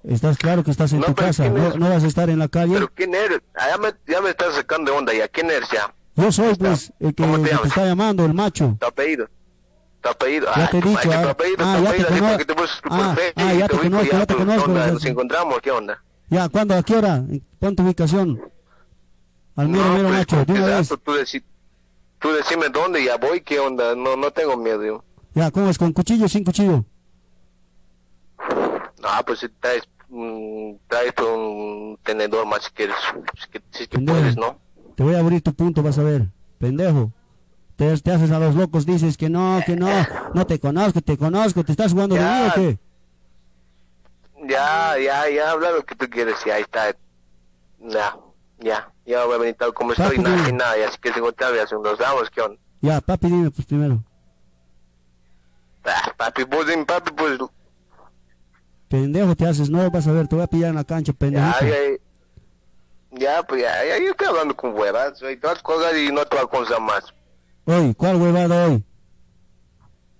Estás 0.04 0.38
claro 0.38 0.64
que 0.64 0.70
estás 0.70 0.92
en 0.92 1.00
No, 1.00 1.06
tu 1.06 1.14
casa, 1.14 1.42
¿quién 1.44 1.54
no, 1.54 1.74
no 1.76 1.90
vas 1.90 2.02
a 2.02 2.06
estar 2.06 2.30
en 2.30 2.38
la 2.38 2.48
calle. 2.48 2.72
Pero 2.74 2.88
¿quién 2.94 3.14
eres? 3.14 3.40
Ah, 3.54 3.66
ya, 3.70 3.78
me, 3.78 3.88
ya 4.06 4.20
me 4.22 4.30
estás 4.30 4.54
sacando 4.54 4.90
de 4.92 4.98
onda 4.98 5.12
ya, 5.12 5.28
¿quién 5.28 5.50
eres 5.50 5.68
ya? 5.70 5.92
Yo 6.16 6.32
soy 6.32 6.54
pues 6.54 6.92
el 7.00 7.14
que, 7.14 7.22
¿Cómo 7.22 7.36
te 7.38 7.42
el 7.50 7.56
que 7.56 7.62
te 7.62 7.68
está 7.68 7.84
llamando, 7.84 8.24
el 8.24 8.32
macho. 8.34 8.76
Tu 8.80 8.86
apellido. 8.86 9.28
Tu 10.02 10.08
apellido. 10.08 10.46
Ya 10.56 10.64
Ah, 10.64 10.68
te 10.70 10.78
he 10.78 10.80
dicho, 10.80 10.98
ah, 10.98 11.02
ah, 11.04 11.12
ya 11.12 11.22
te 11.22 11.28
apellido, 11.30 11.64
así 11.64 11.82
cono- 12.18 12.28
porque 12.30 12.44
te 12.46 12.54
puse 12.54 12.82
por 12.82 12.92
ah, 12.92 13.14
ya 13.54 13.68
te 13.68 13.76
conozco, 13.76 14.12
ya 14.16 14.26
te 14.26 14.34
conozco, 14.34 14.68
¿Nos 14.72 15.04
encontramos? 15.04 15.60
¿Qué 15.60 15.70
onda? 15.70 16.02
Ya, 16.28 16.48
¿cuándo? 16.48 16.74
¿A 16.74 16.82
qué 16.82 16.96
hora? 16.96 17.22
Pon 17.58 17.76
tu 17.76 17.82
ubicación. 17.82 18.40
Al 19.56 19.68
mero, 19.68 19.84
No, 19.84 19.92
mero 19.94 20.08
pues, 20.08 20.18
macho, 20.20 20.36
de 20.38 20.46
¿qué 20.46 20.52
una 20.52 20.66
vez. 20.66 20.88
Tú, 20.88 21.12
deci- 21.12 21.42
tú 22.18 22.32
decime 22.32 22.68
dónde, 22.70 23.04
ya 23.04 23.16
voy, 23.18 23.42
¿qué 23.42 23.58
onda? 23.58 23.94
No, 23.94 24.16
no 24.16 24.30
tengo 24.30 24.56
miedo 24.56 24.82
yo. 24.84 25.04
Ya, 25.34 25.50
¿cómo 25.50 25.68
es? 25.68 25.76
¿Con 25.76 25.92
cuchillo 25.92 26.24
o 26.24 26.28
sin 26.28 26.44
cuchillo? 26.44 26.84
No, 29.00 29.08
pues 29.26 29.40
si 29.40 29.48
traes, 29.48 29.82
mm, 30.08 30.72
traes 30.88 31.14
un 31.18 31.98
tenedor 32.04 32.46
más 32.46 32.64
si 32.64 32.70
quieres, 32.72 32.96
si, 33.42 33.48
que- 33.50 33.62
si 33.70 33.86
que 33.86 33.98
puedes, 33.98 34.36
¿no? 34.36 34.58
Te 34.94 35.02
voy 35.02 35.14
a 35.14 35.20
abrir 35.20 35.42
tu 35.42 35.54
punto, 35.54 35.82
vas 35.82 35.98
a 35.98 36.02
ver. 36.02 36.26
Pendejo. 36.58 37.10
Te, 37.76 37.96
te 37.98 38.12
haces 38.12 38.30
a 38.30 38.38
los 38.38 38.54
locos, 38.54 38.84
dices 38.84 39.16
que 39.16 39.30
no, 39.30 39.60
que 39.64 39.74
no, 39.74 39.88
no 40.34 40.46
te 40.46 40.58
conozco, 40.60 41.00
te 41.00 41.16
conozco, 41.16 41.64
te 41.64 41.72
estás 41.72 41.92
jugando 41.92 42.14
de 42.16 42.20
mí 42.22 42.48
o 42.48 42.52
qué? 42.54 42.78
Ya, 44.48 44.98
ya, 44.98 45.28
ya, 45.30 45.50
habla 45.50 45.70
lo 45.70 45.84
que 45.84 45.94
tú 45.94 46.08
quieres, 46.10 46.36
ya, 46.44 46.54
ahí 46.56 46.62
está. 46.62 46.94
Ya, 47.78 48.16
ya, 48.58 48.92
ya 49.06 49.24
voy 49.24 49.34
a 49.36 49.38
venir 49.38 49.54
tal 49.54 49.72
como 49.72 49.92
estoy, 49.92 50.16
Papi, 50.16 50.18
nada, 50.18 50.34
dime. 50.36 50.46
sin 50.48 50.56
nada, 50.58 50.76
ya 50.78 50.90
si 50.92 50.98
quieres 50.98 51.18
encontrarme, 51.18 51.56
ya 51.58 51.64
nos 51.76 51.98
damos, 51.98 52.28
¿qué 52.30 52.40
onda? 52.42 52.60
Ya, 52.82 53.00
papi, 53.00 53.26
dime 53.28 53.50
pues 53.50 53.66
primero. 53.66 54.02
Ah, 55.84 56.12
papi, 56.16 56.44
pues 56.44 56.66
dime, 56.68 56.84
papi, 56.84 57.12
pues, 57.12 57.38
Pendejo 58.90 59.36
te 59.36 59.46
haces, 59.46 59.70
no, 59.70 59.88
vas 59.88 60.08
a 60.08 60.12
ver, 60.12 60.26
te 60.26 60.34
voy 60.34 60.42
a 60.42 60.48
pillar 60.48 60.70
en 60.70 60.74
la 60.74 60.82
cancha, 60.82 61.12
ya, 61.12 61.16
pendejito. 61.16 61.64
ya, 63.12 63.36
ya, 63.36 63.42
pues 63.44 63.62
ya, 63.62 63.84
ya, 63.84 63.98
yo 64.00 64.10
estoy 64.10 64.26
hablando 64.26 64.56
con 64.56 64.74
huevas, 64.74 65.12
y 65.22 65.36
te 65.36 65.46
vas 65.46 65.60
a 65.60 65.62
colgar 65.62 65.96
y 65.96 66.10
no 66.10 66.22
a 66.22 66.24
aconsar 66.24 66.80
más. 66.80 67.04
Hoy, 67.66 67.94
¿cuál 67.94 68.16
huevada 68.16 68.66
hoy? 68.66 68.84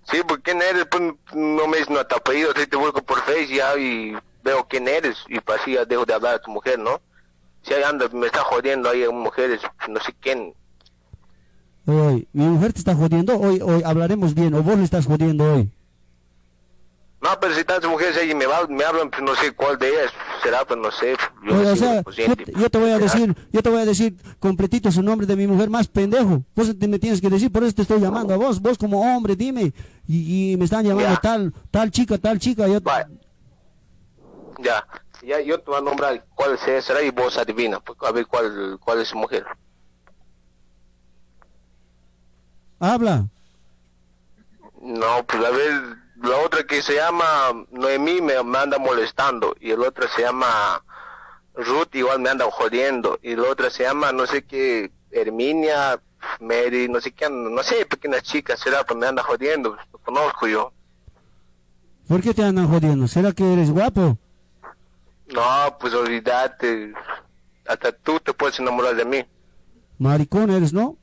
Sí, 0.05 0.19
porque 0.25 0.53
quién 0.53 0.63
eres, 0.63 0.87
pues 0.89 1.03
no 1.35 1.67
me 1.67 1.79
dices 1.79 1.91
no 1.91 2.07
tu 2.07 2.15
apellido, 2.15 2.55
te 2.55 2.77
busco 2.77 3.03
por 3.03 3.19
Face 3.23 3.49
ya 3.49 3.77
y 3.77 4.17
veo 4.45 4.65
quién 4.69 4.87
eres 4.87 5.17
y 5.27 5.41
pues 5.41 5.61
así 5.61 5.75
ya 5.75 5.85
dejo 5.85 6.07
de 6.07 6.15
hablar 6.15 6.37
a 6.37 6.41
tu 6.41 6.53
mujer, 6.53 6.79
¿no? 6.79 7.01
Si 7.63 7.75
ahí 7.75 7.83
anda, 7.83 8.09
me 8.13 8.27
está 8.27 8.45
jodiendo 8.45 8.89
ahí 8.89 9.05
mujeres, 9.09 9.61
no 9.89 9.99
sé 9.99 10.15
quién. 10.21 10.55
Hoy, 11.87 12.29
mi 12.33 12.45
mujer 12.45 12.73
te 12.73 12.79
está 12.79 12.95
jodiendo, 12.95 13.37
hoy, 13.37 13.61
hoy 13.61 13.83
hablaremos 13.85 14.33
bien, 14.33 14.55
o 14.55 14.63
vos 14.63 14.79
le 14.79 14.85
estás 14.85 15.07
jodiendo 15.07 15.55
hoy. 15.55 15.73
No, 17.23 17.29
pero 17.39 17.55
si 17.55 17.65
tantas 17.65 17.91
mujeres 17.91 18.17
ahí 18.17 18.35
me, 18.35 18.47
va- 18.47 18.67
me 18.67 18.83
hablan, 18.83 19.11
pues 19.11 19.23
no 19.23 19.35
sé 19.35 19.53
cuál 19.53 19.79
de 19.79 19.89
ellas 19.91 20.11
será, 20.43 20.65
pues 20.65 20.81
no 20.81 20.91
sé. 20.91 21.15
Yo 21.47 21.55
o 21.55 21.77
sea, 21.77 21.89
lo 21.89 21.97
yo, 21.97 22.03
consciente. 22.05 22.53
yo 22.57 22.71
te 22.71 22.79
voy 22.79 22.91
a 22.91 22.99
decir, 22.99 23.37
yo 23.53 23.63
te 23.63 23.69
voy 23.69 23.81
a 23.81 23.85
decir 23.85 24.17
completito 24.39 24.91
su 24.91 25.03
nombre 25.03 25.27
de 25.27 25.37
mi 25.37 25.47
mujer 25.47 25.69
más 25.69 25.87
pendejo. 25.87 26.43
Vos 26.55 26.79
te 26.79 26.89
me 26.89 26.99
tienes 26.99 27.21
que 27.21 27.29
decir, 27.29 27.53
por 27.53 27.63
eso 27.63 27.75
te 27.75 27.83
estoy 27.83 28.01
llamando 28.01 28.33
a 28.33 28.39
vos, 28.39 28.59
vos 28.61 28.79
como 28.79 29.03
hombre, 29.03 29.37
dime. 29.37 29.75
Y, 30.09 30.53
y 30.53 30.57
me 30.57 30.65
están 30.65 30.85
llamando 30.87 31.11
Ya. 31.11 31.21
tal, 31.21 31.53
tal 31.71 31.91
chica, 31.91 32.17
tal 32.17 32.39
chica. 32.39 32.67
Yo, 32.67 32.79
Ya, 34.59 34.87
ya 35.23 35.41
yo 35.43 35.59
te 35.61 35.71
voy 35.71 35.79
a 35.79 35.83
nombrar 35.83 36.25
cuál 36.35 36.59
se- 36.59 36.81
será 36.81 37.03
y 37.03 37.11
vos 37.11 37.37
adivina, 37.37 37.81
pues, 37.81 37.99
a 38.01 38.13
ver 38.13 38.27
cuál, 38.27 38.79
cuál 38.83 39.01
es 39.01 39.09
su 39.09 39.19
mujer. 39.19 39.45
habla. 42.79 43.27
No, 44.81 45.25
pues 45.27 45.45
a 45.45 45.51
ver, 45.51 45.97
la 46.23 46.37
otra 46.39 46.65
que 46.65 46.83
se 46.83 46.95
llama 46.97 47.27
Noemí 47.71 48.21
me, 48.21 48.43
me 48.43 48.59
anda 48.59 48.79
molestando 48.79 49.55
y 49.61 49.71
el 49.71 49.81
otro 49.81 50.07
se 50.09 50.23
llama 50.23 50.83
Ruth 51.55 51.95
igual 51.95 52.21
me 52.21 52.31
anda 52.31 52.45
jodiendo 52.51 53.19
y 53.23 53.37
la 53.37 53.49
otra 53.49 53.71
se 53.71 53.85
llama 53.85 54.13
no 54.13 54.27
sé 54.27 54.43
qué 54.43 54.91
Herminia, 55.11 56.01
Mary, 56.41 56.89
no 56.89 57.01
sé 57.01 57.13
qué, 57.13 57.29
no 57.29 57.63
sé, 57.63 57.85
pequeña 57.87 58.21
chica 58.21 58.57
será, 58.57 58.85
pues 58.85 58.99
me 58.99 59.07
anda 59.07 59.23
jodiendo, 59.23 59.77
lo 59.93 59.99
conozco 59.99 60.47
yo. 60.47 60.73
¿Por 62.07 62.23
qué 62.23 62.35
te 62.35 62.43
andan 62.43 62.69
jodiendo? 62.69 63.07
¿Será 63.09 63.33
que 63.33 63.53
eres 63.53 63.71
guapo? 63.71 64.19
No, 65.29 65.77
pues 65.79 65.95
olvídate. 65.95 66.93
Hasta 67.67 67.93
tú 67.93 68.19
te 68.19 68.33
puedes 68.33 68.59
enamorar 68.59 68.97
de 68.97 69.05
mí. 69.05 69.25
Maricón 69.99 70.51
eres, 70.51 70.73
¿no? 70.73 70.81
No, 70.81 70.97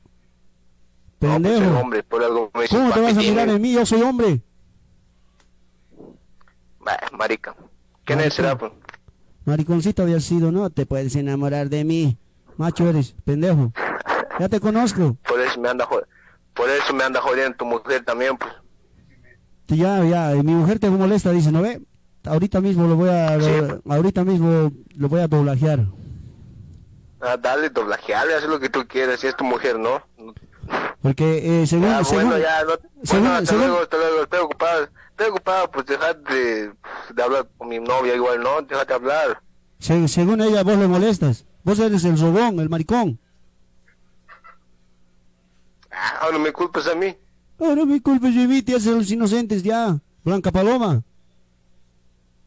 pues 1.18 1.32
soy 1.32 1.42
Pendejo. 1.42 1.78
hombre, 1.78 2.02
por 2.02 2.22
algo 2.22 2.50
me 2.54 2.68
¿Cómo 2.68 2.92
te 2.92 3.00
vas 3.00 3.16
a 3.16 3.20
mirar 3.20 3.48
en 3.48 3.60
mí? 3.60 3.72
Yo 3.72 3.86
soy 3.86 4.02
hombre. 4.02 4.42
Bah, 6.80 6.98
marica. 7.16 7.54
¿Quién 8.04 8.20
es 8.20 8.34
será, 8.34 8.56
pues? 8.56 8.72
Mariconcito 9.44 10.02
habías 10.02 10.24
sido, 10.24 10.52
¿no? 10.52 10.70
Te 10.70 10.86
puedes 10.86 11.14
enamorar 11.16 11.68
de 11.68 11.84
mí. 11.84 12.16
Macho 12.56 12.88
eres, 12.88 13.14
pendejo. 13.24 13.72
Ya 14.38 14.48
te 14.48 14.60
conozco. 14.60 15.16
Por 15.26 15.40
eso 15.40 15.60
me 15.60 15.68
anda 15.68 15.86
jod- 15.86 16.06
Por 16.54 16.68
eso 16.70 16.92
me 16.92 17.04
anda 17.04 17.20
jodiendo 17.20 17.56
tu 17.56 17.64
mujer 17.64 18.04
también, 18.04 18.36
pues. 18.36 18.52
Ya, 19.68 20.02
ya, 20.04 20.30
mi 20.42 20.54
mujer 20.54 20.78
te 20.78 20.88
molesta, 20.90 21.30
dice, 21.30 21.52
¿no 21.52 21.62
ve? 21.62 21.80
Ahorita 22.24 22.60
mismo 22.60 22.86
lo 22.86 22.96
voy 22.96 23.10
a, 23.10 23.36
lo- 23.36 23.82
ahorita 23.88 24.24
mismo 24.24 24.72
lo 24.96 25.08
voy 25.08 25.20
a 25.20 25.28
doblajear. 25.28 25.86
Ah, 27.20 27.36
dale, 27.36 27.68
doblajeale, 27.70 28.34
haz 28.34 28.44
lo 28.44 28.58
que 28.60 28.68
tú 28.70 28.86
quieras, 28.86 29.20
si 29.20 29.26
es 29.26 29.36
tu 29.36 29.44
mujer, 29.44 29.78
¿no? 29.78 30.02
Porque 31.02 31.62
eh, 31.62 31.66
según, 31.66 31.86
Ya, 31.88 32.02
según, 32.04 32.24
bueno, 32.30 32.38
ya, 32.38 32.64
no, 32.64 32.70
según- 33.04 33.22
bueno, 33.24 33.34
hasta 33.36 33.46
según- 33.46 33.66
luego, 33.68 33.82
hasta 33.82 33.96
luego, 33.96 34.22
estoy 34.24 34.38
ocupado, 34.40 34.88
estoy 35.10 35.26
ocupado, 35.28 35.70
pues 35.70 35.86
dejate 35.86 36.34
de, 36.34 36.72
de 37.14 37.22
hablar 37.22 37.48
con 37.56 37.68
mi 37.68 37.78
novia 37.78 38.14
igual, 38.16 38.40
¿no? 38.42 38.62
Déjate 38.62 38.94
hablar. 38.94 39.40
se- 39.78 40.08
según 40.08 40.40
ella 40.40 40.62
vos 40.64 40.76
le 40.76 40.88
molestas. 40.88 41.44
Vos 41.62 41.78
eres 41.78 42.04
el 42.04 42.18
robón, 42.18 42.58
el 42.60 42.68
maricón. 42.68 43.18
Ah, 45.90 46.18
ahora 46.22 46.38
me 46.38 46.52
culpas 46.52 46.86
a 46.88 46.94
mí. 46.94 47.16
Oh, 47.58 47.74
no 47.74 47.86
me 47.86 48.00
culpes 48.00 48.34
de 48.34 48.46
mí, 48.46 48.62
te 48.62 48.74
haces 48.76 48.92
los 48.94 49.10
inocentes 49.10 49.62
ya. 49.62 49.98
Blanca 50.24 50.50
Paloma. 50.52 51.02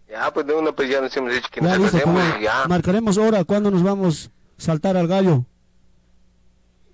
Ya, 0.09 0.31
pues 0.33 0.45
de 0.45 0.53
una 0.53 0.71
pues 0.73 0.89
ya 0.89 0.99
nos 1.01 1.15
hemos 1.15 1.33
dicho 1.33 1.47
que 1.51 1.61
Ya, 1.61 1.77
nos 1.77 1.93
listo, 1.93 2.09
ya. 2.41 2.65
marcaremos 2.67 3.17
hora 3.17 3.43
cuando 3.45 3.71
nos 3.71 3.81
vamos 3.83 4.29
a 4.57 4.61
saltar 4.61 4.97
al 4.97 5.07
gallo. 5.07 5.45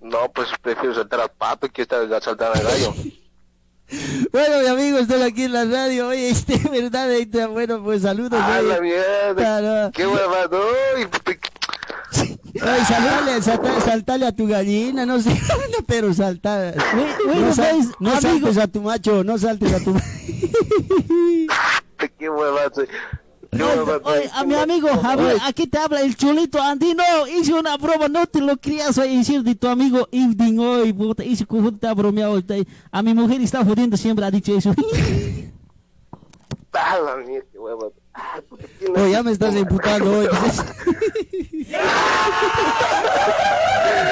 No, 0.09 0.31
pues 0.33 0.47
prefiero 0.61 0.95
saltar 0.95 1.21
al 1.21 1.29
pato 1.31 1.67
que 1.69 1.81
estar 1.83 2.01
a 2.13 2.21
saltar 2.21 2.55
al 2.57 2.63
gallo. 2.63 2.93
Bueno, 4.33 4.59
mi 4.59 4.67
amigo, 4.67 4.97
estoy 4.97 5.21
aquí 5.21 5.43
en 5.43 5.53
la 5.53 5.63
radio. 5.63 6.09
Oye, 6.09 6.29
este, 6.31 6.57
¿verdad? 6.69 7.07
Bueno, 7.49 7.81
pues 7.81 8.01
saludos. 8.01 8.37
¡Ah, 8.43 8.61
la 8.61 8.81
mierda! 8.81 9.33
Claro. 9.33 9.91
¡Qué 9.93 10.05
huevado! 10.05 10.59
Uy, 10.97 11.05
puta, 11.05 11.31
Oye, 12.19 12.85
saltale, 12.85 13.41
salta- 13.41 13.79
saltale 13.81 14.25
a 14.25 14.33
tu 14.33 14.45
gallina, 14.45 15.05
no 15.05 15.21
sé, 15.21 15.39
pero 15.87 16.13
saltar. 16.13 16.75
bueno, 17.25 17.45
no, 17.47 17.53
sal- 17.53 17.75
pues, 17.77 17.87
no 18.01 18.19
saltes 18.19 18.57
a 18.57 18.67
tu 18.67 18.81
macho, 18.81 19.23
no 19.23 19.37
saltes 19.37 19.73
a 19.73 19.79
tu 19.81 19.95
¡Qué 22.19 22.29
huevado! 22.29 22.83
¡Qué 23.51 23.63
huevado! 23.63 24.01
Oye, 24.05 24.29
a 24.33 24.43
mi 24.43 24.55
amigo 24.55 24.89
Javier, 25.01 25.37
aquí 25.43 25.67
te 25.67 25.77
habla 25.77 26.01
el 26.01 26.15
chulito 26.15 26.61
andino. 26.61 27.03
Hice 27.27 27.53
una 27.53 27.77
broma, 27.77 28.07
no 28.07 28.25
te 28.27 28.41
lo 28.41 28.57
querías 28.57 28.95
decir 28.95 29.43
de 29.43 29.55
tu 29.55 29.67
amigo 29.67 30.07
Ivdin 30.11 30.59
hoy, 30.59 30.93
puta. 30.93 31.23
Hice 31.23 31.45
te 31.79 31.87
ha 31.87 31.93
bromeado. 31.93 32.41
A 32.91 33.01
mi 33.01 33.13
mujer 33.13 33.41
está 33.41 33.63
jodiendo, 33.63 33.97
siempre 33.97 34.25
ha 34.25 34.31
dicho 34.31 34.57
eso. 34.57 34.73
¡Ah, 36.73 36.97
huevado! 37.55 37.93
Ah, 38.13 38.39
puta, 38.47 38.65
¿quién 38.77 38.91
Oye, 38.95 39.07
es? 39.07 39.11
ya 39.11 39.23
me 39.23 39.31
estás 39.31 39.55
imputando 39.55 40.19
hoy. 40.19 40.27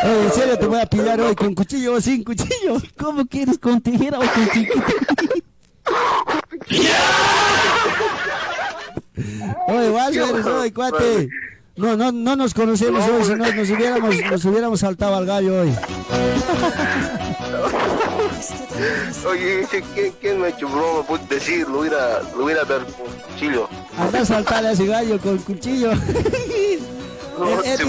Oye, 0.03 0.23
en 0.23 0.31
serio 0.31 0.57
te 0.57 0.65
voy 0.65 0.79
a 0.79 0.85
pillar 0.85 1.21
hoy 1.21 1.35
con 1.35 1.53
cuchillo 1.53 1.93
o 1.93 2.01
sin 2.01 2.23
cuchillo. 2.23 2.81
¿Cómo 2.97 3.25
quieres 3.25 3.59
con 3.59 3.81
tijera 3.81 4.19
o 4.19 4.21
con 4.21 4.49
chiquito? 4.49 4.79
Oye, 9.67 10.29
eres 10.29 10.45
hoy, 10.45 10.71
cuate. 10.71 11.29
No, 11.77 11.95
no, 11.97 12.11
no 12.11 12.35
nos 12.37 12.53
conocemos 12.53 13.03
hoy, 13.09 13.23
si 13.25 13.35
no 13.35 13.51
nos 13.53 13.69
hubiéramos, 13.69 14.15
nos 14.31 14.45
hubiéramos 14.45 14.79
saltado 14.79 15.15
al 15.15 15.25
gallo 15.25 15.61
hoy. 15.61 15.73
Oye, 19.27 19.67
¿quién, 19.93 20.13
¿quién 20.21 20.39
me 20.39 20.47
ha 20.47 20.49
hecho 20.49 20.67
broma? 20.67 21.03
Puedes 21.07 21.27
decir, 21.29 21.67
lo 21.67 21.79
hubiera, 21.79 22.21
lo 22.37 22.43
hubiera 22.45 22.63
dado 22.63 22.85
con 22.85 23.07
cuchillo. 23.33 23.67
Anda 23.97 24.21
a 24.21 24.25
saltar 24.25 24.65
a 24.65 24.71
ese 24.71 24.85
gallo 24.85 25.17
con 25.19 25.37
cuchillo. 25.39 25.91
No, 27.39 27.61
El- 27.61 27.65
el- 27.71 27.77
se 27.77 27.83